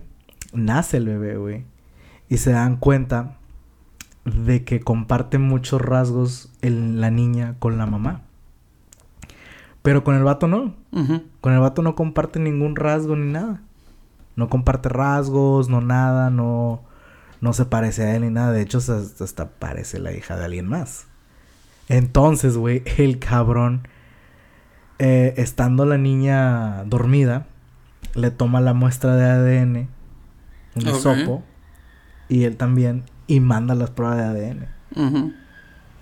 [0.54, 1.66] Nace el bebé, güey.
[2.30, 3.36] Y se dan cuenta
[4.24, 8.22] de que comparte muchos rasgos en la niña con la mamá.
[9.82, 10.74] Pero con el vato no.
[11.42, 13.62] Con el vato no comparte ningún rasgo ni nada.
[14.38, 16.84] No comparte rasgos, no nada, no,
[17.42, 18.52] no se parece a él ni nada.
[18.52, 21.08] De hecho, hasta, parece la hija de alguien más.
[21.88, 23.88] Entonces, güey, el cabrón,
[25.00, 27.48] eh, estando la niña dormida,
[28.16, 29.90] le toma la muestra de ADN,
[30.76, 31.44] un hisopo,
[32.30, 35.36] y él también, y manda las pruebas de ADN.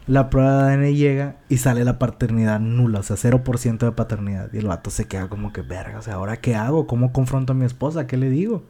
[0.05, 4.49] La prueba de ADN llega y sale la paternidad nula, o sea, 0% de paternidad.
[4.53, 6.87] Y el vato se queda como que, verga, o sea, ¿ahora qué hago?
[6.87, 8.05] ¿Cómo confronto a mi esposa?
[8.05, 8.63] ¿Qué le digo?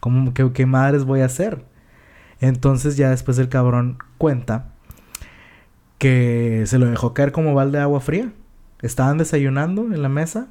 [0.00, 1.64] ¿Cómo, qué, qué madres voy a hacer?
[2.42, 4.66] Entonces ya después el cabrón cuenta
[5.98, 8.32] que se lo dejó caer como balde de agua fría.
[8.82, 10.48] Estaban desayunando en la mesa,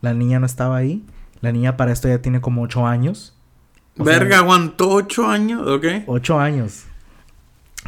[0.00, 1.04] la niña no estaba ahí.
[1.42, 3.36] La niña para esto ya tiene como 8 años.
[3.98, 5.84] O sea, Verga, aguantó ocho años, ¿ok?
[6.06, 6.84] 8 años.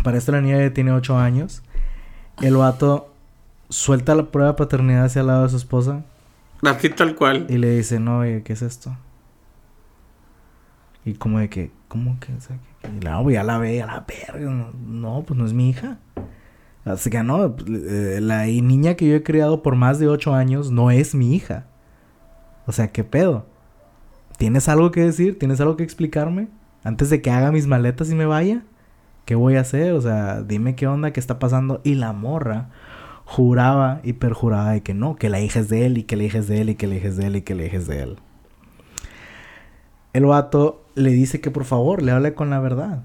[0.05, 1.63] Para esto la niña ya tiene 8 años.
[2.43, 3.15] El vato
[3.71, 6.05] suelta la prueba de paternidad hacia el lado de su esposa
[6.63, 7.47] Así tal cual.
[7.49, 8.95] y le dice, no, oye, ¿qué es esto?
[11.07, 12.27] Y como de que, ¿cómo que?
[12.27, 14.51] Que- y la, ya la ve, a la verga.
[14.51, 15.99] No, no, pues no es mi hija.
[16.85, 20.71] Así que no, eh, la niña que yo he criado por más de 8 años
[20.71, 21.67] no es mi hija.
[22.67, 23.47] O sea, ¿qué pedo?
[24.39, 25.39] ¿Tienes algo que decir?
[25.39, 26.49] ¿Tienes algo que explicarme?
[26.85, 28.63] Antes de que haga mis maletas y me vaya.
[29.25, 29.93] ¿Qué voy a hacer?
[29.93, 31.81] O sea, dime qué onda, qué está pasando.
[31.83, 32.71] Y la morra
[33.25, 36.23] juraba y perjuraba de que no, que la hija es de él y que la
[36.23, 37.77] hija es de él y que la hija es de él y que la hija
[37.77, 38.17] es de él.
[40.13, 43.05] El vato le dice que por favor le hable con la verdad.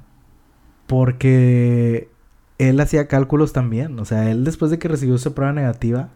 [0.88, 2.10] Porque
[2.58, 4.00] él hacía cálculos también.
[4.00, 6.10] O sea, él después de que recibió su prueba negativa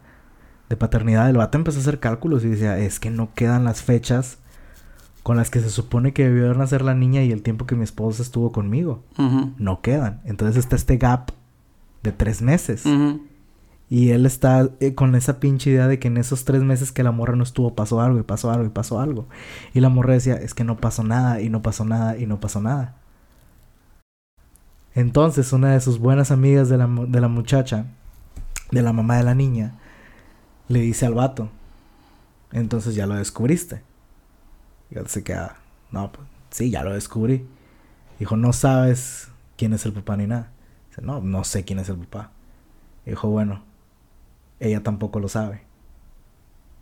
[0.70, 3.84] de paternidad, el vato empezó a hacer cálculos y decía, es que no quedan las
[3.84, 4.40] fechas
[5.22, 7.84] con las que se supone que debió nacer la niña y el tiempo que mi
[7.84, 9.04] esposa estuvo conmigo.
[9.58, 10.22] No quedan.
[10.24, 11.32] Entonces está este gap
[12.04, 12.86] de tres meses.
[13.90, 17.04] Y él está eh, con esa pinche idea de que en esos tres meses que
[17.04, 19.28] la morra no estuvo pasó algo y pasó algo y pasó algo.
[19.74, 22.40] Y la morra decía, es que no pasó nada y no pasó nada y no
[22.40, 22.96] pasó nada.
[24.96, 27.86] Entonces una de sus buenas amigas de la, de la muchacha,
[28.72, 29.76] de la mamá de la niña,
[30.68, 31.50] le dice al vato,
[32.52, 33.84] entonces ya lo descubriste.
[34.90, 35.58] Y él se queda,
[35.92, 37.46] no, pues sí, ya lo descubrí.
[38.18, 40.52] Dijo, no sabes quién es el papá ni nada.
[40.90, 42.32] Dice, no, no sé quién es el papá.
[43.06, 43.62] Dijo, bueno,
[44.66, 45.62] ella tampoco lo sabe.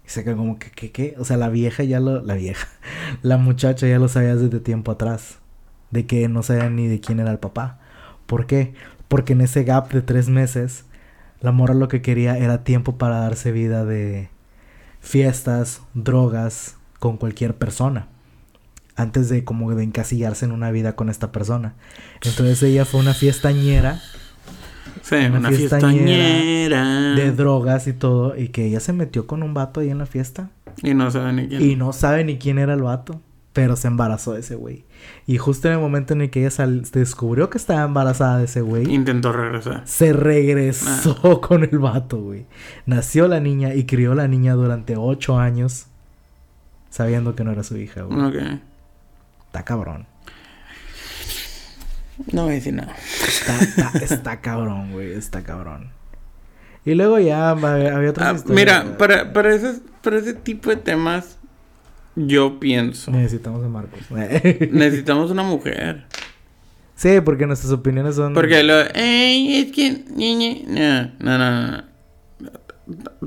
[0.05, 1.15] Y se quedó como que, ¿qué?
[1.17, 2.21] O sea, la vieja ya lo...
[2.21, 2.67] La vieja.
[3.21, 5.39] La muchacha ya lo sabía desde tiempo atrás.
[5.91, 7.79] De que no sabía ni de quién era el papá.
[8.25, 8.73] ¿Por qué?
[9.07, 10.85] Porque en ese gap de tres meses,
[11.39, 14.29] la morra lo que quería era tiempo para darse vida de
[14.99, 18.07] fiestas, drogas, con cualquier persona.
[18.95, 21.75] Antes de como de encasillarse en una vida con esta persona.
[22.23, 24.01] Entonces ella fue una fiestañera
[25.03, 28.37] Sí, Una una, fiestañera de drogas y todo.
[28.37, 30.49] Y que ella se metió con un vato ahí en la fiesta.
[30.81, 31.61] Y no sabe ni quién.
[31.61, 33.21] Y no sabe ni quién era el vato.
[33.51, 34.83] Pero se embarazó de ese güey.
[35.27, 38.45] Y justo en el momento en el que ella sal- descubrió que estaba embarazada de
[38.45, 39.81] ese güey, Intentó regresar.
[39.85, 42.47] se regresó con el vato, güey.
[42.87, 45.85] Nació la niña y crió la niña durante ocho años.
[46.89, 48.19] Sabiendo que no era su hija, güey.
[48.21, 48.35] Ok.
[49.47, 50.07] Está cabrón.
[52.31, 52.95] No voy a decir nada.
[53.27, 55.13] Está, está, está cabrón, güey.
[55.13, 55.91] Está cabrón.
[56.85, 61.37] Y luego ya había, otras Ah, mira, para, para, ese, para ese tipo de temas,
[62.15, 63.11] yo pienso.
[63.11, 63.99] Necesitamos a Marcos.
[64.11, 66.05] Necesitamos una mujer.
[66.95, 68.33] sí, porque nuestras opiniones son.
[68.33, 68.73] Porque lo...
[68.93, 70.03] Ey, es que...
[70.15, 70.65] ñe, ñe".
[71.19, 71.83] No, no, no, no.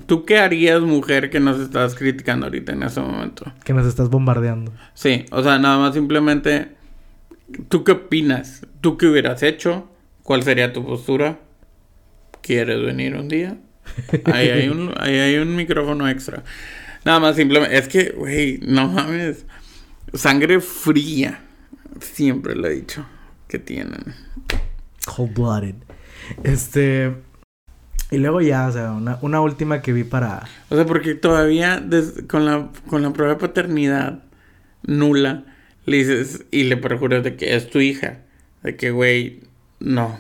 [0.07, 3.51] ¿Tú qué harías, mujer, que nos estás criticando ahorita en ese momento?
[3.65, 4.71] Que nos estás bombardeando.
[4.93, 6.76] Sí, o sea, nada más simplemente...
[7.69, 8.67] ¿Tú qué opinas?
[8.81, 9.89] ¿Tú qué hubieras hecho?
[10.23, 11.39] ¿Cuál sería tu postura?
[12.41, 13.59] ¿Quieres venir un día?
[14.25, 16.43] Ahí hay un, ahí hay un micrófono extra.
[17.05, 17.77] Nada más simplemente...
[17.77, 19.47] Es que, güey, no mames.
[20.13, 21.41] Sangre fría.
[22.01, 23.07] Siempre lo he dicho.
[23.49, 24.15] Que tienen.
[25.05, 25.75] Cold blooded.
[26.43, 27.15] Este.
[28.11, 30.43] Y luego ya, o sea, una, una última que vi para.
[30.69, 34.25] O sea, porque todavía des- con, la, con la prueba de paternidad
[34.83, 35.45] nula,
[35.87, 38.23] le dices y le perjuras de que es tu hija.
[38.63, 39.41] De que, güey,
[39.81, 40.19] no.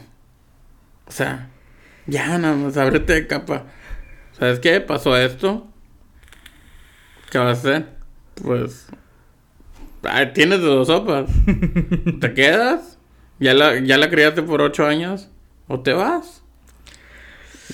[1.07, 1.51] O sea,
[2.07, 3.67] ya nada más, ábrete de capa.
[4.39, 4.81] ¿Sabes qué?
[4.81, 5.67] Pasó esto.
[7.31, 7.87] ¿Qué vas a hacer?
[8.43, 8.87] Pues...
[10.05, 11.29] ah, tienes de dos sopas.
[12.21, 12.99] ¿Te quedas?
[13.39, 15.29] ¿Ya la, ¿Ya la criaste por ocho años?
[15.69, 16.43] o te vas.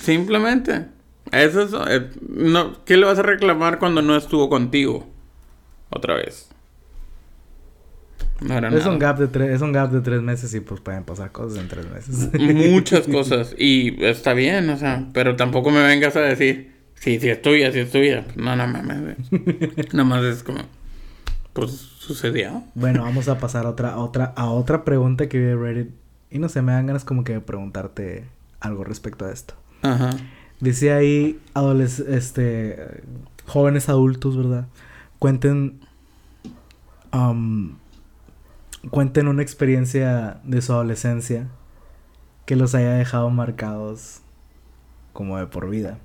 [0.01, 0.87] Simplemente.
[1.31, 5.07] Eso es, eh, no, ¿Qué le vas a reclamar cuando no estuvo contigo?
[5.89, 6.49] Otra vez.
[8.41, 11.03] Era es, Un gap de tres, es un gap de tres meses y pues pueden
[11.03, 12.29] pasar cosas en tres meses.
[12.71, 13.55] Muchas cosas.
[13.57, 17.71] Y está bien, o sea, pero tampoco me vengas a decir, sí, sí es tuya,
[17.71, 18.25] sí es tuya.
[18.35, 19.17] No, no mames,
[19.93, 20.59] Nada más es como,
[21.53, 22.63] pues sucedió.
[22.75, 25.89] Bueno, vamos a pasar a otra, a otra, a otra pregunta que vi de Reddit.
[26.31, 28.25] Y no sé, me dan ganas como que de preguntarte
[28.59, 29.53] algo respecto a esto.
[29.83, 30.09] Ajá.
[30.59, 31.39] Dice ahí,
[32.07, 33.03] este,
[33.45, 34.67] jóvenes adultos, ¿verdad?
[35.19, 35.81] Cuenten,
[37.11, 37.75] um,
[38.89, 41.47] cuenten una experiencia de su adolescencia
[42.45, 44.19] que los haya dejado marcados
[45.13, 45.99] como de por vida.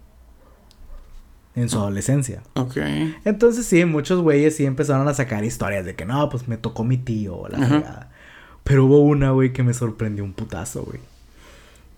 [1.55, 2.43] En su adolescencia.
[2.55, 2.77] Ok.
[3.25, 6.85] Entonces sí, muchos güeyes sí empezaron a sacar historias de que no, pues me tocó
[6.85, 8.11] mi tío o la fregada.
[8.63, 11.01] Pero hubo una, güey, que me sorprendió un putazo, güey.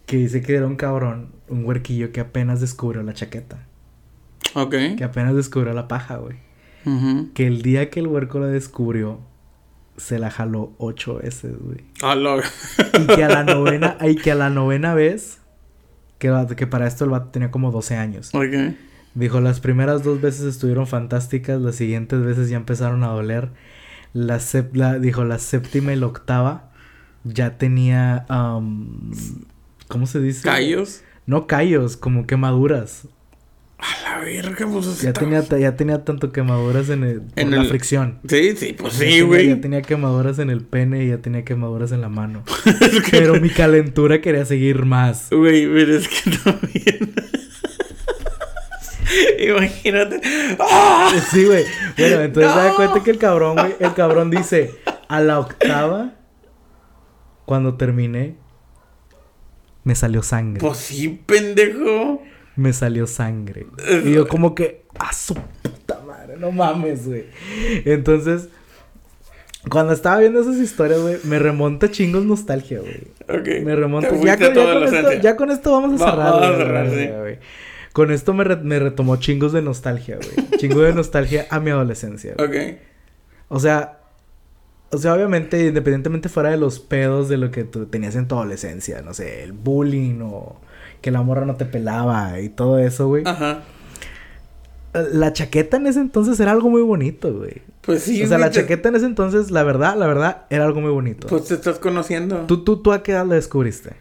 [0.07, 3.67] Que dice que era un cabrón, un huerquillo que apenas descubrió la chaqueta.
[4.55, 4.75] Ok.
[4.97, 6.39] Que apenas descubrió la paja, güey.
[7.35, 9.21] Que el día que el huerco la descubrió,
[10.01, 11.85] se la jaló ocho veces, güey.
[12.03, 12.17] Ah,
[12.99, 15.41] y que a la novena, y que a la novena vez,
[16.19, 18.35] que, que para esto el vato tenía como 12 años.
[18.35, 18.75] Ok.
[19.15, 23.51] Dijo, las primeras dos veces estuvieron fantásticas, las siguientes veces ya empezaron a doler.
[24.13, 24.39] La,
[24.99, 26.71] dijo, la séptima y la octava
[27.25, 28.27] ya tenía,
[29.89, 30.43] ¿cómo se dice?
[30.43, 31.03] Callos.
[31.27, 33.09] No callos, como quemaduras.
[33.83, 38.19] A la verga, pues ya tenía, ya tenía tanto quemaduras en, el, en la fricción.
[38.29, 39.49] Sí, sí, pues sí, güey.
[39.49, 42.43] Ya, tenía quemaduras en el pene y ya tenía quemaduras en la mano.
[43.11, 45.29] Pero mi calentura quería seguir más.
[45.31, 47.15] Güey, pero es que también.
[49.39, 50.21] Imagínate.
[50.59, 51.11] ¡Ah!
[51.31, 51.65] Sí, güey.
[51.97, 54.75] Bueno, entonces da cuenta que el cabrón, güey, el cabrón dice,
[55.09, 56.13] a la octava,
[57.47, 58.37] cuando terminé,
[59.85, 60.61] me salió sangre.
[60.61, 62.23] Pues sí, pendejo.
[62.61, 63.67] Me salió sangre.
[64.05, 67.25] Y yo como que, a su puta madre, no mames, güey.
[67.87, 68.51] Entonces,
[69.71, 73.09] cuando estaba viendo esas historias, güey, me remonta chingos nostalgia, güey.
[73.23, 73.65] Ok.
[73.65, 74.15] Me remonta.
[74.23, 76.33] Ya con, esto, ya con, esto, vamos a cerrar.
[76.33, 77.39] Vamos a cerrar, sí.
[77.95, 80.51] Con esto me, me retomó chingos de nostalgia, güey.
[80.59, 82.35] Chingos de nostalgia a mi adolescencia.
[82.35, 82.77] Ok.
[83.49, 84.01] O sea,
[84.91, 88.35] o sea, obviamente, independientemente fuera de los pedos de lo que tú tenías en tu
[88.35, 90.61] adolescencia, no sé, el bullying o
[91.01, 93.25] que la morra no te pelaba y todo eso, güey.
[93.27, 93.63] Ajá.
[94.93, 97.63] La chaqueta en ese entonces era algo muy bonito, güey.
[97.83, 98.23] Pues sí.
[98.23, 101.29] O sea, la chaqueta en ese entonces, la verdad, la verdad, era algo muy bonito.
[101.29, 102.47] Pues te estás conociendo.
[102.47, 103.95] ¿Tú, tú, tú a qué edad la descubriste?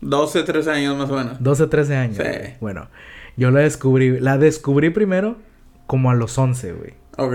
[0.00, 1.42] 12, 13 años más o menos.
[1.42, 2.16] 12, 13 años.
[2.18, 2.54] Sí.
[2.60, 2.88] Bueno,
[3.36, 4.20] yo la descubrí.
[4.20, 5.36] La descubrí primero
[5.86, 6.94] como a los 11, güey.
[7.16, 7.34] Ok.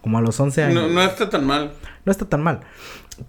[0.00, 0.82] Como a los 11 años.
[0.82, 1.72] No, no está tan mal.
[2.04, 2.60] No está tan mal.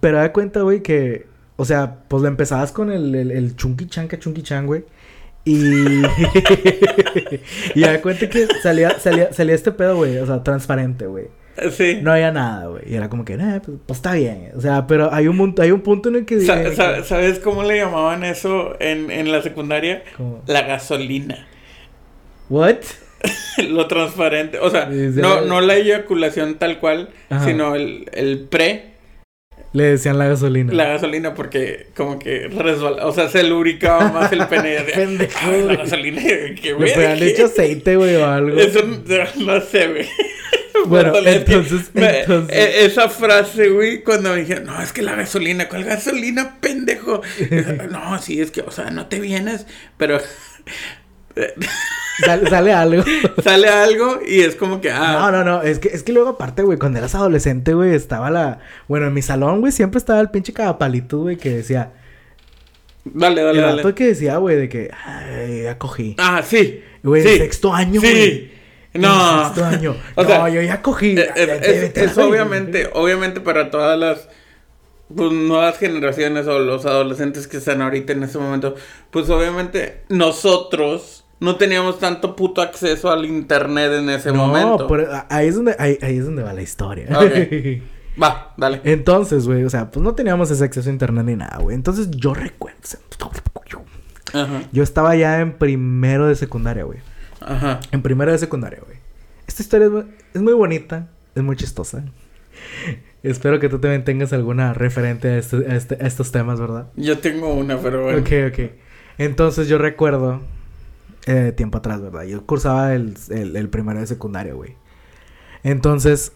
[0.00, 1.26] Pero da cuenta, güey, que...
[1.60, 4.84] O sea, pues le empezabas con el, el, el chunky chanca chunky chan, güey.
[5.44, 5.54] Y...
[7.74, 10.18] y da cuenta que salía, salía, salía este pedo, güey.
[10.18, 11.26] O sea, transparente, güey.
[11.72, 11.98] Sí.
[12.00, 12.82] No había nada, güey.
[12.86, 14.52] Y era como que, eh, pues, pues, está bien.
[14.54, 16.40] O sea, pero hay un, hay un punto en el que...
[16.42, 20.04] ¿Sabes cómo le llamaban eso en, en la secundaria?
[20.46, 21.48] La gasolina.
[22.48, 22.76] ¿What?
[23.68, 24.60] Lo transparente.
[24.60, 27.08] O sea, no, no la eyaculación tal cual,
[27.44, 28.97] sino el, el pre.
[29.72, 30.72] Le decían la gasolina.
[30.72, 34.82] La gasolina porque como que resbala, o sea, se lubricaba más el pene.
[34.82, 35.28] De,
[35.66, 36.22] la gasolina,
[36.60, 36.96] que güey.
[36.96, 38.58] Le han hecho aceite, güey, o algo.
[38.58, 38.80] Eso
[39.36, 40.08] no sé, güey.
[40.86, 45.84] Bueno, entonces, e, esa frase, güey, cuando me dijeron, no, es que la gasolina, ¿cuál
[45.84, 47.20] gasolina, pendejo?
[47.90, 49.66] no, sí, es que, o sea, no te vienes,
[49.96, 50.20] pero...
[52.48, 53.04] Sale, algo.
[53.44, 55.12] sale algo y es como que, ah.
[55.12, 55.62] No, no, no.
[55.62, 58.58] Es que, es que luego, aparte, güey, cuando eras adolescente, güey, estaba la.
[58.88, 61.92] Bueno, en mi salón, güey, siempre estaba el pinche cagapalito, güey, que decía.
[63.04, 63.94] Dale, dale, el dale.
[63.94, 64.90] que decía, güey, de que.
[65.04, 66.16] Ay, ya cogí.
[66.18, 66.82] Ah, sí.
[67.04, 67.38] Güey, sí.
[67.38, 68.14] sexto año, güey.
[68.14, 68.52] Sí.
[68.94, 69.44] No.
[69.44, 69.96] Sexto año.
[70.16, 71.14] O no, sea, yo ya cogí.
[71.16, 74.28] Es, es, es obviamente, obviamente para todas las
[75.14, 78.74] pues, nuevas generaciones o los adolescentes que están ahorita en este momento,
[79.10, 84.78] pues obviamente nosotros no teníamos tanto puto acceso al internet en ese momento.
[84.78, 87.08] No, pero ahí es donde, ahí, es donde va la historia.
[88.20, 88.80] Va, dale.
[88.82, 91.76] Entonces, güey, o sea, pues no teníamos ese acceso a internet ni nada, güey.
[91.76, 92.78] Entonces yo recuerdo.
[94.34, 94.62] Ajá.
[94.72, 96.98] Yo estaba ya en primero de secundaria, güey.
[97.40, 97.80] Ajá.
[97.92, 98.98] En primero de secundaria, güey.
[99.46, 102.04] Esta historia es muy, bonita, es muy chistosa.
[103.22, 106.88] Espero que tú también tengas alguna referente a, este, este, a estos temas, ¿verdad?
[106.96, 108.20] Yo tengo una, pero bueno.
[108.20, 108.70] Ok, ok.
[109.16, 110.40] Entonces yo recuerdo
[111.28, 112.22] eh, tiempo atrás, ¿verdad?
[112.24, 114.76] Yo cursaba el, el, primero de secundaria, güey.
[115.62, 116.32] Entonces,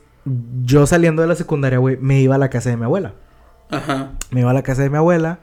[0.64, 3.14] yo saliendo de la secundaria, güey, me iba a la casa de mi abuela.
[3.70, 4.12] Ajá.
[4.30, 5.40] Me iba a la casa de mi abuela.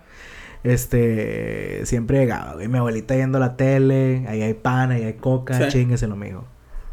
[0.63, 2.67] Este, siempre llegaba, güey.
[2.67, 5.79] Mi abuelita yendo a la tele, ahí hay pan, ahí hay coca, Sí.
[5.79, 6.43] chingues lo mío.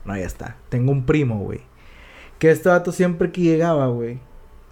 [0.06, 0.56] No, ya está.
[0.70, 1.60] Tengo un primo, güey.
[2.38, 4.18] Que este vato siempre que llegaba, güey.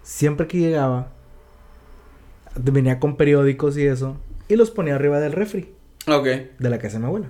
[0.03, 1.09] Siempre que llegaba,
[2.57, 4.17] venía con periódicos y eso.
[4.49, 5.75] Y los ponía arriba del refri
[6.07, 6.25] Ok.
[6.59, 7.29] de la casa de mi abuela.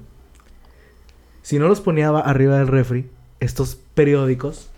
[1.44, 3.06] Si no los ponía ba- arriba del refri,
[3.38, 4.70] estos periódicos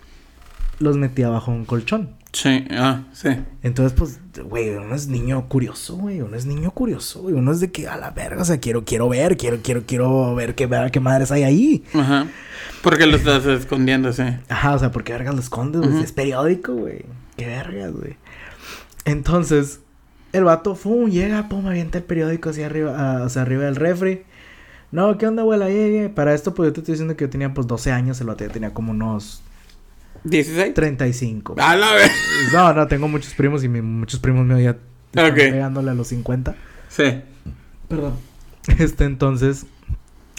[0.79, 2.09] los metía bajo un colchón.
[2.33, 3.29] Sí, ah, sí.
[3.63, 6.21] Entonces, pues, güey, uno es niño curioso, güey.
[6.21, 7.33] Uno es niño curioso, güey.
[7.33, 10.35] Uno es de que a la verga, o sea, quiero, quiero ver, quiero, quiero, quiero
[10.35, 11.83] ver qué, qué madres hay ahí.
[11.95, 12.27] Ajá.
[12.83, 14.23] Porque lo estás escondiendo, sí.
[14.49, 16.03] Ajá, o sea, ¿por qué vergas lo escondes, güey?
[16.03, 17.05] Es periódico, güey.
[17.37, 18.17] Qué vergas, güey.
[19.05, 19.79] Entonces,
[20.33, 23.77] el vato, pum, llega, pum, avienta el periódico hacia arriba, ah, o sea, arriba del
[23.77, 24.23] refri.
[24.91, 25.67] No, ¿qué onda, abuela?
[26.15, 28.19] Para esto, pues yo te estoy diciendo que yo tenía, pues, 12 años.
[28.21, 29.41] El vato ya tenía como unos
[30.23, 30.73] 16.
[30.73, 31.55] 35.
[31.59, 32.11] A la vez.
[32.53, 34.77] No, no, tengo muchos primos y mi- muchos primos míos ya
[35.11, 36.55] están pegándole a los 50.
[36.89, 37.21] Sí.
[37.87, 38.13] Perdón.
[38.79, 39.65] Este, entonces...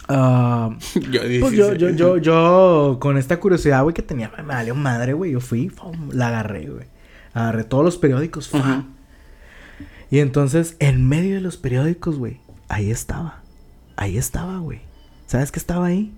[0.08, 1.40] ah, Yo 16.
[1.40, 5.32] pues yo, yo, yo, yo, con esta curiosidad, güey, que tenía, me valió madre, güey.
[5.32, 6.86] Yo fui, fum, la agarré, güey.
[7.34, 8.84] Agarré todos los periódicos, fum.
[10.10, 13.42] Y entonces, en medio de los periódicos, güey, ahí estaba.
[13.98, 14.78] Ahí estaba, güey.
[15.26, 16.14] ¿Sabes qué estaba ahí?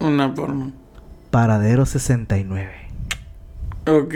[0.00, 0.72] Una forma.
[1.30, 2.72] Paradero 69.
[3.86, 4.14] Ok.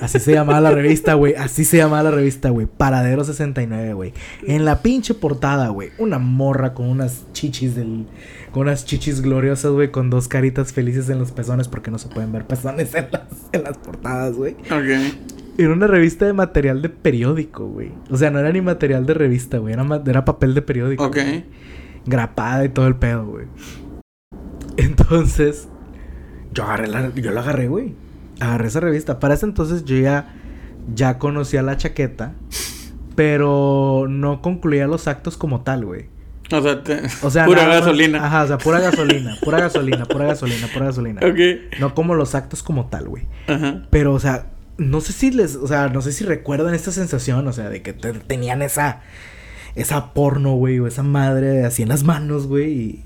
[0.00, 1.34] Así se llamaba la revista, güey.
[1.34, 2.66] Así se llamaba la revista, güey.
[2.66, 4.14] Paradero 69, güey.
[4.46, 5.90] En la pinche portada, güey.
[5.98, 8.06] Una morra con unas chichis del...
[8.50, 9.90] Con unas chichis gloriosas, güey.
[9.90, 11.68] Con dos caritas felices en los pezones.
[11.68, 14.54] Porque no se pueden ver pezones en las, en las portadas, güey.
[14.70, 15.14] Ok.
[15.58, 17.92] Era una revista de material de periódico, güey.
[18.08, 19.74] O sea, no era ni material de revista, güey.
[19.74, 21.04] Era, era papel de periódico.
[21.04, 21.18] Ok.
[22.06, 23.46] Grapada y todo el pedo, güey.
[24.76, 25.68] Entonces,
[26.52, 27.94] yo agarré la, yo la agarré, güey.
[28.40, 29.18] Agarré esa revista.
[29.18, 30.34] Para ese entonces yo ya,
[30.94, 32.32] ya conocía la chaqueta,
[33.14, 36.06] pero no concluía los actos como tal, güey.
[36.52, 37.00] O sea, te...
[37.22, 38.26] O sea, pura más- gasolina.
[38.26, 41.20] Ajá, o sea, pura gasolina, pura gasolina, pura gasolina, pura gasolina.
[41.24, 41.78] Ok.
[41.80, 43.26] No como los actos como tal, güey.
[43.46, 43.82] Ajá.
[43.90, 44.46] Pero, o sea,
[44.78, 47.82] no sé si les, o sea, no sé si recuerdan esta sensación, o sea, de
[47.82, 49.02] que te- tenían esa,
[49.74, 52.72] esa porno, güey, o esa madre así en las manos, güey.
[52.72, 53.04] y-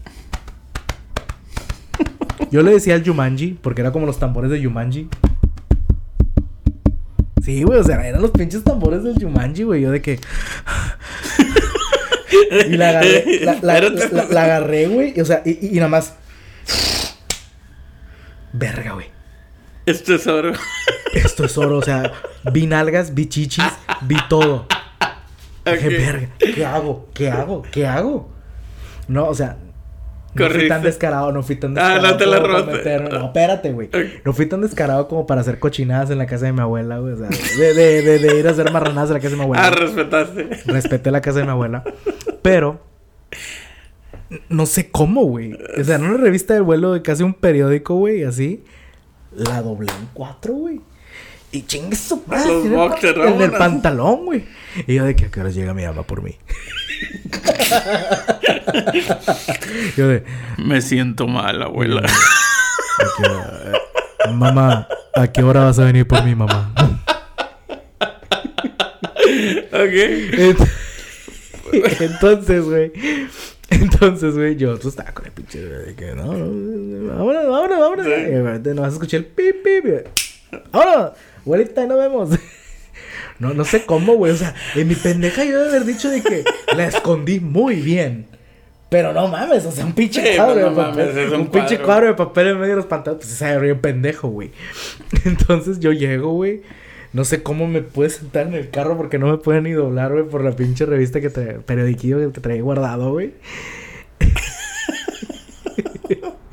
[2.50, 5.08] Yo le decía al Yumanji, porque era como los tambores de Yumanji.
[7.42, 9.82] Sí, güey, o sea, eran los pinches tambores del Yumanji, güey.
[9.82, 10.20] Yo de que.
[12.68, 14.14] y la agarré, la, la- Espérate.
[14.14, 15.20] la- la agarré, güey.
[15.20, 16.14] O sea, y, y- y nada más.
[18.52, 19.06] Verga, güey.
[19.86, 20.52] Esto es oro.
[21.12, 22.12] Esto es oro, o sea,
[22.52, 23.64] vi nalgas, vi chichis,
[24.02, 24.66] vi todo.
[25.72, 25.92] Dije, Ok.
[25.92, 27.08] verga, ¿qué hago?
[27.14, 27.62] ¿Qué hago?
[27.70, 28.30] ¿Qué hago?
[29.08, 29.56] No, o sea,
[30.34, 32.12] no fui tan descarado, no fui tan Ah, descarado.
[32.12, 33.00] no te la robaste.
[33.00, 33.88] No, espérate, güey.
[34.24, 37.12] No fui tan descarado como para hacer cochinadas en la casa de mi abuela, güey.
[37.12, 39.42] O sea, de, de, de, de ir a hacer marranadas en la casa de mi
[39.42, 39.64] abuela.
[39.66, 40.48] Ah, respetaste.
[40.66, 41.84] Respeté la casa de mi abuela.
[42.42, 42.80] Pero.
[44.48, 45.52] No sé cómo, güey.
[45.78, 48.64] O sea, en una revista de vuelo de casi un periódico, güey, así.
[49.36, 50.80] La doblé en cuatro, güey.
[51.54, 52.52] Y chingue su madre.
[52.52, 54.44] Los en el, boxers, en el pantalón, güey.
[54.88, 56.36] Y yo de que a qué horas llega mi mamá por mí.
[59.96, 60.24] yo de.
[60.58, 62.00] Me siento mal, abuela.
[62.02, 63.60] ¿a qué hora-
[64.26, 66.72] eh, mamá, ¿a qué hora vas a venir por mí, mamá?
[69.72, 69.94] ok.
[70.32, 70.68] Ent-
[72.00, 72.92] Entonces, güey.
[73.70, 78.06] Entonces, güey, yo pues, estaba con el pinche de que no, no, vámonos, vámonos, vámonos.
[78.06, 78.12] Sí.
[78.12, 79.84] Y de repente nomás escuché el pip, pip.
[79.86, 81.12] y, Vámonos,
[81.44, 82.30] abuelita, no vemos.
[83.40, 84.32] No, no sé cómo, güey.
[84.32, 86.44] O sea, en mi pendeja yo de haber dicho de que
[86.76, 88.26] la escondí muy bien.
[88.90, 91.06] Pero no mames, o sea, un pinche Sí, cuadro de papel.
[91.12, 92.06] mames, un pinche cuadro.
[92.06, 93.26] de papel en medio de los pantalones.
[93.26, 94.52] Pues se bien pendejo, güey.
[95.24, 96.62] Entonces yo llego, güey.
[97.12, 100.12] No sé cómo me pude sentar en el carro porque no me puede ni doblar,
[100.12, 103.32] güey, por la pinche revista que traía, periodiquillo que traía guardado, güey.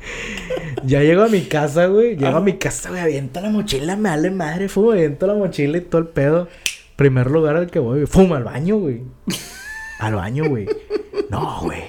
[0.84, 2.16] ya llego a mi casa, güey.
[2.16, 3.00] Llego a mi casa, güey.
[3.00, 6.48] Aviento la mochila, me vale madre, fum, aviento la mochila y todo el pedo.
[6.96, 8.06] Primer lugar al que voy, güey.
[8.06, 9.02] Fum, al baño, güey.
[9.98, 10.68] Al baño, güey.
[11.30, 11.82] No, güey.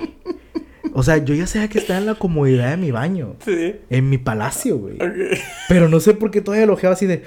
[0.94, 3.36] O sea, yo ya sabía que estaba en la comodidad de mi baño.
[3.44, 3.76] Sí.
[3.90, 4.98] En mi palacio, güey.
[5.68, 7.24] Pero no sé por qué todavía lo ojeaba así de.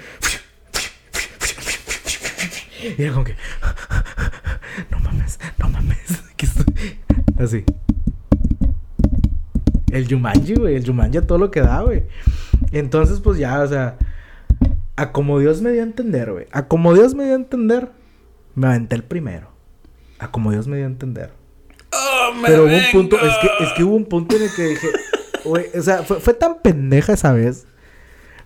[2.97, 3.35] Y era como que.
[4.89, 6.23] No mames, no mames.
[6.37, 6.99] que estoy-".
[7.37, 7.65] Así.
[9.91, 10.75] El Yumanji, güey.
[10.75, 12.03] El Yumanji a todo lo que da, güey.
[12.71, 13.97] Entonces, pues ya, o sea.
[14.95, 16.47] A como Dios me dio a entender, güey.
[16.51, 17.89] A como Dios me dio a entender.
[18.55, 19.49] Me aventé el primero.
[20.19, 21.31] A como Dios me dio a entender.
[21.91, 24.53] Oh, me Pero hubo un punto, es que, es que hubo un punto en el
[24.53, 24.87] que dije,
[25.45, 27.67] güey, o sea, fue, fue tan pendeja esa vez.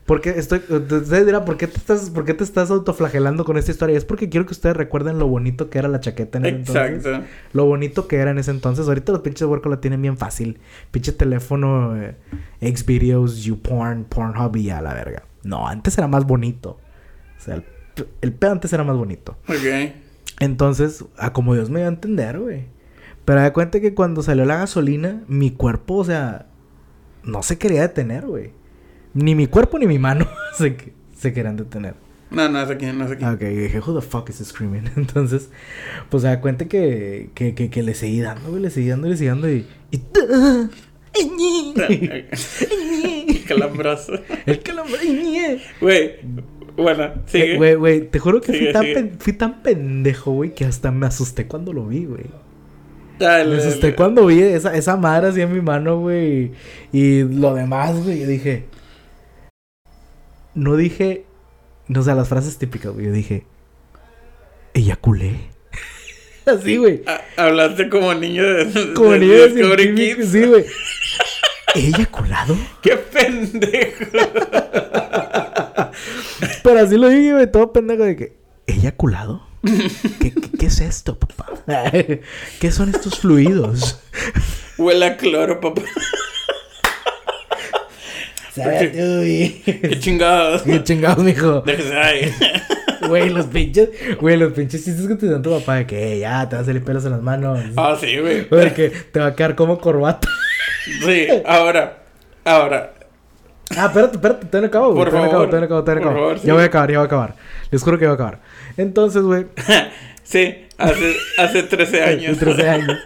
[0.06, 0.60] Porque estoy.
[0.68, 3.98] Ustedes dirán, ¿por qué te estás, por qué te estás autoflagelando con esta historia?
[3.98, 7.10] Es porque quiero que ustedes recuerden lo bonito que era la chaqueta en ese Exacto.
[7.10, 7.30] entonces.
[7.54, 8.88] Lo bonito que era en ese entonces.
[8.88, 10.60] Ahorita los pinches huercos la tienen bien fácil.
[10.90, 12.16] Pinche teléfono, eh,
[12.62, 15.24] Xvideos, YouPorn, Pornhub y ya la verga.
[15.44, 16.80] No, antes era más bonito.
[17.38, 17.64] O sea, el,
[18.22, 19.38] el pedo antes era más bonito.
[19.48, 19.94] Ok.
[20.40, 22.66] Entonces, a como Dios me dio a entender, güey.
[23.26, 26.48] Pero da cuenta que cuando salió la gasolina, mi cuerpo, o sea,
[27.24, 28.52] no se quería detener, güey.
[29.14, 30.76] Ni mi cuerpo ni mi mano se,
[31.18, 31.96] se querían detener.
[32.30, 33.26] No, no es aquí, no es aquí.
[33.26, 34.90] Ok, dije, who the fuck is screaming?
[34.96, 35.50] Entonces,
[36.10, 39.08] pues se da cuenta que, que, que, que le seguí dando, güey, le seguí dando,
[39.10, 39.66] le seguí dando y...
[39.92, 40.02] y
[43.48, 44.14] Calambrazo.
[44.46, 45.60] el calambre.
[45.82, 46.12] Güey.
[46.78, 47.58] Bueno, Eh, sigue.
[47.58, 51.06] Güey, güey, te juro que fui tan, pen- fui tan pendejo, güey, que hasta me
[51.08, 52.26] asusté cuando lo vi, güey.
[53.20, 53.96] Dale, Me asusté dale.
[53.96, 56.52] cuando vi esa, esa madre así en mi mano, güey.
[56.94, 58.22] Y lo demás, güey.
[58.22, 58.66] Yo dije.
[60.54, 61.26] No dije.
[61.88, 63.06] No sé, las frases típicas, güey.
[63.08, 63.46] Yo dije.
[64.74, 65.50] Eyaculé.
[66.46, 67.04] así, güey.
[67.08, 70.30] Ah, Hablaste como niño de, Como de- niño de Discovery Kids.
[70.32, 70.66] Sí, güey.
[71.76, 72.58] ¿He eyaculado?
[72.82, 74.06] ¡Qué pendejo!
[76.64, 77.52] Pero así lo dije, güey.
[77.52, 78.38] Todo pendejo de que.
[78.68, 79.46] ¿He eyaculado?
[79.64, 81.48] ¿Qué, qué, qué es esto, papá?
[82.60, 84.00] ¿Qué son estos fluidos?
[84.78, 85.82] Huele a cloro, papá.
[88.56, 89.62] Sabe a güey.
[89.64, 90.62] ¡Qué chingados!
[90.64, 91.64] Qué chingados, mijo.
[93.08, 93.90] Güey, los pinches,
[94.20, 96.62] güey, los pinches chistes que te dan tu papá de que "Eh, ya te va
[96.62, 97.60] a salir pelos en las manos.
[97.76, 98.46] Ah, sí, güey.
[98.48, 100.28] Güey, que te va a quedar como corbata.
[101.04, 101.98] Sí, ahora.
[102.46, 102.94] Ahora.
[103.76, 104.98] Ah, espérate, espérate, todavía no acabo, güey.
[105.00, 105.50] Por acabo, favor.
[105.52, 106.14] no acabo, todavía no Por acabo.
[106.14, 106.48] favor, sí.
[106.48, 107.36] Ya voy a acabar, ya voy a acabar.
[107.72, 108.40] Les juro que voy a acabar.
[108.78, 109.46] Entonces, güey,
[110.24, 112.38] Sí, hace, hace 13 años.
[112.38, 112.98] 13 años.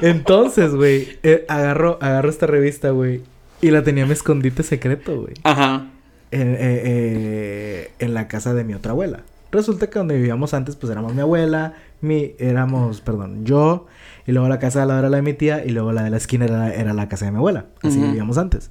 [0.00, 3.20] Entonces, güey, eh, agarro, agarro esta revista, güey,
[3.62, 5.34] y la tenía en mi escondite secreto, güey.
[5.44, 5.86] Ajá.
[6.30, 9.22] en, eh, eh, en la casa de mi otra abuela.
[9.50, 13.86] Resulta que donde vivíamos antes, pues éramos mi abuela, mi, éramos, perdón, yo,
[14.26, 16.10] y luego la casa de la era la de mi tía, y luego la de
[16.10, 17.66] la esquina era, era la casa de mi abuela.
[17.82, 18.70] Así vivíamos antes.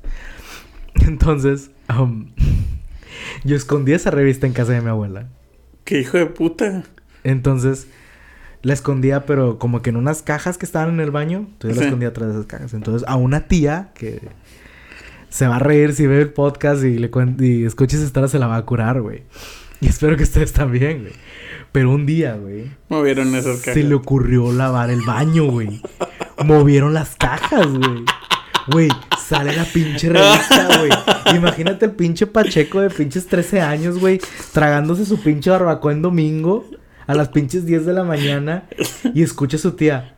[1.05, 1.69] Entonces,
[1.99, 2.31] um,
[3.43, 5.27] yo escondí esa revista en casa de mi abuela.
[5.83, 6.83] ¡Qué hijo de puta!
[7.23, 7.87] Entonces,
[8.63, 11.45] la escondía, pero como que en unas cajas que estaban en el baño.
[11.51, 11.87] Entonces, la Sí.
[11.87, 12.73] escondía atrás de esas cajas.
[12.73, 14.19] Entonces, a una tía que
[15.31, 17.09] se va a reír si ve el podcast y le
[17.39, 19.23] y escucha esa historia, se la va a curar, güey.
[19.79, 21.13] Y espero que ustedes también, güey.
[21.71, 23.73] Pero un día, güey, Movieron esas cajas.
[23.73, 25.81] se le ocurrió lavar el baño, güey.
[26.43, 28.03] Movieron las cajas, güey.
[28.67, 30.91] Güey, sale la pinche revista, güey.
[31.37, 34.19] Imagínate el pinche Pacheco de pinches 13 años, güey,
[34.51, 36.65] tragándose su pinche barbacoa en domingo
[37.07, 38.65] a las pinches 10 de la mañana
[39.15, 40.15] y escucha a su tía.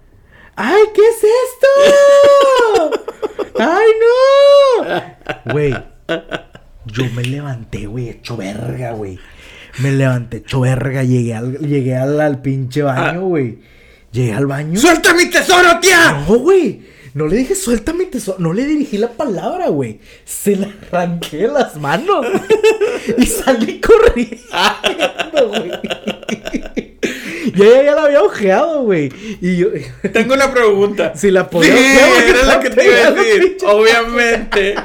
[0.56, 2.53] ¡Ay, qué es esto!
[3.60, 5.52] ¡Ay, no!
[5.52, 5.74] Güey,
[6.86, 9.20] yo me levanté, güey, hecho verga, güey.
[9.80, 13.60] Me levanté hecho verga, llegué al, llegué al, al pinche baño, güey.
[14.12, 14.80] Llegué al baño.
[14.80, 16.24] ¡Suelta mi tesoro, tía!
[16.28, 16.94] No, güey.
[17.14, 18.40] No le dije suéltame tesoro.
[18.40, 20.00] No le dirigí la palabra, güey.
[20.26, 22.26] Se la arranqué de las manos.
[23.18, 24.40] y salí corriendo,
[25.50, 25.72] güey.
[27.56, 29.12] Y ella ya la había ojeado, güey.
[29.42, 29.68] Y yo.
[30.14, 31.14] Tengo una pregunta.
[31.16, 33.58] Si la Sí, podía ojear, porque era la que te iba a decir.
[33.66, 34.76] Obviamente,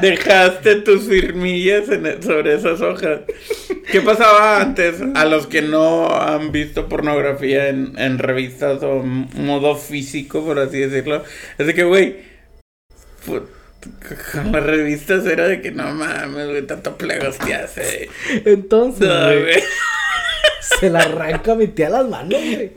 [0.00, 3.20] dejaste tus firmillas en e- sobre esas hojas.
[3.90, 4.96] ¿Qué pasaba antes?
[5.14, 10.78] A los que no han visto pornografía en, en revistas o modo físico, por así
[10.78, 11.24] decirlo.
[11.56, 12.16] Es de que, güey,
[13.26, 18.08] con las revistas era de que no mames, güey, tanto plegos te hace.
[18.44, 19.62] Entonces, No, güey.
[20.80, 22.72] Se la arranca a mi tía las manos, güey.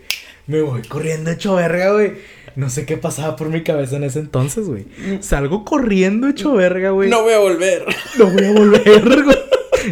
[0.47, 2.13] Me voy corriendo hecho verga, güey.
[2.55, 4.85] No sé qué pasaba por mi cabeza en ese entonces, güey.
[5.21, 7.09] Salgo corriendo hecho verga, güey.
[7.09, 7.85] No voy a volver.
[8.17, 9.37] No voy a volver, güey.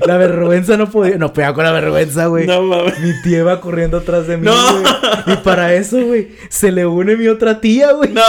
[0.05, 1.17] La vergüenza no podía.
[1.17, 2.45] No podía con la vergüenza, güey.
[2.45, 2.99] No mames.
[2.99, 4.53] Mi tía va corriendo atrás de mí, No.
[4.81, 4.93] güey.
[5.27, 8.11] Y para eso, güey, se le une mi otra tía, güey.
[8.11, 8.21] No.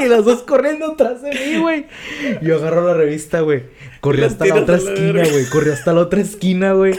[0.00, 1.86] Y los dos corriendo atrás de mí, güey.
[2.42, 3.62] Yo agarro la revista, güey.
[4.04, 5.46] Corrí Las hasta la otra esquina, güey.
[5.46, 6.92] Corrí hasta la otra esquina, güey.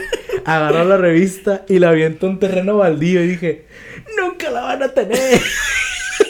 [0.44, 3.66] Agarro la revista y la aviento a un terreno baldío y dije,
[4.20, 5.40] nunca la van a tener.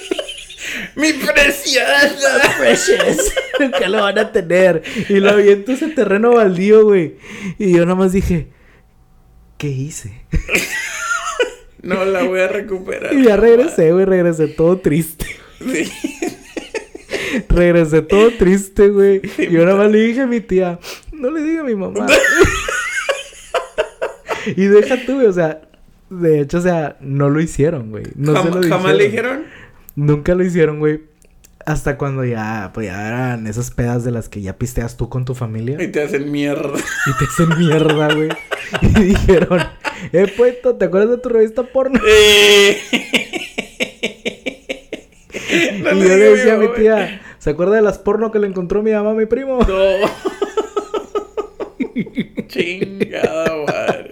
[0.96, 2.42] Mi preciosa.
[2.58, 3.32] Precious.
[3.58, 4.82] nunca la van a tener.
[5.08, 7.16] Y la aviento ese terreno baldío, güey.
[7.58, 8.48] Y yo nada más dije,
[9.56, 10.26] ¿qué hice?
[11.80, 13.14] No la voy a recuperar.
[13.14, 14.04] Y ya regresé, güey.
[14.04, 15.24] Regresé todo triste.
[15.60, 15.88] Sí.
[17.48, 19.20] Regresé todo triste, güey.
[19.38, 20.78] Y nada más le dije a mi tía,
[21.12, 22.06] no le diga a mi mamá.
[24.46, 25.62] y deja tú, güey, o sea,
[26.10, 28.04] de hecho, o sea, no lo hicieron, güey.
[28.14, 29.44] No se lo ¿Jamás le dijeron?
[29.96, 31.00] Nunca lo hicieron, güey.
[31.64, 35.24] hasta cuando ya, pues ya eran esas pedas de las que ya pisteas tú con
[35.24, 35.82] tu familia.
[35.82, 36.78] Y te hacen mierda.
[36.78, 38.28] Y te hacen mierda, güey.
[38.82, 39.60] Y dijeron,
[40.12, 42.00] eh, puesto, ¿te acuerdas de tu revista porno?
[42.06, 42.78] Eh.
[45.80, 48.40] No y le yo le decía a mi tía, ¿se acuerda de las porno que
[48.40, 49.60] le encontró mi mamá a mi primo?
[49.60, 49.66] No.
[52.48, 54.08] Chingada madre.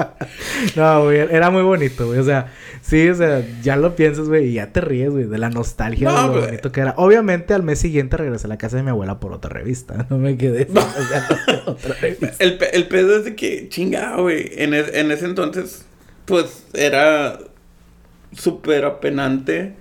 [0.76, 2.20] No, güey, era muy bonito, güey.
[2.20, 5.36] O sea, sí, o sea, ya lo piensas, güey, y ya te ríes, güey, de
[5.38, 6.44] la nostalgia No, de lo güey.
[6.46, 6.94] bonito que era.
[6.96, 10.06] Obviamente, al mes siguiente regresé a la casa de mi abuela por otra revista.
[10.10, 10.78] No me quedé sin
[11.66, 12.30] otra revista.
[12.38, 14.48] El, pe- el pedo es de que, chingada, güey.
[14.52, 15.84] En, es- en ese entonces,
[16.26, 17.40] pues era
[18.32, 19.72] súper apenante.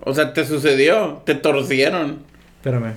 [0.00, 2.20] O sea, te sucedió, te torcieron.
[2.66, 2.94] Espérame,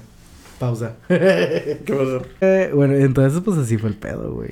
[0.58, 0.96] pausa.
[1.08, 2.24] ¿Qué pasó?
[2.42, 4.50] Eh, bueno, entonces, pues así fue el pedo, güey.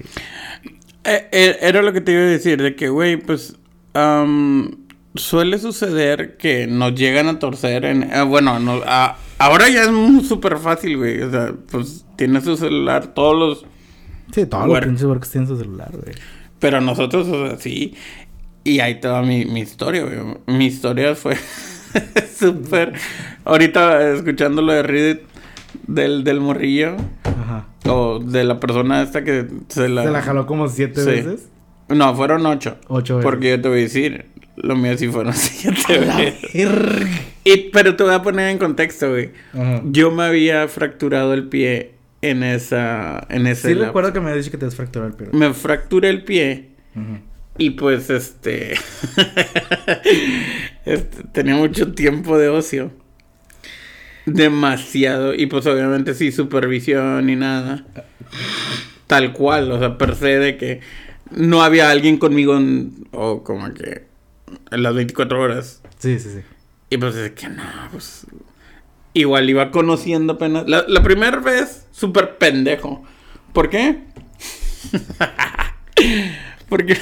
[1.03, 3.55] Eh, eh, era lo que te iba a decir, de que, güey, pues
[3.95, 8.13] am, suele suceder que nos llegan a torcer en...
[8.13, 11.19] ah, bueno, no, ah, ahora ya es muy súper fácil, güey.
[11.23, 13.65] O sea, pues tienes tu celular, todos los...
[14.35, 16.13] Sí, todos los pinches works tienen su celular, güey.
[16.59, 17.95] Pero nosotros, o sea, sí.
[18.63, 20.19] Y ahí te va mi, mi historia, güey.
[20.45, 21.37] Mi historia fue
[22.37, 22.93] súper...
[23.45, 25.19] Ahorita escuchando lo de Reddit
[25.87, 26.95] del, del morrillo.
[27.23, 27.67] Ajá.
[27.85, 30.03] O de la persona esta que se la...
[30.03, 31.09] Se la jaló como siete Sí.
[31.09, 31.49] veces.
[31.89, 32.77] No, fueron ocho.
[32.87, 33.25] Ocho veces.
[33.29, 34.25] Porque yo te voy a decir,
[34.57, 37.21] lo mío sí fueron siete veces.
[37.45, 39.31] Y, pero te voy a poner en contexto, güey.
[39.53, 39.81] Ajá.
[39.85, 43.25] Yo me había fracturado el pie en esa...
[43.29, 43.85] En ese Sí lapso.
[43.85, 45.27] recuerdo que me habías dicho que te has fracturado el pie.
[45.31, 47.19] Me fracturé el pie Ujú.
[47.57, 48.73] Y pues este...
[50.85, 52.91] este, Tenía mucho tiempo de ocio.
[54.25, 55.33] Demasiado.
[55.33, 57.85] Y pues obviamente sí, supervisión y nada.
[59.07, 60.81] Tal cual, o sea, per se de que
[61.31, 64.05] no había alguien conmigo en- o como que
[64.71, 65.81] en las 24 horas.
[65.97, 66.41] Sí, sí, sí.
[66.89, 68.25] Y pues es que no, pues.
[69.13, 70.67] Igual iba conociendo apenas.
[70.67, 73.03] La, la primera vez, súper pendejo.
[73.53, 74.03] ¿Por qué?
[76.69, 76.97] Porque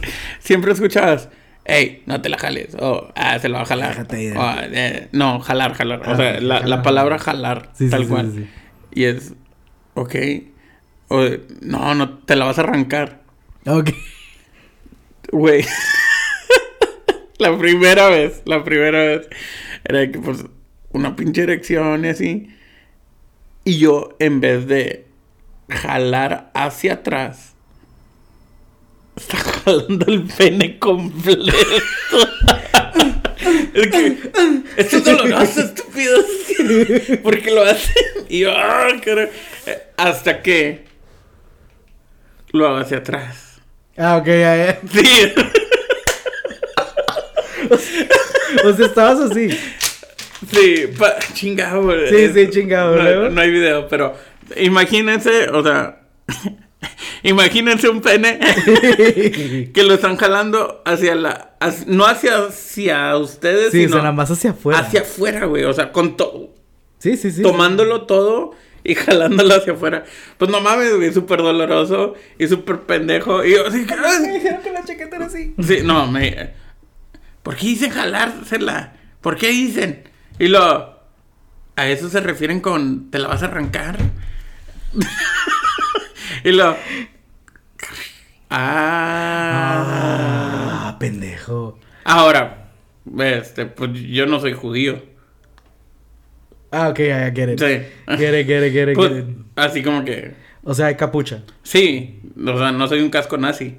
[0.38, 1.28] siempre escuchabas,
[1.64, 2.74] hey, no te la jales.
[2.78, 4.06] O, ah, se la va a jalar.
[4.10, 6.00] O, eh, no, jalar, jalar.
[6.00, 6.68] o Ah, sea, la, jalar.
[6.68, 8.32] la palabra jalar, Sí, tal sí, cual.
[8.34, 8.48] sí.
[8.92, 9.34] Y es,
[9.94, 10.14] ok.
[11.08, 11.24] O,
[11.62, 13.20] no, no, te la vas a arrancar.
[13.66, 13.90] Ok.
[15.32, 15.64] Güey.
[17.38, 19.28] la primera vez, la primera vez.
[19.84, 20.44] Era que pues
[20.92, 22.48] una pinche erección y así.
[23.64, 25.06] Y yo, en vez de
[25.68, 27.55] jalar hacia atrás,
[29.16, 31.42] está jalando el pene completo.
[33.74, 34.16] es que
[34.76, 36.22] esto no lo hace, estúpido.
[37.22, 37.94] ¿Por qué lo hacen?
[38.28, 38.88] Y yo, ah,
[39.96, 40.84] Hasta que
[42.52, 43.60] lo hago hacia atrás.
[43.96, 44.80] Ah, ok, ya, ya.
[44.92, 45.34] Sí.
[48.64, 49.48] O sea, estabas así.
[50.52, 51.90] Sí, pa- chingado.
[52.08, 54.14] Sí, sí, chingado, No, no hay video, pero
[54.56, 56.00] imagínense, o sea,
[57.22, 58.38] imagínense un pene
[59.74, 64.02] que lo están jalando hacia la, hacia- no hacia, hacia ustedes, Sí, o sino sea,
[64.02, 64.78] nada más hacia afuera.
[64.80, 66.54] hacia afuera, güey, o sea, con todo,
[66.98, 67.42] Sí, sí, sí.
[67.42, 68.52] tomándolo todo
[68.84, 70.04] y jalándolo hacia afuera.
[70.38, 73.44] Pues no mames, güey, súper doloroso y súper pendejo.
[73.44, 73.78] Y yo así.
[73.78, 75.54] Me dijeron que la chaqueta era así.
[75.60, 76.52] Sí, no, me.
[77.42, 78.92] ¿Por qué dicen jalársela?
[79.20, 80.04] ¿Por qué dicen?
[80.38, 80.94] Y lo.
[81.74, 83.10] A eso se refieren con.
[83.10, 83.98] ¿Te la vas a arrancar?
[86.46, 86.76] Y lo.
[88.50, 89.82] Ah.
[90.86, 91.80] Ah, pendejo.
[92.04, 92.70] Ahora,
[93.18, 95.02] este, pues yo no soy judío.
[96.70, 97.58] Ah, ok, ya, ya, get it.
[97.58, 97.82] Sí.
[98.16, 99.36] Get it, get it, get it, Pues, get it.
[99.56, 100.34] así como que.
[100.62, 101.42] O sea, hay capucha.
[101.64, 103.78] Sí, o sea, no soy un casco nazi.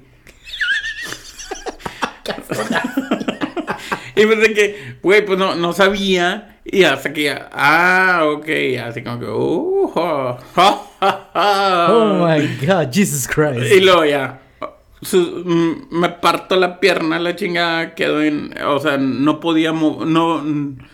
[4.16, 6.57] y pues de que, güey, pues no, no sabía.
[6.70, 8.46] Y hasta que ya, ah, ok,
[8.84, 11.86] así como que, uh, ja, ja, ja, ja.
[11.90, 13.82] Oh my god, Jesus Y Christ.
[13.82, 14.40] luego ya,
[15.00, 15.44] su-
[15.90, 20.44] me parto la pierna, la chingada, quedo en, o sea, no podía mover, no,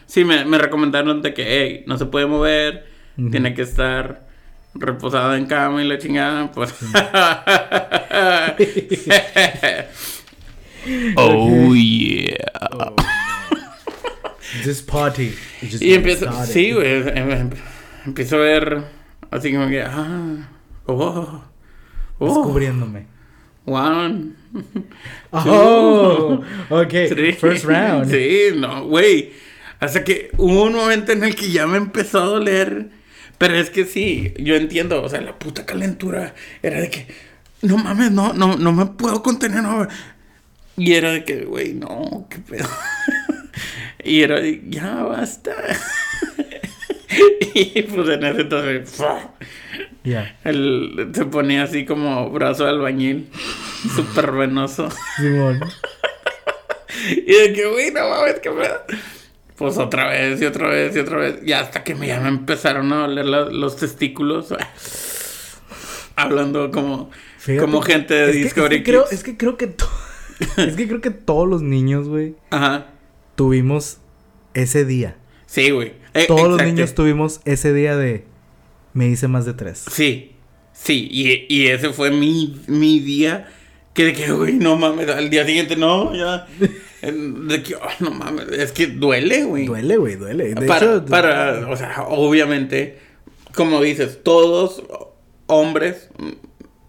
[0.06, 2.86] sí, me, me recomendaron de que, hey, no se puede mover,
[3.30, 4.26] tiene que estar
[4.74, 6.72] reposada en cama y la chingada, pues.
[11.16, 12.92] oh, yeah.
[14.64, 15.34] This party.
[15.62, 17.50] just Y empiezo, sí, güey, em- em-
[18.06, 18.84] empiezo a ver,
[19.30, 20.48] así como que, ah,
[20.86, 21.42] oh,
[22.18, 23.06] oh, Descubriéndome.
[23.66, 24.32] one.
[25.32, 26.92] Oh, ok.
[27.08, 27.32] Sí.
[27.32, 28.10] First round.
[28.10, 29.32] Sí, no, güey.
[29.80, 32.90] Hasta que hubo un momento en el que ya me empezó a doler.
[33.38, 35.02] Pero es que sí, yo entiendo.
[35.02, 37.06] O sea, la puta calentura era de que,
[37.62, 39.62] no mames, no, no, no me puedo contener.
[39.62, 39.88] No.
[40.76, 42.68] Y era de que, güey, no, qué pedo.
[44.04, 45.52] y era ya basta.
[47.54, 48.98] y pues en ese entonces,
[50.02, 50.36] Ya.
[50.44, 53.28] él se ponía así como brazo de albañil,
[53.94, 54.88] súper venoso.
[55.16, 55.60] Simón.
[57.06, 58.80] Y de que, güey, no mames, qué pedo.
[59.56, 61.36] Pues otra vez y otra vez y otra vez.
[61.44, 64.54] Y hasta que me, ya me empezaron a doler la- los testículos.
[66.16, 69.56] Hablando como, Fíjate como gente de es que- Discovery es que, creo, es que creo
[69.58, 69.74] que
[70.56, 72.86] es que creo que todos los niños, güey, Ajá.
[73.34, 73.98] Tuvimos
[74.54, 75.16] ese día.
[75.46, 75.94] Sí, güey.
[76.14, 78.24] Eh, Todos los niños tuvimos ese día de
[78.92, 79.84] me hice más de tres.
[79.90, 80.32] Sí,
[80.72, 81.08] sí.
[81.10, 83.48] Y, y ese fue mi, mi día.
[83.92, 85.08] Que de que, güey, no mames.
[85.08, 86.46] Al día siguiente, no, ya.
[87.02, 88.48] De que, oh, no mames.
[88.48, 89.66] Es que duele, güey.
[89.66, 90.54] Duele, güey, duele.
[90.54, 92.98] De para, hecho, para, o sea, obviamente,
[93.54, 94.82] como dices, todos
[95.46, 96.30] hombres, mm,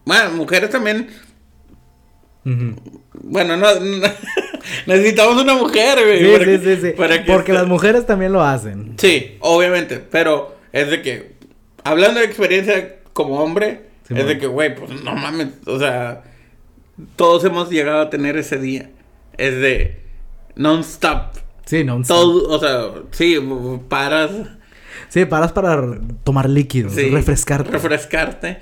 [0.05, 1.09] bueno, mujeres también,
[2.43, 4.07] bueno, no, no-
[4.86, 6.20] necesitamos una mujer, güey.
[6.20, 6.91] Sí, para sí, que- sí, sí.
[6.97, 8.93] para que Porque las mujeres también lo hacen.
[8.97, 11.36] Sí, obviamente, pero es de que,
[11.84, 16.24] hablando de experiencia como hombre, Sí, es de que, güey, pues no mames, o sea,
[17.16, 18.91] todos hemos llegado a tener ese día.
[19.38, 19.99] Es de
[20.55, 21.34] non-stop.
[21.66, 22.01] Sí, no.
[22.03, 23.38] Todo, o sea, sí,
[23.89, 24.30] paras.
[25.09, 25.82] Sí, paras para
[26.24, 27.72] tomar líquidos, Sí, refrescarte.
[27.72, 28.59] Refrescarte.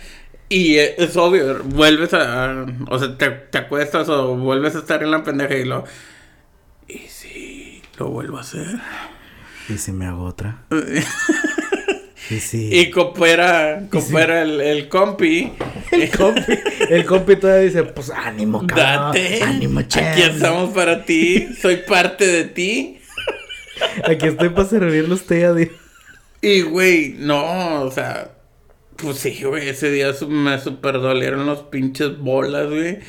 [0.55, 2.65] Y es obvio, vuelves a.
[2.89, 5.83] O sea, te, te acuestas o vuelves a estar en la pendeja y lo.
[6.87, 8.67] Y si lo vuelvo a hacer.
[9.69, 10.63] y si me hago otra.
[12.29, 12.69] y si.
[12.75, 15.51] Y coopera, coopera el, el compi.
[15.91, 16.53] El compi,
[16.89, 18.85] el compi todavía dice, pues ánimo, cabrón.
[19.13, 19.43] Date.
[19.43, 20.25] Ánimo, Aquí chance.
[20.25, 21.47] estamos para ti.
[21.61, 22.97] Soy parte de ti.
[24.07, 25.71] Aquí estoy para servirle a usted di-
[26.41, 28.31] Y, güey, no, o sea.
[28.97, 32.99] Pues sí, güey, ese día me super dolieron los pinches bolas, güey.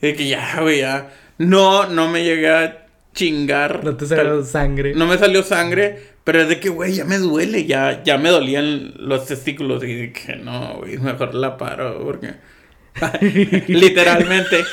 [0.00, 1.10] De que ya, güey, ya.
[1.38, 3.84] No, no me llegué a chingar.
[3.84, 4.94] No te salió sangre.
[4.94, 8.30] No me salió sangre, pero es de que, güey, ya me duele, ya, ya me
[8.30, 9.82] dolían los testículos.
[9.84, 12.34] Y de que no, güey, mejor la paro, porque.
[13.68, 14.64] Literalmente.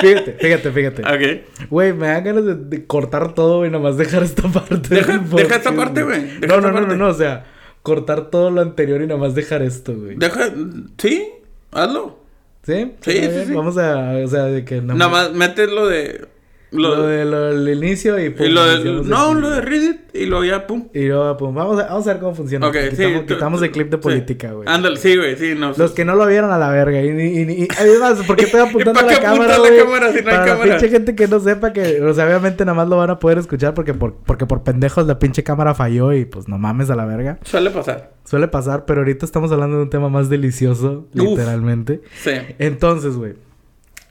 [0.00, 1.02] Fíjate, fíjate, fíjate.
[1.02, 1.68] ok.
[1.70, 4.94] Güey, me dan ganas de, de cortar todo y nada más dejar esta parte.
[4.94, 6.20] Deja- deja esta parte, güey.
[6.46, 7.44] No, no, no, no, no, o sea,
[7.84, 10.16] cortar todo lo anterior y nada más dejar esto, güey.
[10.16, 10.50] Deja.
[10.98, 11.30] Sí,
[11.70, 12.18] hazlo.
[12.64, 12.92] ¿Sí?
[13.02, 13.52] Sí, ¿Está sí, sí.
[13.52, 16.26] Vamos a, o sea, de que Nada más metes lo de.
[16.74, 20.26] Lo, Lo, de lo del inicio y y lo de- no, lo de Reddit y
[20.26, 20.88] lo ya, pum.
[20.92, 22.66] Y luego, pues, vamos a, vamos a ver cómo funciona.
[22.66, 23.26] Ok, quitamos, sí.
[23.26, 24.02] quitamos el clip de sí.
[24.02, 24.68] política, güey.
[24.68, 25.72] Ándale, sí, güey, sí, no.
[25.76, 27.00] Los que no lo vieron a la verga.
[27.00, 30.08] Y, y, y, y- además, ¿por qué estoy apuntando ¿Para a la cámara, la cámara
[30.12, 30.70] si no hay Para la cámara?
[30.78, 32.02] pinche gente que no sepa que...
[32.02, 35.06] O sea, obviamente nada más lo van a poder escuchar porque por, porque por pendejos
[35.06, 37.38] la pinche cámara falló y pues no mames a la verga.
[37.44, 38.12] Suele pasar.
[38.24, 41.20] Suele pasar, pero ahorita estamos hablando de un tema más delicioso, Uf.
[41.20, 42.00] literalmente.
[42.20, 42.32] Sí.
[42.58, 43.34] Entonces, güey.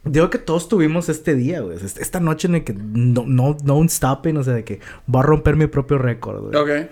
[0.05, 1.77] Digo que todos tuvimos este día, güey.
[1.77, 4.79] Est- Esta noche en el que no, no, no un stopping, o sea, de que
[5.07, 6.55] voy a romper mi propio récord, güey.
[6.83, 6.89] Ok.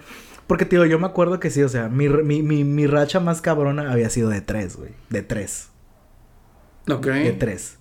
[0.48, 3.42] Porque, tío, yo me acuerdo que sí, o sea, mi, mi, mi, mi racha más
[3.42, 4.92] cabrona había sido de tres, güey.
[5.10, 5.70] De tres.
[6.90, 7.06] Ok.
[7.08, 7.78] De tres.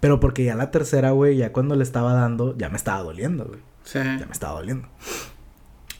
[0.00, 3.44] Pero porque ya la tercera, güey, ya cuando le estaba dando, ya me estaba doliendo,
[3.46, 3.60] güey.
[3.84, 3.98] Sí.
[3.98, 4.88] Ya me estaba doliendo.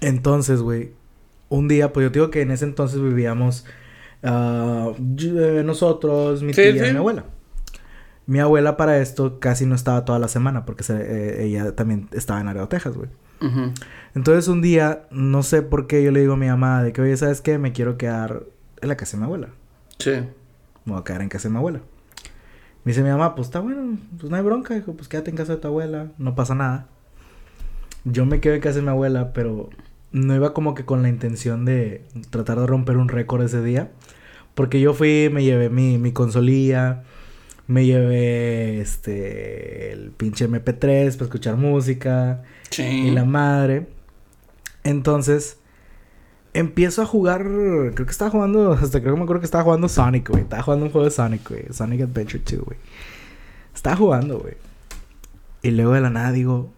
[0.00, 0.92] Entonces, güey,
[1.48, 3.64] un día, pues yo digo que en ese entonces vivíamos
[4.22, 6.90] ah, yo- eh, nosotros, mi Sí, tía sí.
[6.90, 7.24] y mi abuela.
[8.26, 12.08] Mi abuela para esto casi no estaba toda la semana porque se- eh, ella también
[12.12, 13.08] estaba en Laredo, Texas, güey.
[14.14, 17.02] Entonces un día, no sé por qué, yo le digo a mi mamá de que,
[17.02, 17.58] oye, ¿sabes qué?
[17.58, 18.44] Me quiero quedar
[18.80, 19.48] en la casa de mi abuela.
[19.98, 20.12] Sí.
[20.84, 21.80] Me voy a quedar en casa de mi abuela.
[22.84, 25.36] Me dice mi mamá, pues está bueno, pues no hay bronca, dijo, pues quédate en
[25.36, 26.86] casa de tu abuela, no pasa nada.
[28.04, 29.70] Yo me quedo en casa de mi abuela, pero
[30.12, 33.90] no iba como que con la intención de tratar de romper un récord ese día.
[34.54, 37.02] Porque yo fui, me llevé mi, mi consolilla,
[37.66, 42.82] me llevé este el pinche MP3 para escuchar música Sí.
[42.82, 43.86] y la madre.
[44.82, 45.58] Entonces,
[46.52, 47.42] empiezo a jugar.
[47.42, 48.72] Creo que estaba jugando.
[48.82, 50.42] Hasta creo que me acuerdo que estaba jugando Sonic, güey.
[50.42, 51.64] Estaba jugando un juego de Sonic, güey.
[51.72, 52.78] Sonic Adventure 2, güey.
[53.74, 54.54] Estaba jugando, güey.
[55.62, 56.72] Y luego de la nada digo,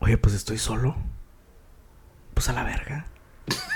[0.00, 0.96] oye, pues estoy solo.
[2.34, 3.06] Pues a la verga.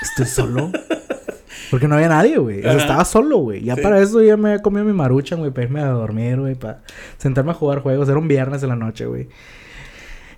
[0.02, 0.70] Estoy solo.
[1.70, 2.60] Porque no había nadie, güey.
[2.60, 3.62] O sea, estaba solo, güey.
[3.62, 3.80] Ya Sí.
[3.82, 6.82] para eso ya me había comido mi maruchan, güey, para irme a dormir, güey, para
[7.18, 8.08] sentarme a jugar juegos.
[8.08, 9.28] Era un viernes en la noche, güey.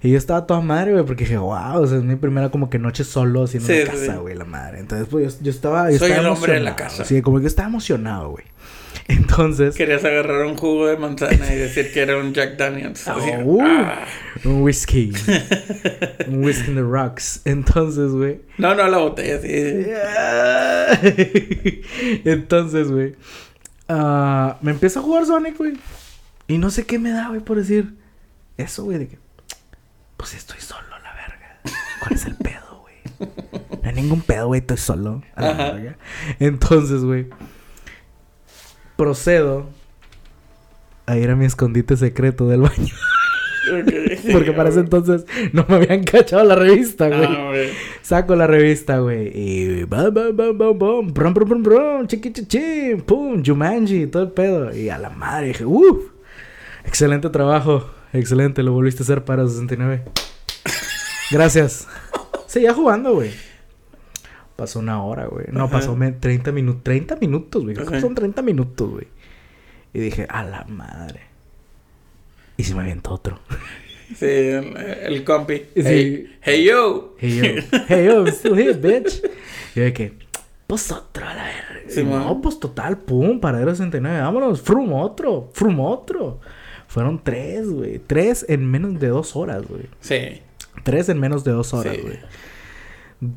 [0.05, 2.69] Y yo estaba toda madre, güey, porque dije, wow, o sea, es mi primera como
[2.69, 4.81] que noche solo haciendo Sí, sí, casa, güey, la madre.
[4.81, 5.91] Entonces, pues yo, yo estaba.
[5.91, 7.07] Yo Soy estaba el hombre de la casa.
[7.07, 8.45] Sí, como que yo estaba emocionado, güey.
[9.09, 9.75] Entonces.
[9.75, 13.09] Querías agarrar un jugo de manzana y decir que era un Jack Daniels.
[13.09, 14.05] Así, Oh, ah.
[14.45, 15.11] Un whisky.
[16.29, 17.41] un whisky in the rocks.
[17.47, 18.43] Entonces, güey.
[18.59, 19.87] No, no, la botella, sí.
[22.27, 23.15] Entonces, güey.
[23.89, 25.73] ah, me empiezo a jugar Sonic, güey.
[26.47, 27.95] Y no sé qué me da, güey, por decir
[28.59, 28.99] eso, güey.
[28.99, 29.24] De que,
[30.16, 31.61] pues estoy solo, la verga.
[32.01, 33.31] ¿Cuál es el pedo, güey?
[33.82, 35.23] No hay ningún pedo, güey, estoy solo.
[36.39, 37.28] Entonces, güey,
[38.97, 39.66] procedo
[41.07, 42.95] a ir a mi escondite secreto del baño.
[44.32, 47.24] Porque para ese entonces no me habían cachado la revista, güey.
[47.24, 47.53] Ah,
[48.03, 49.31] Saco la revista, güey.
[49.35, 54.24] Y bam, bam, bam, bam, bam, brum, brum, brum, brum, chiqui, chiqui, pum, Jumanji, todo
[54.24, 54.74] el pedo.
[54.77, 56.11] Y a la madre dije, uff,
[56.85, 60.05] excelente trabajo, excelente, lo volviste a hacer para 69.
[61.31, 61.89] Gracias.
[62.47, 63.31] Seguía jugando, güey.
[64.57, 65.47] Pasó una hora, güey.
[65.51, 66.85] No, pasó 30 minutos.
[66.85, 67.74] 30 minutos, güey.
[67.74, 69.09] Creo que son 30 minutos, güey.
[69.93, 71.23] Y dije, a la madre.
[72.57, 73.41] Y se me avientó otro.
[74.16, 75.62] Sí, el, compi.
[75.74, 77.16] Hey, hey, yo.
[77.19, 77.78] Hey yo.
[77.89, 79.23] Hey yo, I'm still here, bitch.
[79.74, 80.12] Y yo de que,
[80.66, 82.03] pues otro, a la verga.
[82.05, 84.20] no, pues total, pum, paradero 69.
[84.20, 86.41] Vámonos, frum otro, frum otro.
[86.95, 87.99] Fueron tres, güey.
[87.99, 89.89] Tres en menos de dos horas, güey.
[89.99, 90.41] Sí.
[90.85, 92.21] Tres en menos de dos horas, güey.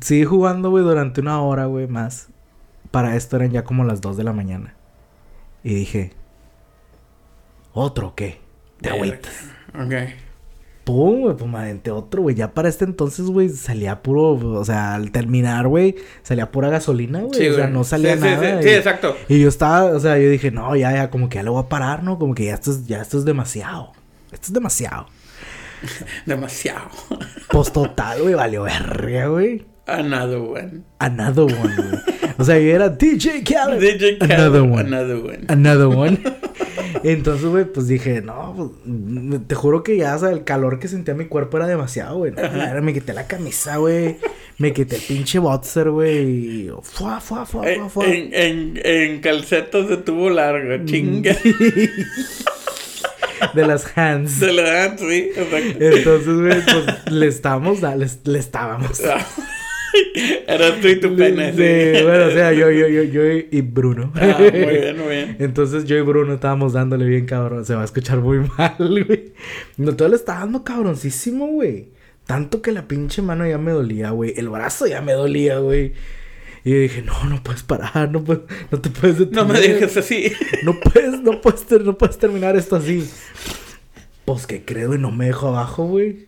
[0.00, 2.28] Seguí jugando, güey, durante una hora, güey, más.
[2.92, 4.76] Para esto eran ya como las dos de la mañana.
[5.64, 6.12] Y dije,
[7.72, 8.38] ¿otro qué?
[8.78, 9.50] De agüitas.
[9.74, 9.92] Ok.
[10.88, 12.34] Pum, güey, pues me otro, güey.
[12.34, 17.20] Ya para este entonces, güey, salía puro, o sea, al terminar, güey, salía pura gasolina,
[17.20, 17.38] güey.
[17.38, 18.62] Sí, o sea, no salía nada.
[18.62, 19.14] Sí, sí, exacto.
[19.28, 21.62] Y yo estaba, o sea, yo dije, no, ya, ya, como que ya lo voy
[21.62, 22.18] a parar, ¿no?
[22.18, 23.92] Como que ya esto es, ya esto es demasiado.
[24.32, 25.08] Esto es demasiado.
[26.24, 26.88] demasiado.
[27.50, 29.66] Pues total, güey, valió verga, güey.
[29.86, 30.84] Another one.
[31.00, 32.18] Another one, güey.
[32.38, 33.78] O sea, yo era DJ Khaled.
[33.78, 34.32] DJ Khaled.
[34.32, 34.80] Another one.
[34.80, 35.44] Another one.
[35.48, 36.18] Another one.
[37.02, 38.70] Entonces, güey, pues dije, no, pues,
[39.46, 42.32] te juro que ya, o sea, el calor que sentía mi cuerpo era demasiado, güey.
[42.82, 44.16] me quité la camisa, güey.
[44.58, 46.18] Me quité el pinche boxer, güey.
[46.18, 48.06] Y fuá, fuá, fuá, fuá, fuá.
[48.06, 51.36] En, en, en calcetas de tubo largo, chinga.
[53.54, 54.40] de las hands.
[54.40, 55.78] De las hands, sí, exacto.
[55.80, 59.00] Entonces, güey, pues le estábamos, le, le estábamos.
[59.88, 60.44] Ah.
[60.46, 61.52] Eras tú y tu pene.
[61.52, 64.12] Sí, bueno, o sea, yo, yo, yo, yo y Bruno.
[64.14, 65.36] Ah, muy bien, muy bien.
[65.40, 67.64] Entonces yo y Bruno estábamos dándole bien cabrón.
[67.64, 69.32] Se va a escuchar muy mal, güey.
[69.76, 71.88] No, todo le estaba dando cabroncísimo, güey.
[72.26, 74.34] Tanto que la pinche mano ya me dolía, güey.
[74.36, 75.94] El brazo ya me dolía, güey.
[76.64, 79.46] Y yo dije, no, no puedes parar, no, puedes, no te puedes detener.
[79.46, 80.32] No me dejes así.
[80.62, 83.08] No puedes, no puedes, no puedes terminar esto así.
[84.26, 86.26] Pues que creo y no me dejo abajo, güey.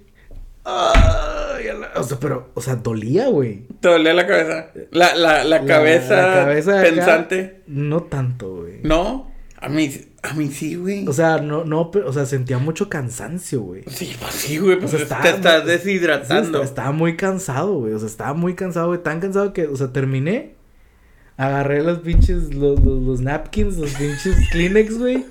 [1.95, 3.67] O sea, pero, o sea, dolía, güey.
[3.81, 4.71] Te dolía la cabeza.
[4.91, 6.47] La, la, la, cabeza,
[6.83, 7.63] pensante.
[7.67, 8.81] no tanto, güey.
[8.83, 9.31] ¿No?
[9.63, 9.91] A mí,
[10.23, 11.07] a mí sí, güey.
[11.07, 13.83] O sea, no, no, o sea, sentía mucho cansancio, güey.
[13.89, 14.79] Sí, pues sí, güey.
[14.79, 16.63] Pues te estás deshidratando.
[16.63, 17.93] estaba, muy cansado, güey.
[17.93, 19.03] O sea, estaba muy cansado, güey.
[19.03, 20.55] Tan cansado que, o sea, terminé.
[21.37, 25.27] Agarré los pinches, los, los, los napkins, los pinches Kleenex, güey.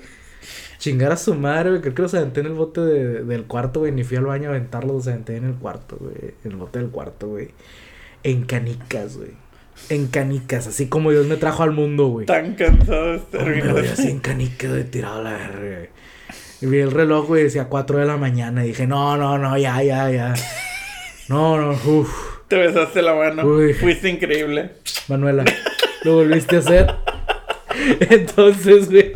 [0.80, 1.82] Chingar a su madre, güey.
[1.82, 3.92] Creo que los aventé en el bote de, del cuarto, güey.
[3.92, 6.34] Ni fui al baño a aventarlos, los aventé en el cuarto, güey.
[6.42, 7.48] En el bote del cuarto, güey.
[8.22, 9.32] En canicas, güey.
[9.90, 12.24] En canicas, así como Dios me trajo al mundo, güey.
[12.24, 15.88] Tan cansado de estar güey, así en canicas, de tirado a la verga, güey.
[16.62, 18.64] Y vi el reloj, güey, decía 4 de la mañana.
[18.64, 20.34] Y dije, no, no, no, ya, ya, ya.
[21.28, 22.40] No, no, uff.
[22.48, 23.44] Te besaste la mano.
[23.44, 23.74] Uy.
[23.74, 24.72] Fuiste increíble.
[25.08, 25.44] Manuela,
[26.04, 26.94] lo volviste a hacer.
[28.10, 29.12] Entonces, güey.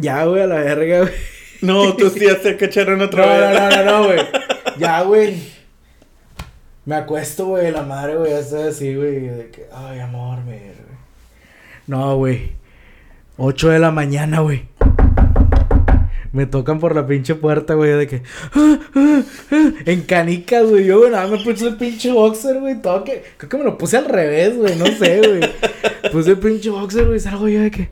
[0.00, 1.12] Ya, güey, a la verga, güey.
[1.60, 3.60] No, tus tías te cacharon otra vez.
[3.60, 4.18] No, no, no, no, güey.
[4.78, 5.36] Ya, güey.
[6.84, 9.22] Me acuesto, güey, la madre, güey, ya está así, güey.
[9.22, 10.72] De que, ay, amor, me.
[11.88, 12.52] No, güey.
[13.38, 14.68] 8 de la mañana, güey.
[16.32, 18.22] Me tocan por la pinche puerta, güey, de que.
[18.54, 20.84] Ah, ah, ah", en canicas, güey.
[20.84, 22.80] Yo, güey, nada, me puse el pinche boxer, güey.
[22.80, 23.24] Todo que.
[23.36, 24.76] Creo que me lo puse al revés, güey.
[24.76, 25.40] No sé, güey.
[26.12, 27.20] Puse el pinche boxer, güey.
[27.20, 27.90] Salgo yo de que.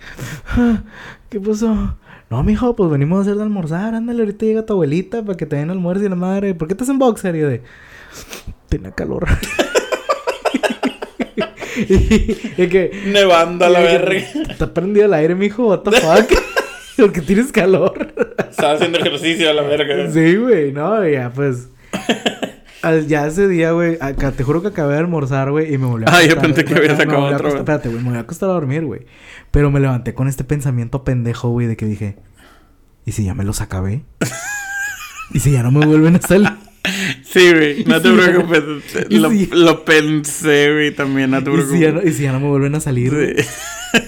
[1.28, 1.96] ¿Qué pasó?
[2.28, 3.94] No, mijo, pues venimos a hacer de almorzar.
[3.94, 6.54] Ándale, ahorita llega tu abuelita para que te den almuerzo y la madre.
[6.54, 7.36] ¿Por qué estás en boxer?
[7.36, 7.62] Y yo de.
[8.68, 9.26] Tenía calor.
[11.76, 13.02] y, que.
[13.06, 14.18] Nevando a la verga.
[14.48, 15.68] Está prendido el aire, mijo.
[15.68, 16.30] What the fuck.
[16.96, 18.12] Porque tienes calor.
[18.50, 20.10] Estaba haciendo ejercicio a la verga.
[20.10, 20.72] Sí, güey.
[20.72, 21.68] No, ya, pues.
[23.06, 26.04] Ya ese día, güey, acá te juro que acabé de almorzar, güey, y me volví
[26.04, 26.30] a acostar.
[26.30, 27.48] Ah, yo pensé que había sacado otro.
[27.48, 29.06] Espérate, güey, me voy a acostar a dormir, güey.
[29.50, 32.16] Pero me levanté con este pensamiento pendejo, güey, de que dije,
[33.04, 34.04] ¿y si ya me los acabé?
[35.32, 36.48] ¿Y si ya no me vuelven a salir?
[37.24, 38.62] Sí, güey, no te preocupes.
[39.10, 41.72] Lo, lo, pensé, güey, también, no te preocupes.
[41.72, 43.10] ¿Y si, ya no, ¿Y si ya no me vuelven a salir?
[43.10, 44.00] Sí.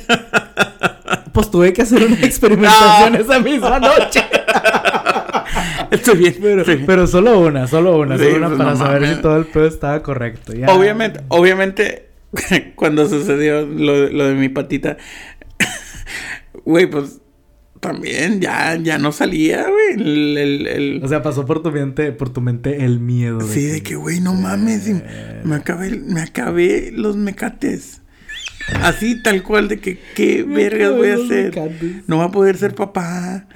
[1.39, 3.19] Pues tuve que hacer una experimentación ah.
[3.19, 4.25] esa misma noche.
[5.91, 6.35] Estoy bien.
[6.41, 9.67] Pero, pero solo una, solo una, solo una pues para saber si todo el pedo
[9.67, 10.53] estaba correcto.
[10.69, 12.09] Obviamente, obviamente,
[12.75, 14.97] cuando sucedió lo, lo de mi patita,
[16.65, 17.21] güey, pues
[17.81, 19.95] también ya, ya no salía, güey.
[19.95, 23.41] El, el, el- O sea, pasó por tu mente, por tu mente el miedo.
[23.41, 24.89] Sí, de que, güey, no mames.
[25.45, 27.98] Me acabé, me acabé los mecates.
[28.83, 32.03] Así, tal cual, de que, ¿qué vergas voy a hacer?
[32.07, 33.47] No va a poder ser papá.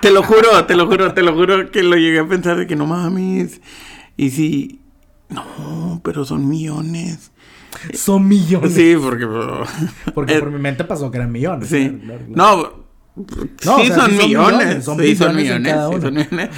[0.00, 2.66] Te lo juro, te lo juro, te lo juro que lo llegué a pensar de
[2.66, 3.60] que no mames.
[4.16, 4.80] Y si,
[5.28, 7.32] no, pero son millones.
[7.92, 8.72] Son millones.
[8.72, 9.26] Sí, porque...
[10.14, 11.68] Porque eh, por mi mente pasó que eran millones.
[11.68, 11.98] Sí.
[12.04, 12.86] Claro, claro.
[13.16, 13.22] No,
[13.64, 14.58] No, sí o sea, son, sí son millones.
[14.58, 15.74] millones, son sí, son en millones.
[15.94, 16.50] sí son.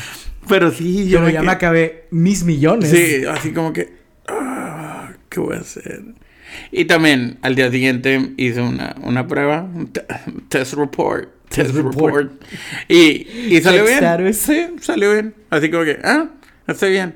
[0.49, 2.91] Pero sí, yo Pero ya quedé- me acabé mis millones.
[2.91, 3.97] Sí, así como que.
[4.29, 6.03] ah, ¿Qué voy a hacer?
[6.73, 10.05] Y también al día siguiente hice una, una prueba, un te-
[10.49, 11.29] test report.
[11.49, 12.15] Test, Test report.
[12.33, 12.43] report.
[12.89, 14.35] Y, y salió bien.
[14.35, 15.35] Sí, salió bien.
[15.51, 16.29] Así como que, ah,
[16.67, 17.15] está bien.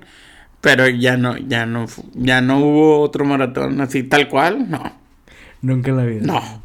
[0.60, 4.92] Pero ya no, ya no, ya no hubo otro maratón así tal cual, no.
[5.62, 6.20] Nunca en la vida.
[6.24, 6.62] No.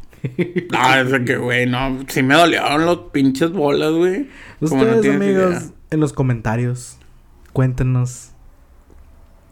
[0.72, 2.04] No, es que, güey, no.
[2.08, 4.28] Sí me dolieron los pinches bolas, güey.
[4.60, 5.62] No Ustedes, tienes amigos, idea.
[5.90, 6.98] en los comentarios,
[7.52, 8.30] cuéntenos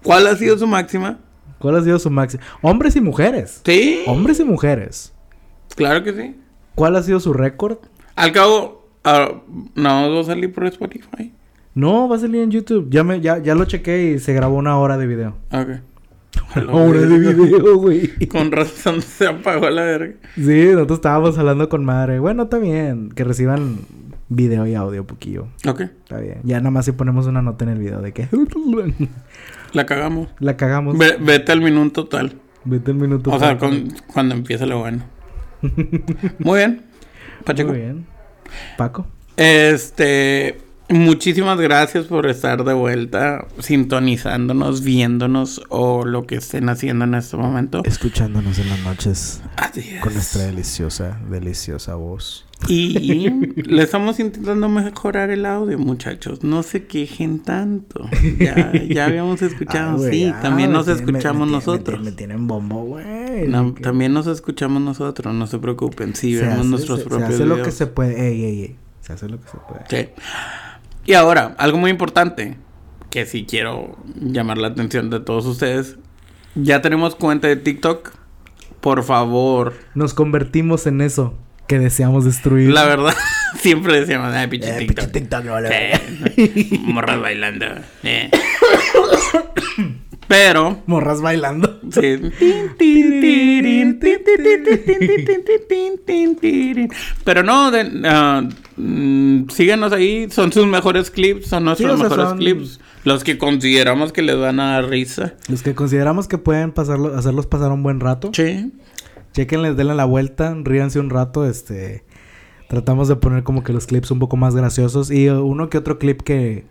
[0.02, 1.18] ¿Cuál ha sido su máxima?
[1.58, 2.42] Cuál ha sido su máximo.
[2.62, 3.60] Hombres y mujeres.
[3.64, 4.02] Sí.
[4.06, 5.12] Hombres y mujeres.
[5.76, 6.36] Claro que sí.
[6.74, 7.78] ¿Cuál ha sido su récord?
[8.16, 9.42] Al cabo, ah,
[9.74, 11.32] no va a salir por Spotify.
[11.74, 12.88] No, va a salir en YouTube.
[12.90, 15.36] Ya, me, ya, ya lo chequé y se grabó una hora de video.
[15.52, 15.68] Ok.
[16.56, 18.10] Una hora de video, güey.
[18.28, 20.14] Con razón se apagó la verga.
[20.34, 22.18] Sí, nosotros estábamos hablando con madre.
[22.18, 23.10] Bueno, está bien.
[23.10, 23.78] Que reciban
[24.28, 25.46] video y audio poquillo.
[25.66, 25.80] Ok.
[25.82, 26.40] Está bien.
[26.42, 28.28] Ya nada más si ponemos una nota en el video de que
[29.74, 30.28] La cagamos.
[30.38, 30.96] la cagamos.
[30.96, 32.40] Ve- vete al minuto tal.
[32.64, 33.30] Vete un minuto.
[33.30, 35.04] O sea, con- cuando empieza lo bueno.
[36.38, 36.82] Muy bien.
[37.44, 37.70] Pacheco.
[37.72, 38.06] Muy bien.
[38.78, 39.06] Paco.
[39.36, 47.14] Este, muchísimas gracias por estar de vuelta, sintonizándonos, viéndonos o lo que estén haciendo en
[47.14, 47.82] este momento.
[47.84, 50.00] Escuchándonos en las noches Así es.
[50.00, 52.46] con nuestra deliciosa, deliciosa voz.
[52.68, 53.28] Y
[53.62, 56.42] le estamos intentando mejorar el audio, muchachos.
[56.42, 58.08] No se quejen tanto.
[58.38, 60.04] Ya, ya habíamos escuchado.
[60.04, 62.00] Ah, sí, ah, también me nos escuchamos me nosotros.
[62.02, 63.48] Me, tienen bombo, güey.
[63.48, 66.14] No, Que- también nos escuchamos nosotros, no se preocupen.
[66.14, 68.28] Sí, se vemos hace- nuestros se- propios Se hace lo que se puede.
[68.28, 68.76] Ey, ey, ey.
[69.00, 69.84] Se hace lo que se puede.
[69.88, 70.08] Sí.
[71.06, 72.56] Y ahora, algo muy importante
[73.10, 75.96] que sí quiero llamar la atención de todos ustedes.
[76.54, 78.12] Ya tenemos cuenta de TikTok.
[78.80, 79.74] Por favor.
[79.94, 81.34] Nos convertimos en eso
[81.66, 82.70] que deseamos destruir.
[82.70, 83.14] La verdad,
[83.58, 85.04] siempre decíamos, ay, pinche Eh, TikTok.
[85.10, 85.54] pinche TikTok, no
[86.34, 87.66] Sí, morras bailando.
[88.02, 88.30] eh.
[90.26, 91.80] Pero, Morras bailando.
[91.90, 92.18] sí.
[97.24, 98.42] Pero no, de- ah,
[98.76, 100.28] mm, síganos ahí.
[100.30, 102.80] Son sus mejores clips, son nuestros Sí, o sea, mejores son- clips.
[103.04, 105.34] Los que consideramos que les van a dar risa.
[105.48, 108.30] Los que consideramos que pueden pasarlo, hacerlos pasar un buen rato.
[108.32, 108.72] Sí.
[109.34, 112.02] Chequenles, denle la vuelta, ríanse un rato, este...
[112.68, 115.76] Tratamos de poner como que los clips un poco más graciosos y uh, uno que
[115.76, 116.64] otro clip que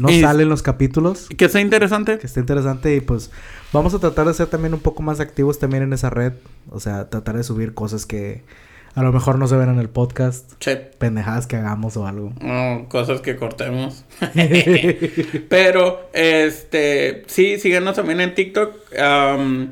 [0.00, 2.18] no Y- sale en los capítulos, Que está interesante.
[2.18, 3.30] que está interesante y pues
[3.72, 6.32] vamos a tratar de ser también un poco más activos también en esa red,
[6.68, 8.42] o sea, tratar de subir cosas que
[8.94, 10.72] a lo mejor no se ven en el podcast, Sí.
[10.98, 12.32] pendejadas que hagamos o algo.
[12.44, 14.04] Oh, cosas que cortemos.
[15.48, 18.74] Pero, este, sí, síganos también en TikTok.
[18.98, 19.70] Am,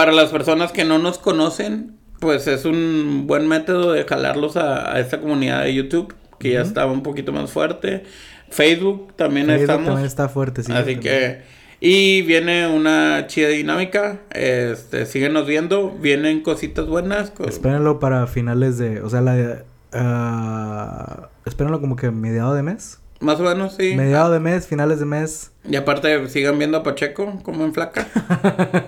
[0.00, 4.94] para las personas que no nos conocen, pues es un buen método de jalarlos a,
[4.94, 8.04] a esta comunidad de YouTube, que ya estaba un poquito más fuerte.
[8.48, 9.86] Facebook también Facebook estamos.
[9.88, 10.72] también está fuerte, sí.
[10.72, 11.42] Así que,
[11.80, 14.20] y viene una chida dinámica.
[14.30, 15.90] Este, síguenos viendo.
[15.90, 17.30] Vienen cositas buenas.
[17.30, 23.00] co- Espérenlo para finales de, o sea, la ah, espérenlo como que mediado de mes.
[23.20, 23.94] Más o menos, sí.
[23.94, 25.50] Mediado de mes, finales de mes.
[25.68, 28.06] Y aparte sigan viendo a Pacheco como en flaca.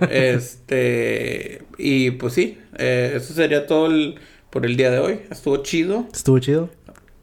[0.10, 4.16] este y pues sí, eh, eso sería todo el-
[4.50, 5.20] por el día de hoy.
[5.30, 6.06] Estuvo chido.
[6.12, 6.68] Estuvo chido.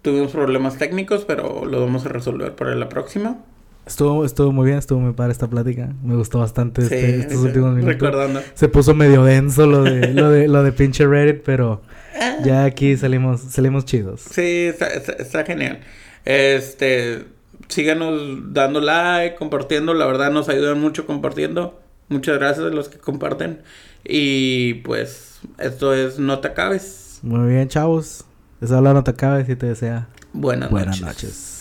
[0.02, 3.38] Tuvimos problemas técnicos, pero lo vamos a resolver para la próxima.
[3.86, 5.94] Estuvo, estuvo muy bien, estuvo muy padre esta plática.
[6.04, 7.94] Me gustó bastante Sí, este- estos sí, últimos minutos.
[7.94, 8.42] recordando.
[8.54, 11.82] Se puso medio denso lo de, lo de, lo de pinche Reddit, pero
[12.20, 12.38] Ah.
[12.44, 14.22] ya aquí salimos, salimos chidos.
[14.22, 15.80] Sí, está, está- está genial.
[16.26, 17.26] Este,
[17.68, 21.80] síganos dando like, compartiendo, la verdad nos ayudan mucho compartiendo.
[22.08, 23.62] Muchas gracias a los que comparten.
[24.04, 27.20] Y pues esto es No te acabes.
[27.22, 28.26] Muy bien, chavos.
[28.62, 31.24] Les habla No te acabes y te desea Buenas, buenas noches.
[31.24, 31.59] noches.